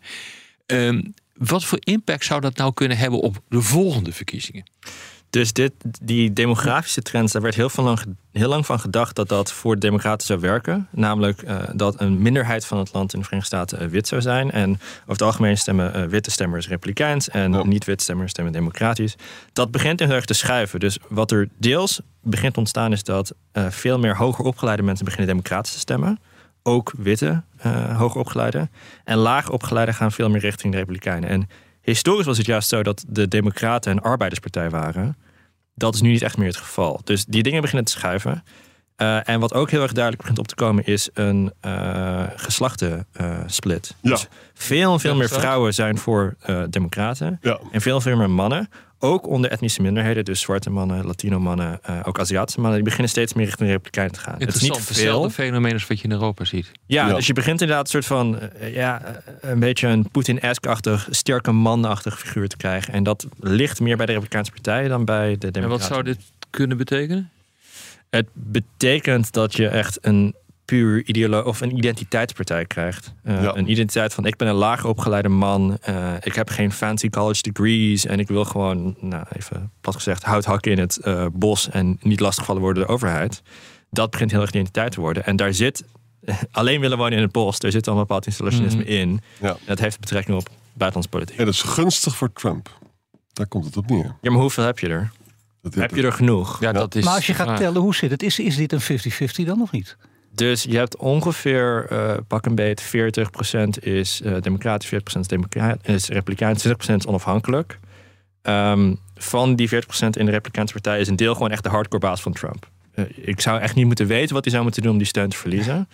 Ehm, 0.65 1.01
wat 1.33 1.63
voor 1.65 1.79
impact 1.83 2.25
zou 2.25 2.41
dat 2.41 2.57
nou 2.57 2.73
kunnen 2.73 2.97
hebben 2.97 3.19
op 3.19 3.41
de 3.49 3.61
volgende 3.61 4.11
verkiezingen? 4.11 4.63
Dus 5.29 5.53
dit, 5.53 5.73
die 6.01 6.33
demografische 6.33 7.01
trends, 7.01 7.31
daar 7.31 7.41
werd 7.41 7.55
heel, 7.55 7.69
veel 7.69 7.83
lang, 7.83 7.99
heel 8.31 8.49
lang 8.49 8.65
van 8.65 8.79
gedacht 8.79 9.15
dat 9.15 9.29
dat 9.29 9.51
voor 9.51 9.73
de 9.73 9.79
Democraten 9.79 10.27
zou 10.27 10.39
werken. 10.39 10.87
Namelijk 10.91 11.41
eh, 11.41 11.57
dat 11.73 12.01
een 12.01 12.21
minderheid 12.21 12.65
van 12.65 12.77
het 12.77 12.93
land 12.93 13.13
in 13.13 13.19
de 13.19 13.25
Verenigde 13.25 13.55
Staten 13.55 13.79
eh, 13.79 13.87
wit 13.87 14.07
zou 14.07 14.21
zijn. 14.21 14.51
En 14.51 14.71
over 14.71 15.03
het 15.05 15.21
algemeen 15.21 15.57
stemmen 15.57 15.93
eh, 15.93 16.03
witte 16.03 16.31
stemmers 16.31 16.67
republikeins 16.67 17.29
en 17.29 17.51
Ja. 17.51 17.63
niet-wit 17.63 18.01
stemmers 18.01 18.31
stemmen 18.31 18.53
democratisch. 18.53 19.15
Dat 19.53 19.71
begint 19.71 19.99
heel 19.99 20.09
erg 20.09 20.25
te 20.25 20.33
schuiven. 20.33 20.79
Dus 20.79 20.97
wat 21.09 21.31
er 21.31 21.49
deels 21.57 22.01
begint 22.21 22.53
te 22.53 22.59
ontstaan 22.59 22.91
is 22.91 23.03
dat 23.03 23.33
veel 23.53 23.99
meer 23.99 24.17
hoger 24.17 24.45
opgeleide 24.45 24.83
mensen 24.83 25.05
beginnen 25.05 25.29
democratisch 25.29 25.73
te 25.73 25.79
stemmen. 25.79 26.19
Ook 26.63 26.93
witte 26.97 27.43
hoger 27.97 28.19
opgeleide. 28.19 28.69
En 29.03 29.17
lager 29.17 29.51
opgeleide 29.51 29.93
gaan 29.93 30.11
veel 30.11 30.29
meer 30.29 30.41
richting 30.41 30.71
de 30.73 30.77
republikeinen. 30.79 31.29
En 31.29 31.49
historisch 31.91 32.25
was 32.25 32.37
het 32.37 32.45
juist 32.45 32.69
zo 32.69 32.83
dat 32.83 33.05
de 33.07 33.27
democraten 33.27 33.91
een 33.91 34.01
arbeiderspartij 34.01 34.69
waren. 34.69 35.17
Dat 35.75 35.93
is 35.93 36.01
nu 36.01 36.09
niet 36.09 36.21
echt 36.21 36.37
meer 36.37 36.47
het 36.47 36.57
geval. 36.57 37.01
Dus 37.03 37.25
die 37.25 37.43
dingen 37.43 37.61
beginnen 37.61 37.85
te 37.85 37.91
schuiven. 37.91 38.43
Eh, 38.95 39.29
en 39.29 39.39
wat 39.39 39.53
ook 39.53 39.69
heel 39.71 39.81
erg 39.81 39.91
duidelijk 39.91 40.21
begint 40.21 40.39
op 40.39 40.47
te 40.47 40.55
komen 40.55 40.85
is 40.85 41.09
een 41.13 41.53
eh 41.61 42.23
geslachtensplit. 42.35 43.95
Ja. 44.01 44.09
Dus 44.09 44.27
veel 44.53 44.93
en 44.93 44.99
veel 44.99 45.11
Ja, 45.11 45.17
meer 45.17 45.29
vrouwen 45.29 45.73
zijn 45.73 45.97
voor 45.97 46.35
eh, 46.41 46.63
democraten. 46.69 47.37
Ja. 47.41 47.59
En 47.71 47.81
veel 47.81 47.95
en 47.95 48.01
veel 48.01 48.17
meer 48.17 48.29
mannen. 48.29 48.69
Ook 48.99 49.27
onder 49.27 49.51
etnische 49.51 49.81
minderheden, 49.81 50.25
dus 50.25 50.39
zwarte 50.41 50.69
mannen, 50.69 51.05
Latino 51.05 51.39
mannen, 51.39 51.79
eh, 51.83 51.99
ook 52.03 52.19
Aziatische 52.19 52.59
mannen, 52.59 52.75
die 52.75 52.83
beginnen 52.85 53.09
steeds 53.09 53.33
meer 53.33 53.45
richting 53.45 53.67
de 53.67 53.73
Republikein 53.73 54.11
te 54.11 54.19
gaan. 54.19 54.35
Het 54.37 54.55
is 54.55 54.61
niet 54.61 54.77
veel. 54.77 55.29
fenomeen 55.29 55.73
als 55.73 55.87
wat 55.87 55.97
je 55.97 56.03
in 56.03 56.11
Europa 56.11 56.45
ziet. 56.45 56.71
Ja, 56.85 57.07
Ja. 57.07 57.13
dus 57.15 57.27
je 57.27 57.33
begint 57.33 57.61
inderdaad 57.61 57.85
een 57.85 57.91
soort 57.91 58.05
van, 58.05 58.39
eh, 58.39 58.73
ja, 58.73 59.01
eh, 59.03 59.49
een 59.49 59.59
beetje 59.59 59.87
een 59.87 60.09
Poetin-esque-achtig, 60.11 61.07
sterke 61.11 61.51
man-achtig 61.51 62.19
figuur 62.19 62.47
te 62.47 62.57
krijgen. 62.57 62.93
En 62.93 63.03
dat 63.03 63.27
ligt 63.39 63.79
meer 63.79 63.97
bij 63.97 64.05
de 64.05 64.11
Republikeinse 64.11 64.51
partijen 64.51 64.89
dan 64.89 65.05
bij 65.05 65.37
de 65.37 65.47
En 65.47 65.53
Democraten. 65.53 65.69
wat 65.69 65.81
zou 65.81 66.03
dit 66.03 66.19
kunnen 66.49 66.77
betekenen? 66.77 67.29
Het 68.09 68.27
betekent 68.33 69.31
dat 69.33 69.55
je 69.55 69.67
echt 69.67 69.97
een 70.01 70.35
puur 70.67 71.05
ideolo 71.05 71.41
of 71.41 71.61
een 71.61 71.77
identiteitspartij 71.77 72.65
krijgt. 72.65 73.13
Eh, 73.23 73.41
Ja. 73.41 73.55
Een 73.55 73.69
identiteit 73.71 74.13
van 74.13 74.25
ik 74.25 74.35
ben 74.37 74.47
een 74.47 74.53
lager 74.55 74.89
opgeleide 74.89 75.29
man, 75.29 75.77
eh, 75.81 76.13
ik 76.21 76.35
heb 76.35 76.49
geen 76.49 76.71
fancy 76.71 77.09
college 77.09 77.41
degrees 77.41 78.05
en 78.05 78.19
ik 78.19 78.27
wil 78.27 78.45
gewoon, 78.45 78.95
nou 78.99 79.23
even 79.35 79.71
plat 79.81 79.95
gezegd, 79.95 80.23
hout 80.23 80.45
hakken 80.45 80.71
in 80.71 80.79
het 80.79 80.97
eh, 80.97 81.25
bos 81.33 81.69
en 81.69 81.97
niet 82.01 82.19
lastiggevallen 82.19 82.61
worden 82.61 82.81
door 82.87 82.97
de 82.97 82.97
overheid. 83.05 83.41
Dat 83.89 84.11
begint 84.11 84.31
heel 84.31 84.41
erg 84.41 84.49
identiteit 84.49 84.91
te 84.91 85.01
worden. 85.01 85.25
En 85.25 85.35
daar 85.35 85.53
zit, 85.53 85.83
alleen 86.51 86.79
willen 86.79 86.97
wonen 86.97 87.17
in 87.17 87.23
het 87.23 87.31
bos, 87.31 87.59
daar 87.59 87.71
zit 87.71 87.87
al 87.87 87.93
een 87.93 87.99
bepaald 87.99 88.25
installationisme 88.25 88.81
Mhm. 88.81 88.91
in. 88.91 89.21
Ja. 89.41 89.49
En 89.49 89.57
dat 89.65 89.79
heeft 89.79 89.99
betrekking 89.99 90.37
op 90.37 90.49
buitenlandse 90.73 91.09
politiek. 91.09 91.37
En 91.39 91.45
dat 91.45 91.53
is 91.53 91.61
gunstig 91.61 92.15
voor 92.15 92.33
Trump. 92.33 92.79
Daar 93.33 93.47
komt 93.47 93.65
het 93.65 93.77
op 93.77 93.89
neer. 93.89 94.15
Ja, 94.21 94.31
maar 94.31 94.41
hoeveel 94.41 94.63
heb 94.63 94.79
je 94.79 94.87
er? 94.87 95.11
Heb 95.69 95.95
je 95.95 96.01
er 96.03 96.11
genoeg? 96.13 96.59
Ja, 96.59 96.71
dat 96.71 96.95
is 96.95 97.05
Maar 97.05 97.13
als 97.15 97.25
je 97.27 97.33
gaat 97.33 97.57
tellen, 97.57 97.81
hoe 97.81 97.95
zit 97.95 98.11
het? 98.11 98.23
Is, 98.23 98.39
is 98.39 98.55
dit 98.55 98.71
een 98.71 98.81
50-50 98.81 99.45
dan 99.45 99.61
of 99.61 99.71
niet? 99.71 99.97
Dus 100.37 100.63
je 100.63 100.77
hebt 100.77 100.97
ongeveer, 100.97 101.85
eh, 101.89 102.13
pak 102.27 102.45
een 102.45 102.55
beet, 102.55 102.81
40% 102.81 103.83
is 103.83 104.21
eh 104.21 104.35
democratisch, 104.41 104.87
40% 104.87 105.19
is, 105.19 105.27
democra- 105.27 105.77
is 105.83 106.07
republikeins, 106.07 106.61
20% 106.61 106.99
is 106.99 107.07
onafhankelijk. 107.07 107.79
Ehm, 108.41 108.93
van 109.15 109.55
die 109.55 109.67
40% 109.67 110.17
in 110.17 110.25
de 110.25 110.31
Republikeinse 110.31 110.73
partij 110.73 110.99
is 110.99 111.07
een 111.07 111.15
deel 111.15 111.33
gewoon 111.33 111.51
echt 111.51 111.63
de 111.63 111.69
hardcore 111.69 111.99
baas 112.01 112.21
van 112.21 112.33
Trump. 112.33 112.69
Eh, 112.93 113.05
ik 113.15 113.41
zou 113.41 113.59
echt 113.59 113.75
niet 113.75 113.85
moeten 113.85 114.07
weten 114.07 114.33
wat 114.33 114.43
hij 114.43 114.51
zou 114.53 114.63
moeten 114.63 114.81
doen 114.81 114.91
om 114.91 114.97
die 114.97 115.07
steun 115.07 115.29
te 115.29 115.37
verliezen. 115.37 115.87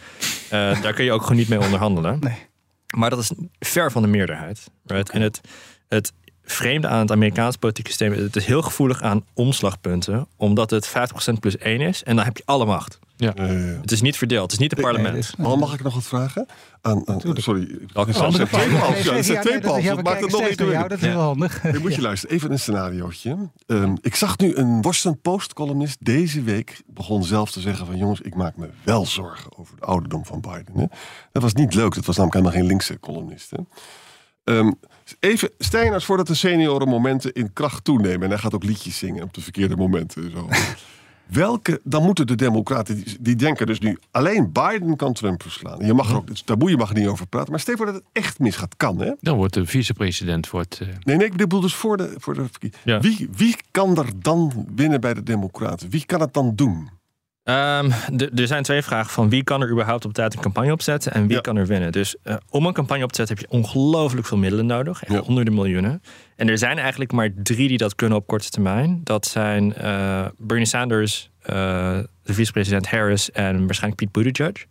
Daar 0.50 0.94
kun 0.94 1.04
je 1.06 1.12
ook 1.12 1.22
gewoon 1.22 1.38
niet 1.38 1.50
mee 1.50 1.60
onderhandelen. 1.62 2.18
Nee. 2.20 2.38
Maar 2.96 3.10
dat 3.10 3.20
is 3.20 3.32
ver 3.60 3.92
van 3.92 4.02
de 4.02 4.08
meerderheid. 4.08 4.70
Right? 4.86 5.10
En 5.10 5.22
het, 5.22 5.42
het 5.88 6.14
vreemde 6.44 6.88
aan 6.88 7.00
het 7.00 7.12
Amerikaanse 7.12 7.58
politieke 7.58 7.90
systeem 7.90 8.14
is 8.14 8.20
het 8.20 8.36
is 8.36 8.46
heel 8.46 8.62
gevoelig 8.62 9.02
aan 9.02 9.26
omslagpunten, 9.34 10.28
omdat 10.36 10.70
het 10.70 10.88
50% 10.88 10.92
plus 11.40 11.58
1 11.58 11.82
is 11.82 12.04
en 12.04 12.16
dan 12.16 12.26
heb 12.26 12.38
je 12.38 12.44
alle 12.46 12.66
macht. 12.66 13.00
Eh, 13.18 13.32
Het 13.82 13.92
is 13.92 14.02
niet 14.02 14.18
verdeeld, 14.18 14.42
het 14.44 14.52
is 14.52 14.58
niet 14.58 14.72
het 14.72 14.82
parlement. 14.82 15.34
Al 15.42 15.58
mag 15.58 15.74
ik 15.74 15.84
nog 15.84 15.94
wat 15.94 16.04
vragen? 16.04 16.46
Aan, 16.82 17.08
aan, 17.08 17.20
sorry. 17.36 17.80
Ja, 17.94 18.06
het 18.06 18.16
zijn 18.16 18.32
twee 18.32 18.48
pals. 18.48 19.04
Ja, 19.04 19.12
Ja, 19.12 19.16
het 19.16 19.26
zijn 19.26 19.38
nee, 19.38 19.40
twee 19.46 19.60
dat- 19.60 19.72
pals. 19.72 19.84
ja, 19.84 19.96
Dat 19.96 20.04
maakt 20.04 20.22
het 20.22 20.32
nog 20.32 20.42
ingewikkelder. 20.42 20.90
Dat 20.90 20.98
is 20.98 21.06
heel 21.08 21.20
handig. 21.20 21.64
Nu 21.64 21.80
moet 21.80 21.96
je 21.96 22.02
luisteren, 22.02 22.36
even 22.36 22.52
een 22.52 22.60
scenariootje. 22.60 23.38
Ehm, 23.68 23.96
ik 24.02 24.16
zag 24.16 24.38
nu 24.38 24.56
een 24.56 24.82
Washington 24.82 25.22
Post-columnist 25.22 25.98
deze 26.06 26.42
week 26.42 26.82
begon 26.88 27.24
zelf 27.24 27.52
te 27.52 27.60
zeggen 27.62 27.86
van... 27.86 27.98
jongens, 27.98 28.22
ik 28.22 28.36
maak 28.36 28.56
me 28.56 28.70
wel 28.84 29.06
zorgen 29.06 29.58
over 29.58 29.76
de 29.80 29.86
ouderdom 29.86 30.26
van 30.26 30.42
Biden. 30.42 30.74
Hè? 30.78 30.86
Dat 31.32 31.42
was 31.42 31.54
niet 31.54 31.74
leuk, 31.74 31.96
dat 31.96 32.06
was 32.06 32.18
namelijk 32.18 32.34
helemaal 32.34 32.60
geen 32.60 32.68
linkse 32.70 33.00
columnist. 33.00 33.52
Hè? 33.52 33.58
Ehm, 34.44 34.72
even, 35.20 35.50
stel 35.58 35.80
je 35.80 35.84
nou 35.86 35.96
eens 35.96 36.06
voor 36.06 36.18
dat 36.18 36.28
de 36.28 36.34
senioren 36.36 36.88
momenten 36.88 37.34
in 37.34 37.54
kracht 37.54 37.84
toenemen... 37.84 38.22
en 38.24 38.30
hij 38.30 38.38
gaat 38.38 38.54
ook 38.54 38.64
liedjes 38.64 38.98
zingen 38.98 39.24
op 39.24 39.34
de 39.34 39.42
verkeerde 39.42 39.76
momenten. 39.76 40.32
Zo. 40.32 40.48
Welke, 41.26 41.82
dan 41.84 42.04
moeten 42.04 42.28
de 42.28 42.36
democraten, 42.36 43.04
die, 43.20 43.36
denken 43.36 43.66
dus 43.66 43.80
nu... 43.80 43.98
alleen 44.12 44.52
Biden 44.52 44.96
kan 44.96 45.14
Trump 45.14 45.42
verslaan. 45.42 45.86
Je 45.86 45.94
mag 45.94 46.10
er 46.10 46.16
ook, 46.16 46.28
het 46.28 46.34
is 46.34 46.42
taboe, 46.42 46.70
je 46.70 46.78
mag 46.78 46.90
er 46.90 47.00
niet 47.00 47.08
over 47.08 47.28
praten. 47.28 47.52
Maar 47.52 47.60
stel 47.60 47.76
voor 47.78 47.86
dat 47.86 47.96
het 47.96 48.04
echt 48.12 48.40
misgaat, 48.40 48.78
kan 48.78 49.00
hè? 49.00 49.12
Dan 49.22 49.38
wordt 49.38 49.54
de 49.54 49.66
vicepresident 49.66 50.50
wordt, 50.50 50.80
eh, 50.82 50.88
Nee, 51.04 51.16
nee, 51.16 51.28
ik 51.28 51.36
bedoel 51.36 51.62
dus 51.62 51.76
voor 51.76 51.98
de, 51.98 52.14
voor 52.18 52.34
de 52.34 52.46
Ja. 52.84 53.00
wie, 53.00 53.30
wie 53.36 53.56
kan 53.72 53.98
er 53.98 54.10
dan 54.16 54.68
winnen 54.76 55.02
bij 55.02 55.14
de 55.14 55.24
Democraten? 55.24 55.90
Wie 55.90 56.06
kan 56.06 56.22
het 56.22 56.34
dan 56.34 56.56
doen? 56.56 56.90
Ehm, 57.44 57.92
er 58.36 58.48
zijn 58.48 58.64
twee 58.64 58.82
vragen 58.82 59.12
van 59.12 59.30
wie 59.30 59.44
kan 59.44 59.62
er 59.62 59.70
überhaupt 59.72 60.06
op 60.06 60.14
tijd 60.14 60.34
een 60.36 60.42
campagne 60.42 60.72
opzetten 60.72 61.14
en 61.14 61.22
wie 61.28 61.36
Ja. 61.36 61.42
kan 61.42 61.56
er 61.56 61.66
winnen. 61.68 61.92
Dus 61.92 62.16
eh, 62.24 62.36
om 62.50 62.66
een 62.66 62.74
campagne 62.74 63.04
op 63.04 63.12
te 63.12 63.16
zetten 63.16 63.36
heb 63.38 63.46
je 63.46 63.58
ongelooflijk 63.58 64.28
veel 64.28 64.38
middelen 64.38 64.66
nodig, 64.66 65.04
echt 65.04 65.12
Ja. 65.14 65.20
honderden 65.22 65.54
miljoenen. 65.54 66.02
En 66.36 66.50
er 66.50 66.58
zijn 66.58 66.78
eigenlijk 66.78 67.12
maar 67.12 67.30
drie 67.44 67.68
die 67.68 67.78
dat 67.78 67.96
kunnen 67.96 68.18
op 68.18 68.28
korte 68.28 68.50
termijn. 68.50 69.02
Dat 69.04 69.26
zijn 69.26 69.74
eh, 69.76 70.26
Bernie 70.38 70.66
Sanders, 70.68 71.30
eh, 71.42 71.54
de 72.24 72.34
vicepresident 72.34 72.90
Harris 72.90 73.32
en 73.32 73.66
waarschijnlijk 73.66 74.02
Pete 74.12 74.20
Buttigieg. 74.24 74.66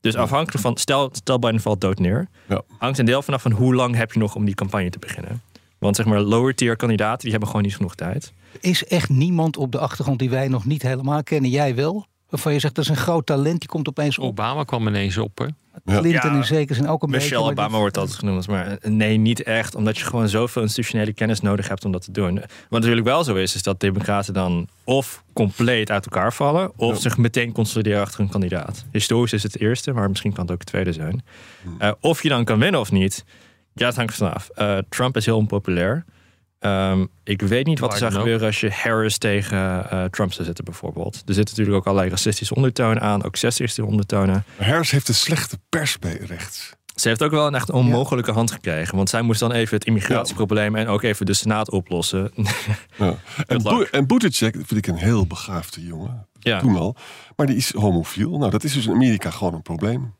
Dus 0.00 0.14
afhankelijk 0.16 0.62
van, 0.62 0.76
stel, 0.76 1.08
stel 1.12 1.38
Biden 1.38 1.60
valt 1.60 1.80
dood 1.80 1.98
neer, 1.98 2.28
Ja. 2.48 2.62
hangt 2.78 2.98
een 2.98 3.04
deel 3.04 3.22
vanaf 3.22 3.42
van 3.42 3.52
hoe 3.52 3.74
lang 3.74 3.96
heb 3.96 4.12
je 4.12 4.18
nog 4.18 4.34
om 4.34 4.44
die 4.44 4.54
campagne 4.54 4.90
te 4.90 4.98
beginnen. 4.98 5.42
Want 5.78 5.96
zeg 5.96 6.06
maar 6.06 6.20
lower 6.20 6.54
tier 6.54 6.76
kandidaten, 6.76 7.20
die 7.20 7.30
hebben 7.30 7.48
gewoon 7.48 7.62
niet 7.64 7.76
genoeg 7.76 7.94
tijd. 7.94 8.32
Is 8.60 8.84
echt 8.84 9.08
niemand 9.08 9.56
op 9.56 9.72
de 9.72 9.78
achtergrond 9.78 10.18
die 10.18 10.30
wij 10.30 10.48
nog 10.48 10.64
niet 10.64 10.82
helemaal 10.82 11.22
kennen? 11.22 11.50
Jij 11.50 11.74
wel? 11.74 12.06
Waarvan 12.28 12.52
je 12.52 12.58
zegt 12.58 12.74
dat 12.74 12.84
is 12.84 12.90
een 12.90 12.96
groot 12.96 13.26
talent, 13.26 13.60
die 13.60 13.68
komt 13.68 13.88
opeens 13.88 14.18
op. 14.18 14.24
Obama 14.28 14.64
kwam 14.64 14.86
ineens 14.86 15.16
op. 15.16 15.38
Hè? 15.38 15.46
Clinton 15.84 16.30
Ja, 16.30 16.36
in 16.36 16.44
zekere 16.44 16.74
zin 16.74 16.88
ook 16.88 17.02
een 17.02 17.10
beetje. 17.10 17.28
Michelle 17.28 17.50
Obama 17.50 17.78
wordt 17.78 17.96
altijd 17.98 18.18
genoemd, 18.18 18.48
maar 18.48 18.66
eh, 18.66 18.90
nee, 18.90 19.16
niet 19.16 19.42
echt. 19.42 19.74
Omdat 19.74 19.98
je 19.98 20.04
gewoon 20.04 20.28
zoveel 20.28 20.62
institutionele 20.62 21.12
kennis 21.12 21.40
nodig 21.40 21.68
hebt 21.68 21.84
om 21.84 21.92
dat 21.92 22.04
te 22.04 22.12
doen. 22.12 22.34
Wat 22.68 22.80
natuurlijk 22.80 23.06
wel 23.06 23.24
zo 23.24 23.34
is, 23.34 23.54
is 23.54 23.62
dat 23.62 23.80
democraten 23.80 24.34
dan 24.34 24.68
of 24.84 25.24
compleet 25.32 25.90
uit 25.90 26.04
elkaar 26.04 26.32
vallen... 26.32 26.72
of 26.76 26.94
Ja. 26.94 27.00
zich 27.00 27.16
meteen 27.16 27.52
consolideren 27.52 28.00
achter 28.00 28.20
een 28.20 28.28
kandidaat. 28.28 28.84
Historisch 28.92 29.32
is 29.32 29.42
het 29.42 29.60
eerste, 29.60 29.92
maar 29.92 30.08
misschien 30.08 30.32
kan 30.32 30.42
het 30.44 30.52
ook 30.52 30.58
het 30.58 30.68
tweede 30.68 30.92
zijn. 30.92 31.22
Hmm. 31.62 31.74
Eh, 31.78 31.92
of 32.00 32.22
je 32.22 32.28
dan 32.28 32.44
kan 32.44 32.58
winnen 32.58 32.80
of 32.80 32.92
niet, 32.92 33.24
ja, 33.74 33.86
het 33.86 33.96
hangt 33.96 34.14
vanaf. 34.14 34.48
Eh, 34.54 34.78
Trump 34.88 35.16
is 35.16 35.24
heel 35.24 35.36
onpopulair. 35.36 36.04
Ehm, 36.58 37.04
ik 37.24 37.42
weet 37.42 37.66
niet 37.66 37.78
wat 37.78 37.92
er 37.92 37.98
zou 37.98 38.12
gebeuren 38.12 38.46
als 38.46 38.60
je 38.60 38.70
Harris 38.70 39.18
tegen 39.18 39.90
eh, 39.90 40.04
Trump 40.04 40.32
zou 40.32 40.44
zetten 40.44 40.64
bijvoorbeeld. 40.64 41.14
Er 41.14 41.34
zitten 41.34 41.54
natuurlijk 41.56 41.76
ook 41.76 41.86
allerlei 41.86 42.10
racistische 42.10 42.54
ondertonen 42.54 43.02
aan, 43.02 43.24
ook 43.24 43.36
seksistische 43.36 43.90
ondertonen. 43.90 44.44
Maar 44.58 44.68
Harris 44.68 44.90
heeft 44.90 45.08
een 45.08 45.14
slechte 45.14 45.58
pers 45.68 45.98
bij 45.98 46.16
rechts. 46.26 46.76
Ze 46.94 47.08
heeft 47.08 47.22
ook 47.22 47.30
wel 47.30 47.46
een 47.46 47.54
echt 47.54 47.70
onmogelijke 47.70 48.32
hand 48.32 48.50
gekregen. 48.50 48.96
Want 48.96 49.08
zij 49.08 49.22
moest 49.22 49.40
dan 49.40 49.52
even 49.52 49.76
het 49.76 49.86
immigratieprobleem 49.86 50.76
en 50.76 50.88
ook 50.88 51.02
even 51.02 51.26
de 51.26 51.34
Senaat 51.34 51.70
oplossen. 51.70 52.32
Ja. 52.96 53.14
En. 53.46 53.62
Bo 53.62 53.82
en 53.82 54.06
Buttigieg 54.06 54.50
vind 54.52 54.76
ik 54.76 54.86
een 54.86 54.96
heel 54.96 55.26
begaafde 55.26 55.84
jongen. 55.84 56.26
Ja. 56.38 56.60
Toen 56.60 56.76
al. 56.76 56.96
Maar 57.36 57.46
die 57.46 57.56
is 57.56 57.72
homofiel. 57.72 58.38
Nou, 58.38 58.50
dat 58.50 58.64
is 58.64 58.72
dus 58.72 58.86
in 58.86 58.92
Amerika 58.92 59.30
gewoon 59.30 59.54
een 59.54 59.62
probleem. 59.62 60.14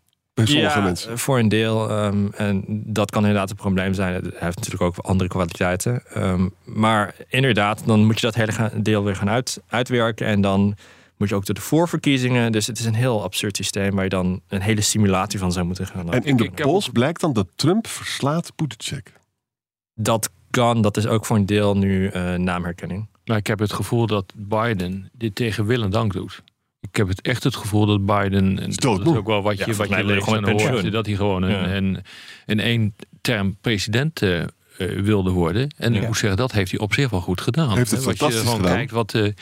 Bij 0.44 0.46
sommige 0.46 0.78
ja, 0.78 0.84
mensen. 0.84 1.18
voor 1.18 1.38
een 1.38 1.48
deel. 1.48 1.90
ehm, 1.90 2.26
en 2.36 2.64
dat 2.86 3.10
kan 3.10 3.22
inderdaad 3.22 3.50
een 3.50 3.56
probleem 3.56 3.94
zijn. 3.94 4.12
Hij 4.12 4.22
heeft 4.34 4.56
natuurlijk 4.56 4.82
ook 4.82 4.96
andere 4.98 5.28
kwaliteiten. 5.28 6.02
Ehm, 6.12 6.48
maar 6.64 7.14
inderdaad, 7.28 7.82
dan 7.86 8.04
moet 8.04 8.20
je 8.20 8.26
dat 8.30 8.34
hele 8.34 8.70
deel 8.74 9.04
weer 9.04 9.16
gaan 9.16 9.30
uit, 9.30 9.60
uitwerken. 9.68 10.26
En 10.26 10.40
dan 10.40 10.76
moet 11.16 11.28
je 11.28 11.34
ook 11.34 11.46
door 11.46 11.54
de 11.54 11.60
voorverkiezingen. 11.60 12.52
Dus 12.52 12.66
het 12.66 12.78
is 12.78 12.84
een 12.84 12.94
heel 12.94 13.22
absurd 13.22 13.56
systeem 13.56 13.94
waar 13.94 14.04
je 14.04 14.10
dan 14.10 14.40
een 14.48 14.60
hele 14.60 14.80
simulatie 14.80 15.38
van 15.38 15.52
zou 15.52 15.66
moeten 15.66 15.86
gaan. 15.86 16.12
En 16.12 16.24
in 16.24 16.36
de 16.36 16.50
polls 16.50 16.88
blijkt 16.88 17.20
dan 17.20 17.32
dat 17.32 17.46
Trump 17.54 17.86
verslaat 17.86 18.52
Buttigieg. 18.56 19.02
dat 19.94 20.30
kan, 20.50 20.82
dat 20.82 20.96
is 20.96 21.06
ook 21.06 21.26
voor 21.26 21.36
een 21.36 21.46
deel 21.46 21.76
nu 21.76 22.08
eh, 22.08 22.34
naamherkenning. 22.34 23.08
Maar 23.24 23.36
ik 23.36 23.46
heb 23.46 23.58
het 23.58 23.72
gevoel 23.72 24.06
dat 24.06 24.32
Biden 24.36 25.10
dit 25.12 25.34
tegen 25.34 25.66
wil 25.66 25.82
en 25.82 25.90
dank 25.90 26.12
doet. 26.12 26.42
Ik 26.80 26.96
heb 26.96 27.08
het 27.08 27.20
echt 27.20 27.44
het 27.44 27.56
gevoel 27.56 27.86
dat 27.86 28.06
Biden, 28.06 28.58
en 28.58 28.70
dat 28.74 29.00
is 29.00 29.06
ook 29.14 29.26
wel 29.26 29.42
wat 29.42 29.58
Ja, 29.58 29.66
je, 29.66 29.74
volgens 29.74 29.88
wat 29.88 29.98
je 29.98 30.04
leest 30.04 30.24
gewoon 30.24 30.60
hoort, 30.60 30.92
dat 30.92 31.06
hij 31.06 31.14
gewoon 31.14 31.42
een, 31.42 31.50
Ja. 31.50 31.74
een, 31.76 31.98
een 32.46 32.60
één 32.60 32.94
term 33.20 33.56
president 33.60 34.22
eh, 34.22 34.40
eh, 34.42 34.48
wilde 34.78 35.30
worden. 35.30 35.74
En 35.76 35.94
ik 35.94 36.00
Ja. 36.00 36.06
moet 36.06 36.16
zeggen, 36.16 36.38
dat 36.38 36.52
heeft 36.52 36.70
hij 36.70 36.80
op 36.80 36.94
zich 36.94 37.10
wel 37.10 37.20
goed 37.20 37.40
gedaan. 37.40 37.76
Heeft 37.76 37.90
het 37.90 38.00
Als 38.06 38.12
je 38.12 38.16
fantastisch 38.18 38.40
gewoon 38.40 38.56
gedaan. 38.60 38.74
kijkt 38.76 38.90
wat 38.90 39.10
de, 39.10 39.34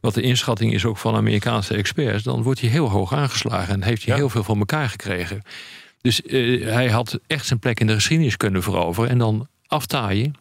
wat 0.00 0.14
de 0.14 0.22
inschatting 0.22 0.72
is 0.72 0.84
ook 0.84 0.96
van 0.98 1.14
Amerikaanse 1.14 1.74
experts, 1.74 2.22
dan 2.22 2.42
wordt 2.42 2.60
hij 2.60 2.68
heel 2.70 2.90
hoog 2.90 3.12
aangeslagen 3.14 3.74
en 3.74 3.82
heeft 3.82 4.02
hij 4.04 4.12
Ja. 4.14 4.20
heel 4.20 4.28
veel 4.30 4.44
van 4.44 4.58
elkaar 4.58 4.88
gekregen. 4.88 5.42
Dus 6.00 6.22
eh, 6.22 6.64
hij 6.72 6.88
had 6.90 7.18
echt 7.26 7.46
zijn 7.46 7.58
plek 7.58 7.80
in 7.80 7.86
de 7.86 7.92
geschiedenis 7.94 8.36
kunnen 8.36 8.62
veroveren 8.62 9.10
en 9.10 9.18
dan 9.18 9.48
aftaaien. 9.66 10.34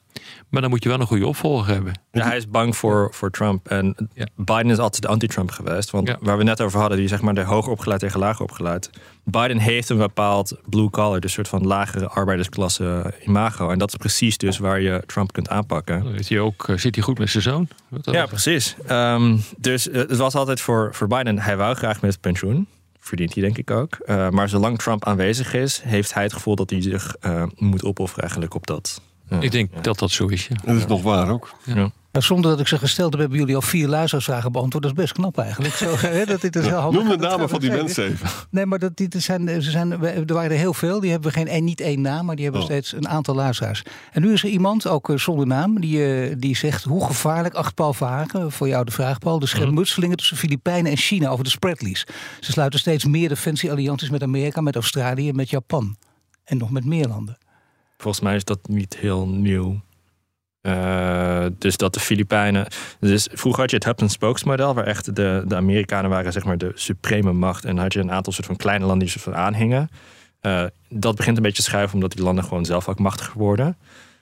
Maar 0.49 0.61
dan 0.61 0.69
moet 0.69 0.83
je 0.83 0.89
wel 0.89 0.99
een 0.99 1.07
goede 1.07 1.27
opvolger 1.27 1.73
hebben. 1.73 1.99
Ja, 2.11 2.25
hij 2.25 2.37
is 2.37 2.49
bang 2.49 2.75
voor, 2.77 3.07
voor 3.13 3.31
Trump. 3.31 3.67
En 3.67 4.09
Ja. 4.13 4.25
Biden 4.35 4.71
is 4.71 4.77
altijd 4.77 5.01
de 5.01 5.07
anti-Trump 5.07 5.51
geweest. 5.51 5.89
Want 5.91 6.07
Ja. 6.07 6.17
waar 6.19 6.37
we 6.37 6.43
net 6.43 6.61
over 6.61 6.79
hadden, 6.79 6.97
die 6.97 7.07
zeg 7.07 7.21
maar 7.21 7.33
de 7.33 7.41
hoger 7.43 7.71
opgeleid 7.71 7.99
tegen 7.99 8.19
lager 8.19 8.43
opgeleid. 8.43 8.89
Biden 9.23 9.57
heeft 9.57 9.89
een 9.89 9.97
bepaald 9.97 10.57
blue 10.69 10.89
collar, 10.89 11.19
dus 11.19 11.33
soort 11.33 11.47
van 11.47 11.67
lagere 11.67 12.07
arbeidersklasse 12.07 13.13
imago. 13.23 13.69
En 13.69 13.77
dat 13.77 13.89
is 13.89 13.95
precies 13.95 14.37
dus 14.37 14.57
waar 14.57 14.81
je 14.81 15.03
Trump 15.05 15.33
kunt 15.33 15.49
aanpakken. 15.49 16.03
Dan 16.03 16.13
is 16.15 16.29
hij 16.29 16.39
ook, 16.39 16.67
eh, 16.67 16.77
zit 16.77 16.95
hij 16.95 17.03
goed 17.03 17.17
met 17.19 17.29
zijn 17.29 17.43
zoon? 17.43 17.67
Ja, 18.01 18.25
precies. 18.25 18.75
Ehm, 18.87 19.37
dus 19.57 19.89
eh, 19.89 19.95
het 19.99 20.17
was 20.17 20.35
altijd 20.35 20.61
voor, 20.61 20.89
voor 20.93 21.07
Biden, 21.07 21.39
hij 21.39 21.57
wou 21.57 21.75
graag 21.75 22.01
met 22.01 22.21
pensioen. 22.21 22.67
Verdient 22.99 23.33
hij 23.33 23.43
denk 23.43 23.57
ik 23.57 23.71
ook. 23.71 23.93
Eh, 23.95 24.29
maar 24.29 24.49
zolang 24.49 24.77
Trump 24.77 25.05
aanwezig 25.05 25.53
is, 25.53 25.81
heeft 25.83 26.13
hij 26.13 26.23
het 26.23 26.33
gevoel 26.33 26.55
dat 26.55 26.69
hij 26.69 26.81
zich 26.81 27.15
moet 27.55 27.83
opofferen 27.83 28.21
eigenlijk 28.23 28.53
op 28.53 28.67
dat. 28.67 29.01
Ik 29.39 29.51
denk 29.51 29.69
ja. 29.73 29.81
dat 29.81 29.99
dat 29.99 30.11
zo 30.11 30.25
is. 30.27 30.47
Ja. 30.47 30.55
Dat 30.65 30.75
is 30.75 30.85
nog 30.85 31.01
waar 31.01 31.29
ook. 31.29 31.53
Maar 32.15 32.23
zonder 32.23 32.51
dat 32.51 32.59
ik 32.59 32.67
ze 32.67 32.77
gesteld 32.77 33.11
heb, 33.11 33.19
hebben 33.19 33.39
jullie 33.39 33.55
al 33.55 33.61
vier 33.61 33.87
luisteraarsvragen 33.87 34.51
beantwoord. 34.51 34.83
Dat 34.83 34.91
is 34.91 34.97
best 34.97 35.13
knap 35.13 35.37
eigenlijk. 35.37 35.73
Zo, 35.73 35.95
hè, 36.07 36.25
dat 36.25 36.41
dit 36.41 36.55
is 36.55 36.65
heel 36.65 36.77
handig. 36.77 37.03
Noem 37.03 37.17
de 37.17 37.27
namen 37.27 37.49
van 37.49 37.59
die 37.59 37.71
mensen 37.71 38.05
even. 38.05 38.29
Nee, 38.49 38.65
maar 38.65 38.79
dat, 38.79 38.97
dit 38.97 39.15
zijn, 39.17 39.61
ze 39.61 39.71
zijn, 39.71 39.91
er 39.91 40.33
waren 40.33 40.51
er 40.51 40.57
heel 40.57 40.73
veel. 40.73 40.99
Die 40.99 41.11
hebben 41.11 41.31
geen, 41.31 41.63
niet 41.63 41.81
één 41.81 42.01
naam, 42.01 42.25
maar 42.25 42.35
die 42.35 42.43
hebben 42.43 42.61
Oh. 42.61 42.67
steeds 42.67 42.93
een 42.93 43.07
aantal 43.07 43.35
luisteraars. 43.35 43.83
En 44.11 44.21
nu 44.21 44.33
is 44.33 44.43
er 44.43 44.49
iemand, 44.49 44.87
ook 44.87 45.09
eh, 45.09 45.17
zonder 45.17 45.47
naam, 45.47 45.79
die, 45.81 46.05
eh, 46.05 46.35
die 46.37 46.55
zegt... 46.55 46.83
hoe 46.83 47.05
gevaarlijk, 47.05 47.53
acht 47.53 47.75
Paul 47.75 47.93
Verhagen, 47.93 48.51
voor 48.51 48.67
jou 48.67 48.85
de 48.85 48.91
vraag 48.91 49.19
Paul... 49.19 49.39
de 49.39 49.47
schermutselingen 49.47 50.17
tussen 50.17 50.37
Filipijnen 50.37 50.91
en 50.91 50.97
China 50.97 51.29
over 51.29 51.43
de 51.43 51.49
spreadlease. 51.49 52.07
Ze 52.39 52.51
sluiten 52.51 52.79
steeds 52.79 53.05
meer 53.05 53.29
defensieallianties 53.29 54.09
met 54.09 54.23
Amerika, 54.23 54.61
met 54.61 54.75
Australië 54.75 55.29
en 55.29 55.35
met 55.35 55.49
Japan. 55.49 55.97
En 56.43 56.57
nog 56.57 56.71
met 56.71 56.85
meer 56.85 57.07
landen. 57.07 57.37
Volgens 57.97 58.23
mij 58.23 58.35
is 58.35 58.43
dat 58.43 58.67
niet 58.67 58.97
heel 58.97 59.27
nieuw. 59.27 59.81
Eh, 60.61 61.45
dus 61.57 61.77
dat 61.77 61.93
de 61.93 61.99
Filipijnen. 61.99 62.67
Dus 62.99 63.27
vroeger 63.31 63.61
had 63.61 63.71
je 63.71 63.77
het 63.77 64.01
and 64.01 64.11
spokes 64.11 64.43
model, 64.43 64.73
waar 64.73 64.85
echt 64.85 65.15
de, 65.15 65.43
de 65.47 65.55
Amerikanen 65.55 66.09
waren 66.09 66.31
zeg 66.31 66.43
maar 66.43 66.57
de 66.57 66.71
supreme 66.75 67.33
macht. 67.33 67.65
En 67.65 67.77
had 67.77 67.93
je 67.93 67.99
een 67.99 68.11
aantal 68.11 68.33
soort 68.33 68.45
van 68.45 68.55
kleine 68.55 68.85
landen 68.85 69.07
die 69.07 69.09
soort 69.09 69.23
van 69.23 69.35
aanhingen. 69.35 69.89
Eh, 70.39 70.63
dat 70.89 71.15
begint 71.15 71.37
een 71.37 71.43
beetje 71.43 71.63
te 71.63 71.69
schuiven, 71.69 71.95
omdat 71.95 72.11
die 72.11 72.23
landen 72.23 72.43
gewoon 72.43 72.65
zelf 72.65 72.87
ook 72.87 72.99
machtig 72.99 73.33
worden. 73.33 73.77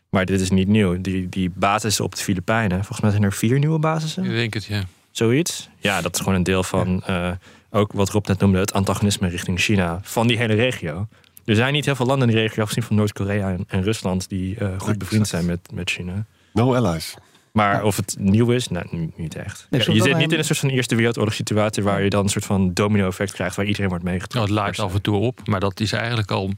Maar 0.10 0.26
dit 0.26 0.42
is 0.42 0.50
niet 0.50 0.68
nieuw. 0.68 1.02
Die, 1.02 1.30
die 1.30 1.52
basissen 1.56 2.06
op 2.06 2.16
de 2.16 2.22
Filipijnen, 2.22 2.78
volgens 2.78 3.02
mij 3.02 3.12
zijn 3.12 3.24
er 3.24 3.34
vier 3.34 3.60
nieuwe 3.60 3.80
basissen. 3.80 4.24
Ik 4.24 4.32
denk 4.32 4.54
het, 4.54 4.66
ja. 4.66 4.84
Zoiets. 5.12 5.70
Ja, 5.78 6.02
dat 6.02 6.14
is 6.14 6.20
gewoon 6.20 6.36
een 6.36 6.44
deel 6.44 6.64
van 6.64 7.04
eh, 7.06 7.32
ook 7.70 7.92
wat 7.94 8.10
Rob 8.10 8.28
net 8.28 8.40
noemde, 8.40 8.60
het 8.60 8.74
antagonisme 8.74 9.28
richting 9.28 9.60
China 9.60 10.00
van 10.02 10.28
die 10.28 10.38
hele 10.38 10.54
regio. 10.54 11.08
Er 11.46 11.56
zijn 11.56 11.74
niet 11.74 11.86
heel 11.86 11.96
veel 11.96 12.06
landen 12.06 12.28
in 12.30 12.34
die 12.36 12.44
regio, 12.44 12.62
afgezien 12.62 12.84
van 12.84 12.96
Noord-Korea 12.96 13.50
en, 13.52 13.64
en 13.68 13.84
Rusland, 13.84 14.30
die 14.30 14.58
eh, 14.58 14.80
goed 14.80 14.98
bevriend 14.98 15.28
zijn 15.28 15.46
met, 15.46 15.60
met 15.74 15.90
China. 15.90 16.26
No 16.54 16.76
allies. 16.76 17.14
Maar 17.52 17.84
of 17.84 17.96
het 17.96 18.16
nieuw 18.20 18.52
is, 18.52 18.68
nou, 18.68 19.12
niet 19.16 19.36
echt. 19.36 19.68
Nee, 19.70 19.92
je 19.94 20.02
zit 20.02 20.18
niet 20.18 20.32
in 20.32 20.38
een 20.38 20.44
soort 20.46 20.60
van 20.60 20.70
Eerste 20.70 20.96
Wereldoorlog 20.96 21.34
situatie 21.34 21.84
waar 21.84 22.04
je 22.04 22.10
dan 22.10 22.24
een 22.24 22.30
soort 22.30 22.46
van 22.46 22.74
domino-effect 22.74 23.32
krijgt 23.32 23.56
waar 23.56 23.66
iedereen 23.66 23.90
wordt 23.90 24.04
Nou, 24.04 24.16
meegetrokken. 24.16 24.54
het 24.56 24.64
laait 24.64 24.80
af 24.80 24.94
en 24.94 25.02
toe 25.02 25.16
op, 25.16 25.48
maar 25.48 25.60
dat 25.60 25.80
is 25.80 25.92
eigenlijk 25.92 26.32
al, 26.32 26.52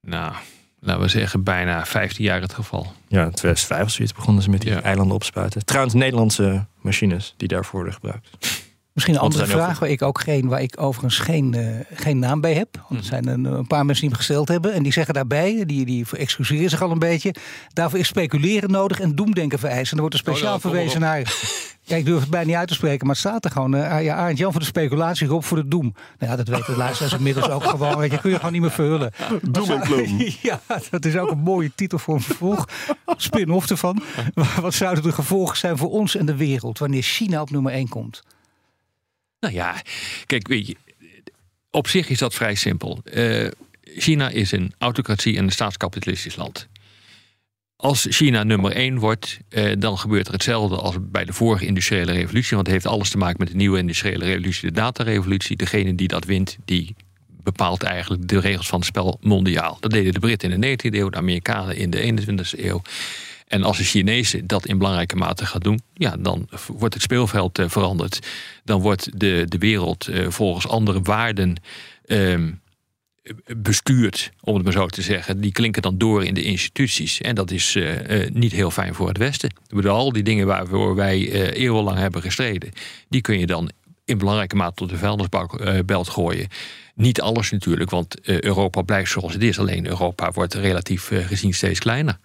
nou, 0.00 0.32
laten 0.80 1.02
we 1.02 1.08
zeggen, 1.08 1.42
bijna 1.42 1.86
15 1.86 2.24
jaar 2.24 2.40
het 2.40 2.54
geval. 2.54 2.92
Ja, 3.08 3.24
in 3.24 3.30
2005 3.30 3.82
of 3.82 3.90
zoiets 3.90 4.14
begonnen 4.14 4.42
ze 4.42 4.50
met 4.50 4.60
die 4.60 4.70
Ja. 4.70 4.82
eilanden 4.82 5.14
opspuiten. 5.14 5.64
Trouwens, 5.64 5.94
Nederlandse 5.94 6.66
machines 6.80 7.34
die 7.36 7.48
daarvoor 7.48 7.72
worden 7.74 7.92
gebruikt. 7.92 8.28
Misschien 8.96 9.16
een 9.16 9.20
Want 9.20 9.34
andere 9.34 9.52
er 9.52 9.58
vraag 9.58 9.78
waar 9.78 9.88
ik 9.88 10.02
ook 10.02 10.20
geen, 10.20 10.48
waar 10.48 10.62
ik 10.62 10.80
overigens 10.80 11.18
geen, 11.18 11.54
eh, 11.54 11.64
geen 11.94 12.18
naam 12.18 12.40
bij 12.40 12.54
heb. 12.54 12.84
Want 12.88 13.00
er 13.00 13.06
zijn 13.06 13.26
een, 13.28 13.44
een 13.44 13.66
paar 13.66 13.84
mensen 13.84 14.00
die 14.00 14.08
hem 14.08 14.18
gesteld 14.18 14.48
hebben. 14.48 14.72
En 14.72 14.82
die 14.82 14.92
zeggen 14.92 15.14
daarbij, 15.14 15.64
die, 15.66 15.84
die 15.84 16.06
excuseren 16.16 16.70
zich 16.70 16.82
al 16.82 16.90
een 16.90 16.98
beetje. 16.98 17.34
Daarvoor 17.72 17.98
is 17.98 18.06
speculeren 18.06 18.70
nodig 18.70 19.00
en 19.00 19.14
doemdenken 19.14 19.58
vereist. 19.58 19.90
En 19.90 19.94
er 19.96 20.00
wordt 20.00 20.14
er 20.14 20.20
speciaal 20.20 20.44
Oh, 20.44 20.48
nou, 20.50 20.60
kom 20.60 20.70
maar 20.70 20.80
verwezen 20.80 21.00
naar. 21.00 21.22
Ja, 21.88 21.96
ik 21.96 22.04
durf 22.04 22.20
het 22.20 22.30
bijna 22.30 22.46
niet 22.46 22.56
uit 22.56 22.68
te 22.68 22.74
spreken, 22.74 23.06
maar 23.06 23.16
het 23.16 23.24
staat 23.24 23.44
er 23.44 23.50
gewoon. 23.50 23.74
eh 23.74 24.04
ja, 24.04 24.14
Arend 24.14 24.38
Jan 24.38 24.50
voor 24.52 24.60
de 24.60 24.66
speculatie, 24.66 25.26
Rob 25.26 25.42
voor 25.42 25.56
de 25.56 25.68
doem. 25.68 25.94
Nou 26.18 26.30
ja, 26.30 26.36
dat 26.36 26.48
weten 26.48 26.72
de 26.72 26.78
luisteraars 26.78 27.12
inmiddels 27.22 27.48
ook 27.48 27.64
gewoon. 27.64 27.96
Weet 27.96 28.10
je, 28.10 28.20
kun 28.20 28.30
je 28.30 28.36
gewoon 28.36 28.52
niet 28.52 28.60
meer 28.60 28.70
vullen. 28.70 29.12
Doem 29.50 29.70
en 29.70 29.84
gloom. 29.86 30.20
Ja, 30.42 30.60
dat 30.90 31.04
is 31.04 31.16
ook 31.16 31.30
een 31.30 31.38
mooie 31.38 31.70
titel 31.74 31.98
voor 31.98 32.14
een 32.14 32.20
vervolg. 32.20 32.68
Spin-off 33.16 33.70
ervan. 33.70 34.02
Wat 34.60 34.74
zouden 34.74 35.02
de 35.02 35.12
gevolgen 35.12 35.56
zijn 35.56 35.76
voor 35.76 35.90
ons 35.90 36.16
en 36.16 36.26
de 36.26 36.36
wereld 36.36 36.78
wanneer 36.78 37.02
China 37.02 37.40
op 37.40 37.50
nummer 37.50 37.72
1 37.72 37.88
komt? 37.88 38.22
Nou 39.40 39.54
ja, 39.54 39.82
kijk, 40.26 40.48
weet 40.48 40.66
je, 40.66 40.76
op 41.70 41.88
zich 41.88 42.08
is 42.08 42.18
dat 42.18 42.34
vrij 42.34 42.54
simpel. 42.54 43.00
Eh, 43.04 43.46
China 43.82 44.28
is 44.28 44.52
een 44.52 44.72
autocratie 44.78 45.36
en 45.36 45.44
een 45.44 45.50
staatskapitalistisch 45.50 46.36
land. 46.36 46.68
Als 47.76 48.06
China 48.10 48.42
nummer 48.42 48.72
één 48.72 48.98
wordt, 48.98 49.38
eh, 49.48 49.72
dan 49.78 49.98
gebeurt 49.98 50.26
er 50.26 50.32
hetzelfde 50.32 50.76
als 50.76 50.96
bij 51.00 51.24
de 51.24 51.32
vorige 51.32 51.66
industriële 51.66 52.12
revolutie. 52.12 52.54
Want 52.54 52.66
het 52.66 52.76
heeft 52.76 52.94
alles 52.94 53.10
te 53.10 53.18
maken 53.18 53.36
met 53.38 53.48
de 53.48 53.56
nieuwe 53.56 53.78
industriële 53.78 54.24
revolutie, 54.24 54.68
de 54.68 54.74
datarevolutie. 54.74 55.56
Degene 55.56 55.94
die 55.94 56.08
dat 56.08 56.24
wint, 56.24 56.56
die 56.64 56.94
bepaalt 57.42 57.82
eigenlijk 57.82 58.28
de 58.28 58.40
regels 58.40 58.68
van 58.68 58.78
het 58.78 58.88
spel 58.88 59.18
mondiaal. 59.20 59.76
Dat 59.80 59.90
deden 59.90 60.12
de 60.12 60.18
Britten 60.18 60.52
in 60.52 60.60
de 60.60 60.66
19e 60.66 60.98
eeuw, 60.98 61.08
de 61.08 61.16
Amerikanen 61.16 61.76
in 61.76 61.90
de 61.90 62.00
21e 62.00 62.64
eeuw. 62.64 62.82
En 63.46 63.62
als 63.62 63.76
de 63.76 63.84
Chinezen 63.84 64.46
dat 64.46 64.66
in 64.66 64.78
belangrijke 64.78 65.16
mate 65.16 65.46
gaan 65.46 65.60
doen, 65.60 65.80
ja, 65.94 66.16
dan 66.18 66.48
wordt 66.66 66.94
het 66.94 67.02
speelveld 67.02 67.58
eh, 67.58 67.68
veranderd. 67.68 68.26
Dan 68.64 68.80
wordt 68.80 69.20
de, 69.20 69.44
de 69.48 69.58
wereld 69.58 70.08
eh, 70.08 70.30
volgens 70.30 70.68
andere 70.68 71.00
waarden 71.02 71.56
ehm, 72.06 72.50
bestuurd, 73.56 74.32
om 74.40 74.54
het 74.54 74.64
maar 74.64 74.72
zo 74.72 74.86
te 74.86 75.02
zeggen. 75.02 75.40
Die 75.40 75.52
klinken 75.52 75.82
dan 75.82 75.98
door 75.98 76.24
in 76.24 76.34
de 76.34 76.42
instituties. 76.42 77.20
En 77.20 77.34
dat 77.34 77.50
is 77.50 77.74
eh, 77.74 78.30
niet 78.30 78.52
heel 78.52 78.70
fijn 78.70 78.94
voor 78.94 79.08
het 79.08 79.18
Westen. 79.18 79.50
Ik 79.68 79.84
al 79.84 80.12
die 80.12 80.22
dingen 80.22 80.46
waarvoor 80.46 80.94
wij 80.94 81.30
eh, 81.30 81.62
eeuwenlang 81.62 81.98
hebben 81.98 82.22
gestreden, 82.22 82.72
die 83.08 83.20
kun 83.20 83.38
je 83.38 83.46
dan 83.46 83.70
in 84.04 84.18
belangrijke 84.18 84.56
mate 84.56 84.74
tot 84.74 84.88
de 84.88 84.96
vuilnisbelt 84.96 86.08
gooien. 86.08 86.48
Niet 86.94 87.20
alles 87.20 87.50
natuurlijk, 87.50 87.90
want 87.90 88.20
Europa 88.20 88.82
blijft 88.82 89.10
zoals 89.10 89.32
het 89.32 89.42
is. 89.42 89.58
Alleen 89.58 89.86
Europa 89.86 90.32
wordt 90.32 90.54
relatief 90.54 91.10
gezien 91.26 91.54
steeds 91.54 91.78
kleiner. 91.78 92.18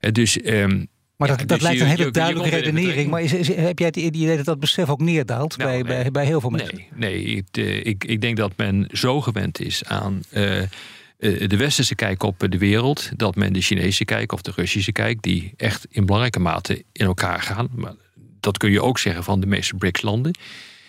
Eh, 0.00 0.12
dus, 0.12 0.40
ehm, 0.40 0.84
Maar 1.16 1.28
ja, 1.28 1.36
dat, 1.36 1.48
dat 1.48 1.58
dus 1.58 1.60
lijkt 1.68 1.80
een 1.80 1.86
hele 1.86 2.04
je 2.04 2.10
duidelijke 2.10 2.56
redenering. 2.56 3.10
Maar 3.10 3.22
is, 3.22 3.32
is- 3.32 3.48
heb 3.54 3.78
jij 3.78 3.86
het 3.86 3.96
idee 3.96 4.36
dat 4.36 4.44
dat 4.44 4.60
besef 4.60 4.88
ook 4.88 5.00
neerdaalt 5.00 5.56
Nou, 5.56 5.70
bij, 5.70 5.82
nee. 5.82 6.02
bij, 6.02 6.10
bij 6.10 6.24
heel 6.24 6.40
veel 6.40 6.50
mensen? 6.50 6.82
Nee, 6.94 7.20
nee 7.20 7.44
eh, 7.50 7.86
ik, 7.86 8.04
ik 8.04 8.20
denk 8.20 8.36
dat 8.36 8.52
men 8.56 8.88
zo 8.92 9.20
gewend 9.20 9.60
is 9.60 9.84
aan 9.84 10.22
eh, 10.30 10.62
eh, 10.62 10.68
de 11.18 11.56
westerse 11.56 11.94
kijk 11.94 12.22
op 12.22 12.44
de 12.48 12.58
wereld, 12.58 13.10
dat 13.16 13.34
men 13.34 13.52
de 13.52 13.60
Chinese 13.60 14.04
kijk 14.04 14.32
of 14.32 14.42
de 14.42 14.52
Russische 14.56 14.92
kijk, 14.92 15.22
die 15.22 15.52
echt 15.56 15.86
in 15.90 16.04
belangrijke 16.04 16.40
mate 16.40 16.84
in 16.92 17.06
elkaar 17.06 17.40
gaan. 17.42 17.68
Maar 17.74 17.94
dat 18.40 18.58
kun 18.58 18.70
je 18.70 18.82
ook 18.82 18.98
zeggen 18.98 19.24
van 19.24 19.40
de 19.40 19.46
meeste 19.46 19.74
BRICS-landen. 19.76 20.34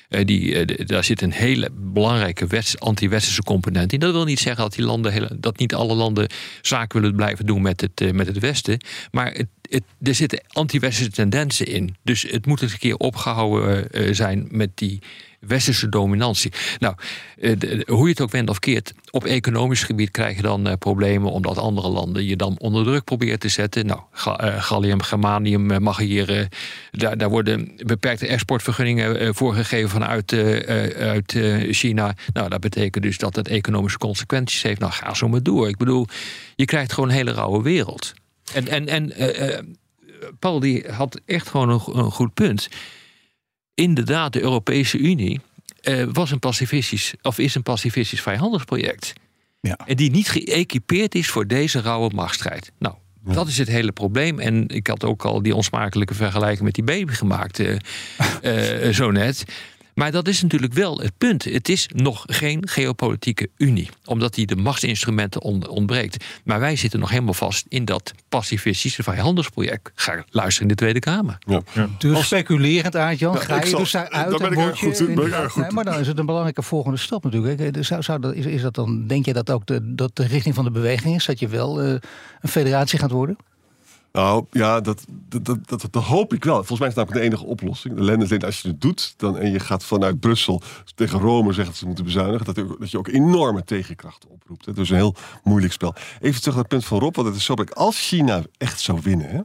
Eh, 0.10 0.26
die, 0.26 0.56
eh, 0.56 0.86
daar 0.86 1.04
zit 1.04 1.22
een 1.22 1.32
hele 1.32 1.70
belangrijke 1.74 2.64
anti-westerse 2.78 3.44
component 3.44 3.94
in. 3.94 4.00
Dat 4.00 4.12
wil 4.12 4.24
niet 4.24 4.40
zeggen 4.40 4.64
dat, 4.64 4.74
die 4.74 4.86
landen, 4.86 5.38
dat 5.42 5.58
niet 5.58 5.74
alle 5.74 5.96
landen 5.96 6.28
zaken 6.62 7.02
willen 7.02 7.16
blijven 7.16 7.46
doen 7.46 7.62
met 7.62 7.82
het, 7.82 8.02
eh, 8.02 8.12
met 8.12 8.28
het 8.28 8.40
Westen. 8.40 8.80
Maar 9.12 9.32
het, 9.32 9.48
er 10.02 10.16
zitten 10.16 10.44
anti-westerse 10.48 11.12
tendensen 11.12 11.66
in. 11.66 11.96
Dus 12.04 12.22
het 12.22 12.46
moet 12.46 12.62
eens 12.62 12.72
een 12.72 12.80
keer 12.80 12.98
opgehouden 12.98 13.92
eh, 13.92 14.14
zijn 14.14 14.48
met 14.52 14.70
die 14.76 15.00
westerse 15.40 15.90
dominantie. 15.90 16.52
Nou, 16.80 16.96
eh, 17.40 17.82
hoe 17.86 18.04
je 18.04 18.10
het 18.10 18.22
ook 18.22 18.32
wendt 18.32 18.50
of 18.50 18.60
keert, 18.60 18.94
op 19.12 19.26
economisch 19.26 19.84
gebied 19.84 20.12
krijg 20.12 20.36
je 20.36 20.42
dan 20.42 20.68
eh, 20.68 20.74
problemen 20.74 21.32
omdat 21.32 21.58
andere 21.58 21.90
landen 21.90 22.26
je 22.26 22.36
dan 22.36 22.56
onder 22.60 22.84
druk 22.84 23.04
proberen 23.04 23.40
te 23.40 23.50
zetten. 23.50 23.86
Nou, 23.86 24.00
ga, 24.12 24.38
eh, 24.38 24.64
gallium, 24.64 25.02
germanium 25.02 25.72
eh, 25.72 25.78
mag 25.78 25.98
hier, 25.98 26.38
eh, 26.40 26.46
daar, 26.92 27.18
daar 27.18 27.30
worden 27.30 27.72
beperkte 27.86 28.28
exportvergunningen 28.28 29.20
eh, 29.20 29.30
voor 29.32 29.54
gegeven 29.54 29.90
vanuit 29.90 30.32
eh, 30.32 30.86
eh, 30.86 31.10
uit, 31.10 31.36
eh, 31.36 31.74
China. 31.74 32.16
Nou, 32.34 32.50
dat 32.50 32.60
betekent 32.60 33.04
dus 33.04 33.18
dat 33.18 33.36
het 33.36 33.48
economische 33.48 33.98
consequenties 33.98 34.62
heeft. 34.62 34.80
Nou, 34.80 34.92
ga 34.92 35.14
zo 35.14 35.28
maar 35.28 35.44
door. 35.44 35.68
Ik 35.68 35.78
bedoel, 35.78 36.08
je 36.56 36.66
krijgt 36.66 36.94
gewoon 36.94 37.10
een 37.10 37.16
hele 37.16 37.32
rauwe 37.32 37.62
wereld. 37.62 38.14
En, 38.54 38.68
en, 38.68 38.88
en 38.88 39.12
eh, 39.12 39.54
eh, 39.58 39.64
Paul 40.40 40.60
die 40.60 40.86
had 40.90 41.22
echt 41.26 41.48
gewoon 41.50 41.70
een, 41.70 41.80
go- 41.80 41.94
een 41.94 42.12
goed 42.12 42.34
punt. 42.34 42.68
Inderdaad, 43.74 44.34
de 44.34 44.42
Europese 44.42 44.98
Unie 44.98 45.40
eh, 45.82 46.04
was 46.12 46.32
een 46.32 46.40
pacifistisch, 46.40 47.14
of 47.22 47.40
is 47.40 47.56
een 47.56 47.64
pacifistisch 47.64 48.22
vrijhandelsproject. 48.22 49.14
Ja. 49.62 49.78
En 49.86 49.96
die 49.96 50.12
niet 50.12 50.30
geëquipeerd 50.30 51.16
is 51.16 51.28
voor 51.30 51.48
deze 51.48 51.82
rauwe 51.82 52.10
machtsstrijd. 52.16 52.72
Nou, 52.78 52.96
dat 53.24 53.48
is 53.48 53.58
het 53.58 53.68
hele 53.68 53.92
probleem. 53.92 54.40
En 54.40 54.68
ik 54.68 54.88
had 54.88 55.04
ook 55.04 55.26
al 55.26 55.42
die 55.42 55.56
onsmakelijke 55.56 56.14
vergelijking 56.14 56.62
met 56.64 56.74
die 56.74 56.84
baby 56.84 57.14
gemaakt, 57.14 57.62
zo 58.92 59.12
net. 59.12 59.44
Maar 60.00 60.12
dat 60.12 60.28
is 60.28 60.42
natuurlijk 60.42 60.74
wel 60.74 61.00
het 61.00 61.12
punt. 61.18 61.44
Het 61.44 61.70
is 61.70 61.90
nog 61.96 62.24
geen 62.28 62.68
geopolitieke 62.68 63.50
unie, 63.58 63.90
omdat 64.06 64.34
die 64.34 64.46
de 64.46 64.56
machtsinstrumenten 64.56 65.42
on- 65.42 65.68
ontbreekt. 65.68 66.26
Maar 66.44 66.60
wij 66.60 66.76
zitten 66.76 67.00
nog 67.00 67.10
helemaal 67.10 67.34
vast 67.34 67.66
in 67.70 67.86
dat 67.86 68.12
pacifistische 68.30 69.04
vrijhandelsproject. 69.04 69.92
Ga 69.96 70.24
luisteren 70.30 70.62
in 70.70 70.76
de 70.76 70.82
Tweede 70.82 71.00
Kamer. 71.00 71.38
Ja. 71.48 71.62
Dus 71.98 72.26
speculerend, 72.26 72.96
Aart-Jan, 72.96 73.34
Ja, 73.34 73.40
ga 73.40 73.60
je 73.60 73.68
zal- 73.68 73.80
dus 73.80 73.92
daaruit 73.92 74.30
daar 74.30 74.38
ben 74.40 74.48
en 74.52 74.54
ik 74.54 74.68
erg 74.68 74.80
goed 74.80 75.16
ben 75.16 75.26
ik 75.26 75.34
erg 75.34 75.52
goed 75.52 75.62
Nee, 75.62 75.72
maar 75.72 75.84
dan 75.84 76.00
is 76.00 76.08
het 76.08 76.18
een 76.20 76.26
belangrijke 76.26 76.62
volgende 76.62 76.98
stap 76.98 77.24
natuurlijk. 77.24 77.60
hè. 77.60 77.72
Dus 77.72 77.88
Zou, 77.88 78.02
zou 78.04 78.20
dat, 78.20 78.34
is, 78.34 78.46
is 78.46 78.62
dat 78.62 78.76
dan, 78.76 79.08
denk 79.08 79.26
je 79.26 79.34
dat 79.34 79.52
ook 79.52 79.66
de, 79.66 79.96
dat 79.96 80.16
de 80.16 80.26
richting 80.28 80.56
van 80.56 80.64
de 80.64 80.72
beweging 80.72 81.16
is? 81.16 81.26
Dat 81.26 81.40
je 81.40 81.48
wel 81.48 81.82
eh, 81.82 81.90
een 82.42 82.50
federatie 82.50 83.00
gaat 83.00 83.12
worden? 83.12 83.38
Nou 84.12 84.46
ja, 84.52 84.82
dat, 84.82 85.06
dat, 85.08 85.46
dat, 85.46 85.88
dat, 85.92 86.04
hoop 86.04 86.34
ik 86.34 86.44
wel. 86.44 86.56
Volgens 86.56 86.80
mij 86.80 86.88
is 86.88 86.94
dat 86.94 87.06
namelijk 87.06 87.32
de 87.32 87.36
enige 87.36 87.52
oplossing. 87.52 87.96
De 87.96 88.04
landen 88.04 88.28
denken, 88.28 88.48
als 88.48 88.62
je 88.62 88.68
het 88.68 88.82
doet 88.82 89.14
dan, 89.18 89.38
en 89.38 89.52
je 89.52 89.60
gaat 89.60 89.84
vanuit 89.84 90.20
Brussel 90.20 90.62
tegen 90.96 91.20
Rome 91.20 91.48
zeggen 91.48 91.66
dat 91.66 91.76
ze 91.76 91.86
moeten 91.86 92.04
bezuinigen, 92.04 92.46
dat, 92.46 92.80
dat 92.80 92.92
je 92.92 92.98
ook 92.98 93.08
enorme 93.08 93.64
tegenkrachten 93.64 94.30
oproept. 94.30 94.66
Dat 94.66 94.78
is 94.78 94.90
een 94.90 94.96
heel 94.96 95.16
moeilijk 95.44 95.74
spel. 95.74 95.96
Even 96.20 96.40
terug 96.40 96.54
naar 96.54 96.64
het 96.64 96.74
punt 96.74 96.86
van 96.86 97.00
Rob, 97.00 97.16
want 97.16 97.28
het 97.28 97.38
is 97.38 97.46
zo. 97.46 97.54
Als 97.74 98.08
China 98.08 98.44
echt 98.58 98.80
zou 98.80 99.00
winnen, 99.04 99.30
hè, 99.30 99.42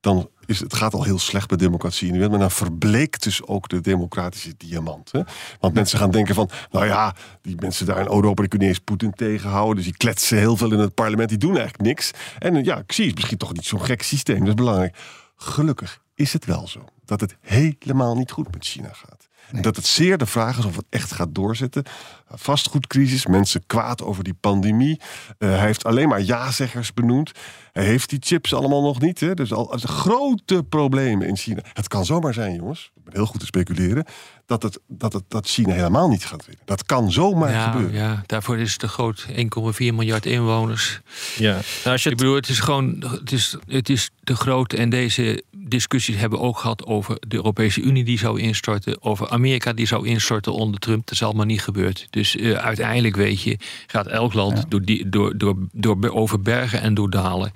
dan 0.00 0.30
is 0.46 0.60
het 0.60 0.74
gaat 0.74 0.94
al 0.94 1.02
heel 1.02 1.18
slecht 1.18 1.50
met 1.50 1.58
democratie 1.58 2.06
in 2.06 2.12
de 2.12 2.18
wereld, 2.18 2.38
maar 2.38 2.48
dan 2.48 2.56
verbleekt 2.56 3.22
dus 3.22 3.46
ook 3.46 3.68
de 3.68 3.80
democratische 3.80 4.54
diamant. 4.56 5.12
Hè? 5.12 5.20
Want 5.60 5.74
mensen 5.74 5.98
gaan 5.98 6.10
denken 6.10 6.34
van, 6.34 6.50
nou 6.70 6.86
ja, 6.86 7.14
die 7.42 7.56
mensen 7.58 7.86
daar 7.86 7.98
in 7.98 8.06
Europa 8.06 8.40
die 8.40 8.48
kunnen 8.48 8.68
niet 8.68 8.76
eens 8.76 8.84
Poetin 8.84 9.12
tegenhouden, 9.12 9.76
dus 9.76 9.84
die 9.84 9.96
kletsen 9.96 10.38
heel 10.38 10.56
veel 10.56 10.72
in 10.72 10.78
het 10.78 10.94
parlement, 10.94 11.28
die 11.28 11.38
doen 11.38 11.56
eigenlijk 11.56 11.82
niks. 11.82 12.10
En 12.38 12.64
ja, 12.64 12.82
Xi 12.86 13.06
is 13.06 13.14
misschien 13.14 13.38
toch 13.38 13.52
niet 13.52 13.64
zo'n 13.64 13.84
gek 13.84 14.02
systeem, 14.02 14.38
dat 14.38 14.48
is 14.48 14.54
belangrijk. 14.54 14.96
Gelukkig 15.36 16.02
is 16.14 16.32
het 16.32 16.44
wel 16.44 16.68
zo 16.68 16.84
dat 17.04 17.20
het 17.20 17.36
helemaal 17.40 18.16
niet 18.16 18.30
goed 18.30 18.52
met 18.52 18.64
China 18.64 18.92
gaat. 18.92 19.28
Dat 19.62 19.76
het 19.76 19.86
zeer 19.86 20.18
de 20.18 20.26
vraag 20.26 20.58
is 20.58 20.64
of 20.64 20.76
het 20.76 20.86
echt 20.88 21.12
gaat 21.12 21.34
doorzetten. 21.34 21.84
Vastgoedcrisis, 22.30 23.26
mensen 23.26 23.62
kwaad 23.66 24.02
over 24.02 24.24
die 24.24 24.34
pandemie. 24.40 25.00
Eh, 25.38 25.48
hij 25.48 25.58
heeft 25.66 25.84
alleen 25.84 26.08
maar 26.08 26.22
ja-zeggers 26.22 26.94
benoemd. 26.94 27.32
Hij 27.72 27.84
heeft 27.84 28.10
die 28.10 28.18
chips 28.22 28.54
allemaal 28.54 28.82
nog 28.82 29.00
niet. 29.00 29.20
Hè? 29.20 29.34
Dus 29.34 29.52
al 29.52 29.78
grote 29.82 30.62
problemen 30.68 31.28
in 31.28 31.36
China. 31.36 31.62
Het 31.72 31.88
kan 31.88 32.04
zomaar 32.04 32.34
zijn, 32.34 32.54
jongens. 32.54 32.90
Ik 32.96 33.04
ben 33.04 33.12
heel 33.14 33.26
goed 33.26 33.40
te 33.40 33.46
speculeren. 33.46 34.04
Dat, 34.46 34.62
het, 34.62 34.78
dat, 34.88 35.12
het, 35.12 35.22
dat 35.28 35.46
China 35.48 35.72
helemaal 35.74 36.08
niet 36.08 36.24
gaat 36.24 36.46
winnen. 36.46 36.64
Dat 36.66 36.84
kan 36.86 37.12
zomaar 37.12 37.50
Ja, 37.50 37.70
gebeuren. 37.70 37.96
ja, 37.96 38.22
daarvoor 38.26 38.58
is 38.58 38.70
het 38.70 38.80
te 38.80 38.88
groot. 38.88 39.26
1,4 39.30 39.34
miljard 39.78 40.26
inwoners. 40.26 41.00
Ja. 41.36 41.52
Nou, 41.52 41.62
als 41.84 42.02
je 42.02 42.10
Ik 42.10 42.16
het, 42.16 42.16
bedoel, 42.16 42.34
het 42.34 42.48
is 42.48 42.60
gewoon 42.60 43.04
het 43.10 43.32
is, 43.32 43.56
het 43.66 43.88
is 43.88 44.10
te 44.24 44.36
groot. 44.36 44.72
En 44.72 44.90
deze 44.90 45.42
discussies 45.56 46.16
hebben 46.16 46.38
we 46.38 46.44
ook 46.44 46.58
gehad 46.58 46.86
over 46.86 47.16
de 47.28 47.36
Europese 47.36 47.80
Unie 47.80 48.04
die 48.04 48.18
zou 48.18 48.40
instorten. 48.40 49.02
Over 49.02 49.28
Amerika 49.28 49.72
die 49.72 49.86
zou 49.86 50.06
instorten 50.06 50.52
onder 50.52 50.80
Trump. 50.80 51.06
Dat 51.06 51.14
is 51.14 51.22
allemaal 51.22 51.44
niet 51.46 51.62
gebeurd. 51.62 52.06
Dus 52.18 52.36
eh, 52.36 52.52
uiteindelijk, 52.52 53.16
weet 53.16 53.42
je, 53.42 53.56
gaat 53.86 54.06
elk 54.06 54.34
land 54.34 54.64
door, 54.68 54.82
die, 54.82 55.08
door, 55.08 55.38
door, 55.38 55.56
door, 55.72 56.10
over 56.10 56.40
bergen 56.40 56.80
en 56.80 56.94
door 56.94 57.10
dalen. 57.10 57.52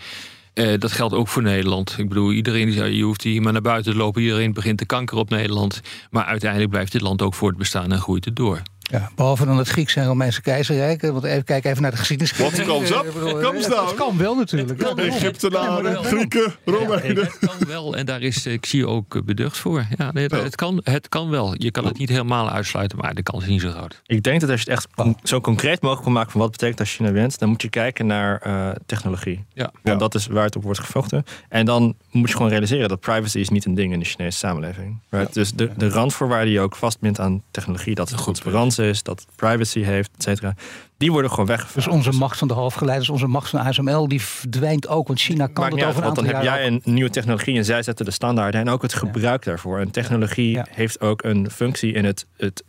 Eh, 0.55 0.79
dat 0.79 0.93
geldt 0.93 1.15
ook 1.15 1.29
voor 1.29 1.43
Nederland. 1.43 1.95
Ik 1.99 2.09
bedoel, 2.09 2.33
iedereen 2.33 2.67
die 2.67 2.75
zei, 2.75 2.97
je 2.97 3.03
hoeft 3.03 3.23
hier 3.23 3.43
maar 3.43 3.53
naar 3.53 3.63
buiten 3.63 3.93
te 3.93 3.99
lopen. 3.99 4.23
Iedereen 4.23 4.53
begint 4.53 4.79
te 4.79 4.87
kanker 4.87 5.17
op 5.17 5.31
Nederland. 5.31 5.81
Maar 6.11 6.25
uiteindelijk 6.25 6.71
blijft 6.71 6.93
dit 6.93 7.01
land 7.01 7.23
ook 7.23 7.35
voortbestaan 7.35 7.93
en 7.93 8.01
groeit 8.01 8.25
het 8.25 8.37
door. 8.37 8.63
Ja, 8.91 9.11
behalve 9.15 9.45
dan 9.45 9.59
het 9.59 9.69
Griekse 9.69 10.01
en 10.01 10.07
Romeinse 10.07 10.43
keizerrijk. 10.43 11.03
eh, 11.03 11.11
Want 11.11 11.25
even, 11.25 11.45
kijk 11.45 11.65
even 11.65 11.83
naar 11.83 11.91
de 11.91 11.97
geschiedenis. 11.97 12.39
Up, 12.39 12.47
ik 12.47 12.55
bedoel, 13.13 13.41
comes 13.41 13.65
eh, 13.65 13.71
down. 13.71 13.95
Kan 13.95 14.17
wel 14.17 14.35
natuurlijk. 14.35 14.81
Ja, 14.81 14.95
daarom. 14.95 15.15
Egyptenaren, 15.15 16.05
Grieken, 16.05 16.55
Romeinen. 16.65 17.25
Het 17.25 17.39
kan 17.41 17.69
wel, 17.69 17.97
en 17.97 18.07
daar 18.07 18.23
is 18.23 18.47
eh, 18.47 18.59
Xi 18.61 18.87
ook 18.87 19.15
eh, 19.15 19.23
beducht 19.23 19.59
voor. 19.59 19.87
Ja, 19.99 20.13
nee, 20.13 20.27
het, 20.27 20.55
kan, 20.55 20.81
het 20.85 21.09
kan 21.09 21.31
wel. 21.31 21.55
Je 21.59 21.71
kan 21.71 21.85
het 21.85 21.99
niet 21.99 22.09
helemaal 22.09 22.51
uitsluiten, 22.51 22.99
maar 22.99 23.15
de 23.15 23.23
kans 23.23 23.43
is 23.43 23.49
niet 23.49 23.61
zo 23.61 23.71
groot. 23.71 24.01
ik 24.07 24.23
denk 24.23 24.41
dat 24.41 24.51
als 24.51 24.63
je 24.63 24.71
het 24.71 24.79
echt 24.79 25.09
zo 25.23 25.41
concreet 25.41 25.81
mogelijk 25.83 26.05
wil 26.05 26.15
maken 26.15 26.31
van 26.31 26.41
wat 26.41 26.51
het 26.51 26.59
betekent 26.59 26.81
als 26.81 26.95
China 26.97 27.13
wint, 27.13 27.39
dan 27.39 27.49
moet 27.49 27.63
je 27.63 27.69
kijken 27.69 28.07
naar 28.07 28.41
eh, 28.41 28.69
technologie. 28.87 29.45
Ja. 29.53 29.71
Want 29.83 30.01
dat 30.01 30.15
is 30.15 30.27
waar 30.27 30.45
het 30.45 30.57
op 30.57 30.63
wordt 30.63 30.79
gevochten. 30.79 31.25
En 31.49 31.65
dan 31.67 31.95
moet 32.11 32.29
je 32.29 32.35
gewoon 32.37 32.51
realiseren 32.51 32.89
dat 32.89 33.01
privacy 33.01 33.39
is 33.39 33.49
niet 33.49 33.65
een 33.65 33.75
ding 33.75 33.93
in 33.93 33.99
de 33.99 34.05
Chinese 34.05 34.39
samenleving. 34.39 34.99
Right? 35.11 35.35
Dus 35.35 35.53
de, 35.53 35.71
de 35.77 35.89
randvoorwaarden 35.89 36.47
die 36.47 36.57
je 36.57 36.61
ook 36.61 36.77
vastbindt 36.77 37.21
aan 37.21 37.43
technologie, 37.51 37.95
dat 37.95 38.09
het 38.09 38.19
Goed 38.19 38.35
transparantie 38.35 38.82
is, 38.89 39.03
dat 39.03 39.21
het 39.21 39.37
privacy 39.37 39.81
heeft, 39.81 40.11
et 40.17 40.23
cetera, 40.23 40.55
die 40.97 41.13
worden 41.13 41.31
gewoon 41.31 41.47
Dus 41.47 41.57
weggevaagd. 41.57 41.89
onze 41.89 42.13
macht 42.13 42.39
van 42.39 42.49
de 42.49 42.55
halfgeleiders, 42.55 43.09
onze 43.11 43.27
macht 43.27 43.51
van 43.51 43.61
ASML, 43.61 44.09
die 44.09 44.23
verdwijnt 44.23 44.89
ook. 44.89 45.07
Want 45.07 45.21
China 45.21 45.47
kan 45.47 45.63
Maakt 45.65 45.75
niet 45.75 45.85
over 45.85 45.95
uit, 45.95 45.97
een 45.97 46.03
want 46.03 46.17
dan 46.17 46.27
heb 46.27 46.37
ook. 46.37 46.43
jij 46.43 46.67
een 46.67 46.81
nieuwe 46.85 47.11
technologie 47.11 47.57
en 47.57 47.65
zij 47.65 47.83
zetten 47.83 48.05
de 48.05 48.11
standaarden 48.11 48.61
en 48.61 48.69
ook 48.69 48.83
het 48.83 48.95
gebruik 48.95 49.45
daarvoor. 49.45 49.79
En 49.81 49.91
technologie 49.91 50.51
Ja. 50.55 50.67
heeft 50.71 51.01
ook 51.01 51.25
een 51.25 51.51
functie 51.51 51.93
in 51.93 52.05
het, 52.05 52.27
het 52.37 52.65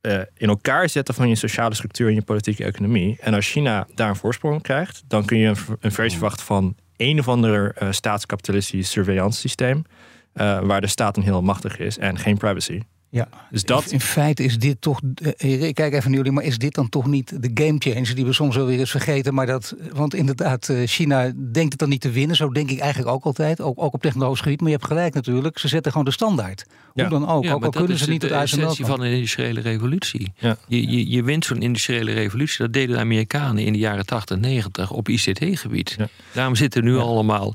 eh, 0.00 0.18
in 0.36 0.48
elkaar 0.48 0.88
zetten 0.88 1.14
van 1.14 1.28
je 1.28 1.34
sociale 1.34 1.74
structuur 1.74 2.08
en 2.08 2.14
je 2.14 2.22
politieke 2.22 2.64
economie. 2.64 3.16
En 3.20 3.34
als 3.34 3.50
China 3.50 3.86
daar 3.94 4.08
een 4.08 4.16
voorsprong 4.16 4.62
krijgt, 4.62 5.02
dan 5.08 5.24
kun 5.24 5.38
je 5.38 5.48
een, 5.48 5.56
een 5.80 5.92
versie 5.92 6.18
verwachten 6.18 6.46
van 6.46 6.74
een 6.96 7.18
of 7.18 7.28
ander 7.28 7.72
eh, 7.74 7.88
staatskapitalistisch 7.92 8.90
surveillance 8.90 9.40
systeem. 9.40 9.84
eh, 10.32 10.60
waar 10.60 10.80
de 10.80 10.86
staat 10.86 11.14
dan 11.14 11.24
heel 11.24 11.42
machtig 11.42 11.78
is 11.78 11.98
en 11.98 12.18
geen 12.18 12.36
privacy. 12.36 12.80
Ja. 13.16 13.28
Dus 13.50 13.62
dat, 13.62 13.90
In 13.90 14.00
feite 14.00 14.44
is 14.44 14.58
dit 14.58 14.80
toch, 14.80 15.00
eh, 15.36 15.62
ik 15.62 15.74
kijk 15.74 15.92
even 15.92 16.08
naar 16.08 16.16
jullie, 16.18 16.32
maar 16.32 16.44
is 16.44 16.58
dit 16.58 16.74
dan 16.74 16.88
toch 16.88 17.06
niet 17.06 17.42
de 17.42 17.50
game 17.64 17.76
changer 17.78 18.14
die 18.14 18.24
we 18.24 18.32
soms 18.32 18.56
wel 18.56 18.66
weer 18.66 18.78
eens 18.78 18.90
vergeten? 18.90 19.34
Maar 19.34 19.46
dat, 19.46 19.74
want 19.92 20.14
inderdaad, 20.14 20.68
eh, 20.68 20.86
China 20.86 21.32
denkt 21.52 21.70
het 21.70 21.78
dan 21.78 21.88
niet 21.88 22.00
te 22.00 22.10
winnen. 22.10 22.36
Zo 22.36 22.48
denk 22.50 22.70
ik 22.70 22.78
eigenlijk 22.78 23.14
ook 23.14 23.24
altijd, 23.24 23.60
ook, 23.60 23.82
ook 23.82 23.94
op 23.94 24.02
technologisch 24.02 24.40
gebied. 24.40 24.60
Maar 24.60 24.68
je 24.70 24.74
hebt 24.76 24.86
gelijk 24.88 25.14
natuurlijk, 25.14 25.58
ze 25.58 25.68
zetten 25.68 25.90
gewoon 25.92 26.06
de 26.06 26.12
standaard. 26.12 26.64
Hoe 26.92 27.02
Ja. 27.02 27.08
dan 27.08 27.28
ook, 27.28 27.44
Ja, 27.44 27.52
ook 27.52 27.64
al 27.64 27.70
kunnen 27.70 27.92
is 27.92 28.02
ze 28.02 28.10
niet 28.10 28.20
de 28.20 28.26
het 28.26 28.36
ASML. 28.36 28.60
essentie 28.60 28.84
van 28.86 29.00
een 29.00 29.12
industriële 29.12 29.60
revolutie. 29.60 30.32
Ja. 30.38 30.56
Je, 30.68 30.90
je, 30.90 31.10
je 31.10 31.22
wint 31.22 31.44
zo'n 31.44 31.62
industriële 31.62 32.12
revolutie. 32.12 32.58
Dat 32.58 32.72
deden 32.72 32.94
de 32.94 33.00
Amerikanen 33.00 33.64
in 33.64 33.72
de 33.72 33.78
jaren 33.78 34.06
80, 34.06 34.38
90 34.38 34.90
op 34.90 35.08
ICT-gebied. 35.08 35.94
Ja. 35.98 36.08
Daarom 36.32 36.54
zitten 36.56 36.84
nu 36.84 36.96
allemaal 36.96 37.54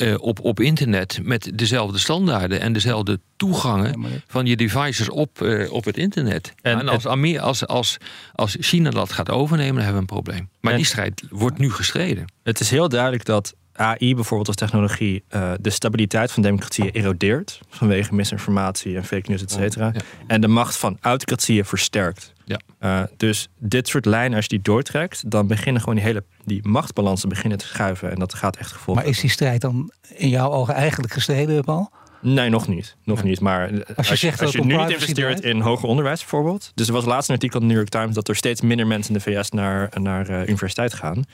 eh, 0.00 0.14
op, 0.20 0.40
op 0.40 0.60
internet 0.60 1.18
met 1.22 1.50
dezelfde 1.54 1.98
standaarden 1.98 2.60
en 2.60 2.72
dezelfde 2.72 3.20
toegangen 3.36 3.90
Ja, 3.90 3.96
maar- 3.98 4.10
van 4.26 4.46
je 4.46 4.56
devices 4.56 5.08
op, 5.08 5.42
eh, 5.42 5.72
op 5.72 5.84
het 5.84 5.96
internet. 5.96 6.52
En 6.62 6.78
En, 6.78 6.88
als, 6.88 7.06
Amer- 7.06 7.40
als, 7.40 7.66
als, 7.66 7.96
als 8.32 8.56
China 8.60 8.90
dat 8.90 9.12
gaat 9.12 9.30
overnemen, 9.30 9.74
dan 9.74 9.84
hebben 9.84 10.06
we 10.06 10.12
een 10.14 10.22
probleem. 10.22 10.48
Maar 10.60 10.72
En- 10.72 10.78
die 10.78 10.86
strijd 10.86 11.22
wordt 11.30 11.58
nu 11.58 11.70
gestreden. 11.72 12.24
Het 12.42 12.60
is 12.60 12.70
heel 12.70 12.88
duidelijk 12.88 13.24
dat 13.24 13.54
AI 13.80 14.14
bijvoorbeeld 14.14 14.46
als 14.46 14.56
technologie 14.56 15.22
eh, 15.28 15.52
de 15.60 15.70
stabiliteit 15.70 16.32
van 16.32 16.42
democratieën 16.42 16.90
erodeert. 16.90 17.60
Vanwege 17.68 18.14
misinformatie 18.14 18.96
en 18.96 19.04
fake 19.04 19.30
news, 19.30 19.42
et 19.42 19.50
cetera. 19.50 19.90
Ja. 19.94 20.00
En 20.26 20.40
de 20.40 20.48
macht 20.48 20.76
van 20.76 20.96
autocratieën 21.00 21.64
versterkt. 21.64 22.32
Ja. 22.44 22.60
Eh, 22.78 23.02
dus 23.16 23.48
dit 23.58 23.88
soort 23.88 24.04
lijnen, 24.04 24.36
als 24.36 24.44
je 24.44 24.50
die 24.50 24.62
doortrekt, 24.62 25.30
dan 25.30 25.46
beginnen 25.46 25.80
gewoon 25.80 25.96
die 25.96 26.04
hele 26.04 26.24
die 26.44 26.68
machtsbalansen 26.68 27.28
beginnen 27.28 27.58
te 27.58 27.66
schuiven. 27.66 28.10
En 28.10 28.18
dat 28.18 28.34
gaat 28.34 28.56
echt 28.56 28.72
gevolgen. 28.72 29.02
Maar 29.02 29.12
is 29.12 29.20
die 29.20 29.30
strijd 29.30 29.60
dan 29.60 29.92
in 30.14 30.28
jouw 30.28 30.50
ogen 30.50 30.74
eigenlijk 30.74 31.12
gestreden, 31.12 31.64
Paul? 31.64 31.90
Nee, 32.22 32.48
nog 32.48 32.68
niet. 32.68 32.96
Nog 33.04 33.22
niet. 33.22 33.40
Maar 33.40 33.70
als 33.96 34.08
je, 34.08 34.16
zegt 34.16 34.42
als 34.42 34.52
dat 34.52 34.62
je 34.62 34.68
nu 34.68 34.76
niet 34.76 34.90
investeert 34.90 35.40
in 35.40 35.60
hoger 35.60 35.88
onderwijs 35.88 36.20
bijvoorbeeld. 36.20 36.72
Dus 36.74 36.86
er 36.86 36.92
was 36.92 37.04
laatst 37.04 37.28
een 37.28 37.34
artikel 37.34 37.60
in 37.60 37.66
de 37.66 37.72
New 37.74 37.82
York 37.82 37.92
Times 37.92 38.14
dat 38.14 38.28
er 38.28 38.36
steeds 38.36 38.60
minder 38.60 38.86
mensen 38.86 39.14
in 39.14 39.20
de 39.24 39.30
VS 39.30 39.50
naar, 39.50 39.90
naar 40.00 40.28
eh, 40.28 40.48
universiteit 40.48 40.94
gaan. 40.94 41.24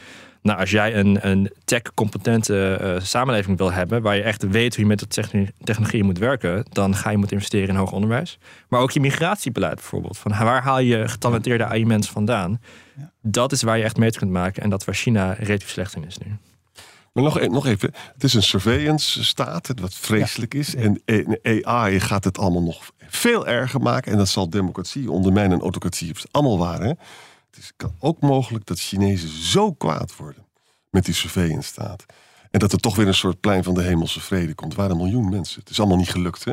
Nou, 0.46 0.58
als 0.58 0.70
jij 0.70 0.94
een, 0.94 1.28
een 1.28 1.52
tech-competente 1.64 2.74
eh, 2.74 3.00
samenleving 3.02 3.58
wil 3.58 3.72
hebben, 3.72 4.02
waar 4.02 4.16
je 4.16 4.22
echt 4.22 4.48
weet 4.48 4.74
hoe 4.74 4.84
je 4.84 4.90
met 4.90 4.98
de 4.98 5.46
technologie 5.64 6.04
moet 6.04 6.18
werken, 6.18 6.64
dan 6.70 6.94
ga 6.94 7.10
je 7.10 7.16
moeten 7.16 7.36
investeren 7.36 7.68
in 7.68 7.74
hoger 7.74 7.94
onderwijs. 7.94 8.38
Maar 8.68 8.80
ook 8.80 8.90
je 8.90 9.00
migratiebeleid 9.00 9.74
bijvoorbeeld. 9.74 10.18
Van 10.18 10.30
waar 10.38 10.62
haal 10.62 10.78
je 10.78 11.08
getalenteerde 11.08 11.64
AI-mensen 11.64 12.12
vandaan? 12.12 12.60
Dat 13.22 13.52
is 13.52 13.62
waar 13.62 13.78
je 13.78 13.84
echt 13.84 13.96
mee 13.96 14.10
kunt 14.10 14.30
maken. 14.30 14.62
En 14.62 14.70
dat 14.70 14.84
waar 14.84 14.94
China 14.94 15.32
relatief 15.32 15.68
slecht 15.68 15.96
in 15.96 16.06
is 16.06 16.18
nu. 16.18 16.36
Maar 17.12 17.24
nog, 17.24 17.40
e- 17.40 17.46
nog 17.46 17.66
even, 17.66 17.90
het 18.12 18.24
is 18.24 18.34
een 18.34 18.42
surveillance 18.42 19.24
staat, 19.24 19.72
wat 19.80 19.94
vreselijk 19.94 20.54
is. 20.54 20.74
En 20.74 21.02
AI 21.62 22.00
gaat 22.00 22.24
het 22.24 22.38
allemaal 22.38 22.62
nog 22.62 22.90
veel 23.08 23.46
erger 23.46 23.80
maken. 23.80 24.12
En 24.12 24.18
dat 24.18 24.28
zal 24.28 24.50
democratie 24.50 25.10
ondermijnen 25.10 25.56
en 25.56 25.62
autocratie. 25.62 26.08
Het 26.08 26.16
is 26.16 26.26
allemaal 26.30 26.58
waar. 26.58 26.80
Hè? 26.80 26.92
Het 27.56 27.64
is 27.64 27.72
kan 27.76 27.94
ook 27.98 28.20
mogelijk 28.20 28.66
dat 28.66 28.78
Chinezen 28.80 29.28
zo 29.28 29.72
kwaad 29.72 30.16
worden 30.16 30.44
met 30.90 31.04
die 31.04 31.14
surveillance 31.14 31.68
staat. 31.68 32.04
En 32.50 32.58
dat 32.58 32.72
er 32.72 32.78
toch 32.78 32.96
weer 32.96 33.06
een 33.06 33.14
soort 33.14 33.40
plein 33.40 33.64
van 33.64 33.74
de 33.74 33.82
hemelse 33.82 34.20
vrede 34.20 34.54
komt. 34.54 34.72
Er 34.72 34.78
waren 34.78 34.92
een 34.96 35.02
miljoen 35.02 35.28
mensen. 35.28 35.60
Het 35.60 35.70
is 35.70 35.78
allemaal 35.78 35.96
niet 35.96 36.10
gelukt. 36.10 36.44
Hè? 36.44 36.50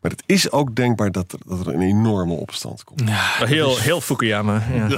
Maar 0.00 0.10
het 0.10 0.22
is 0.26 0.50
ook 0.50 0.74
denkbaar 0.74 1.10
dat 1.10 1.32
er, 1.32 1.38
dat 1.46 1.66
er 1.66 1.74
een 1.74 1.80
enorme 1.80 2.32
opstand 2.32 2.84
komt. 2.84 3.02
Heel, 3.44 3.76
heel 3.78 4.00
Fukuyama. 4.00 4.62
Ja. 4.74 4.88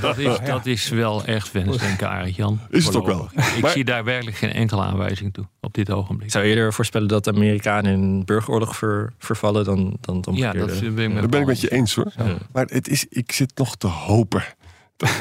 Dat 0.00 0.18
is, 0.18 0.38
dat 0.44 0.66
is 0.66 0.88
wel 0.88 1.24
echt 1.24 1.52
wensdenken, 1.52 2.08
Arend 2.08 2.36
Jan. 2.36 2.60
Is 2.70 2.86
het 2.86 2.96
ook 2.96 3.06
wel. 3.06 3.28
Ik 3.56 3.60
Maar- 3.60 3.70
zie 3.70 3.84
daar 3.84 4.04
werkelijk 4.04 4.36
geen 4.36 4.52
enkele 4.52 4.82
aanwijzing 4.82 5.32
toe 5.32 5.46
op 5.60 5.74
dit 5.74 5.90
ogenblik. 5.90 6.26
Ik 6.26 6.32
zou 6.32 6.44
eerder 6.44 6.72
voorspellen 6.72 7.08
dat 7.08 7.24
de 7.24 7.32
Amerikanen 7.32 7.92
in 7.92 8.00
een 8.02 8.24
burgeroorlog 8.24 8.76
ver- 8.76 9.12
vervallen 9.18 9.64
dan, 9.64 9.96
dan 10.00 10.16
het 10.16 10.24
Ja, 10.26 10.30
omgekeerde. 10.30 10.66
dat 10.80 10.94
ben 10.94 11.04
ik 11.04 11.12
met 11.12 11.20
Daar 11.20 11.28
ben 11.28 11.40
ik 11.40 11.46
met 11.46 11.60
je 11.60 11.70
eens 11.72 11.94
hoor. 11.94 12.12
Maar 12.52 12.66
het 12.66 12.88
is, 12.88 13.06
ik 13.08 13.32
zit 13.32 13.58
nog 13.58 13.76
te 13.76 13.86
hopen. 13.86 14.42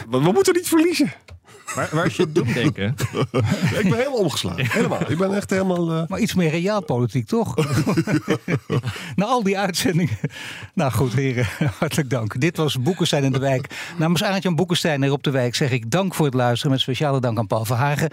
We 0.10 0.20
moeten 0.20 0.54
niet 0.54 0.68
verliezen. 0.68 1.12
Waar, 1.76 1.90
waar 1.92 2.06
is 2.06 2.16
je 2.16 2.32
doemdenken? 2.32 2.96
Ik 3.80 3.90
ben 3.90 3.94
helemaal 3.94 4.14
omgeslagen. 4.18 4.72
Helemaal. 4.72 5.12
Ik 5.12 5.18
ben 5.18 5.34
echt 5.36 5.50
helemaal. 5.50 5.92
eh, 5.92 6.08
Maar 6.08 6.20
iets 6.20 6.34
meer 6.34 6.50
realpolitiek, 6.50 7.28
toch? 7.28 7.56
Na 9.16 9.26
al 9.26 9.44
die 9.44 9.58
uitzendingen. 9.60 10.18
Nou 10.74 10.92
goed, 10.92 11.14
heren, 11.14 11.48
hartelijk 11.80 12.10
dank. 12.10 12.40
Dit 12.40 12.58
was 12.58 12.82
Boekenstein 12.82 13.24
in 13.24 13.32
de 13.32 13.40
Wijk. 13.40 13.94
Namens 13.98 14.24
Arend-Jan 14.24 14.56
Boekenstein 14.56 15.04
hier 15.04 15.12
op 15.12 15.24
de 15.24 15.32
Wijk 15.32 15.56
zeg 15.56 15.72
ik 15.72 15.92
dank 15.92 16.16
voor 16.16 16.26
het 16.26 16.34
luisteren. 16.36 16.72
Met 16.72 16.82
speciale 16.82 17.20
dank 17.20 17.38
aan 17.38 17.48
Paul 17.48 17.66
Verhagen. 17.66 18.10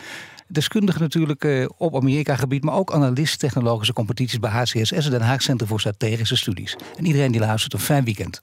Deskundige 0.48 0.98
natuurlijk 0.98 1.44
eh, 1.44 1.66
op 1.76 1.96
Amerika-gebied, 1.96 2.64
maar 2.64 2.74
ook 2.74 2.92
analist 2.92 3.38
technologische 3.38 3.92
competities 3.92 4.38
bij 4.38 4.50
HCSS, 4.50 4.90
het 4.90 5.10
Den 5.10 5.20
Haag 5.20 5.42
Centrum 5.42 5.68
voor 5.68 5.80
Strategische 5.80 6.36
Studies. 6.36 6.76
En 6.96 7.06
iedereen 7.06 7.32
die 7.32 7.40
luistert, 7.40 7.72
een 7.72 7.78
fijn 7.78 8.04
weekend. 8.04 8.42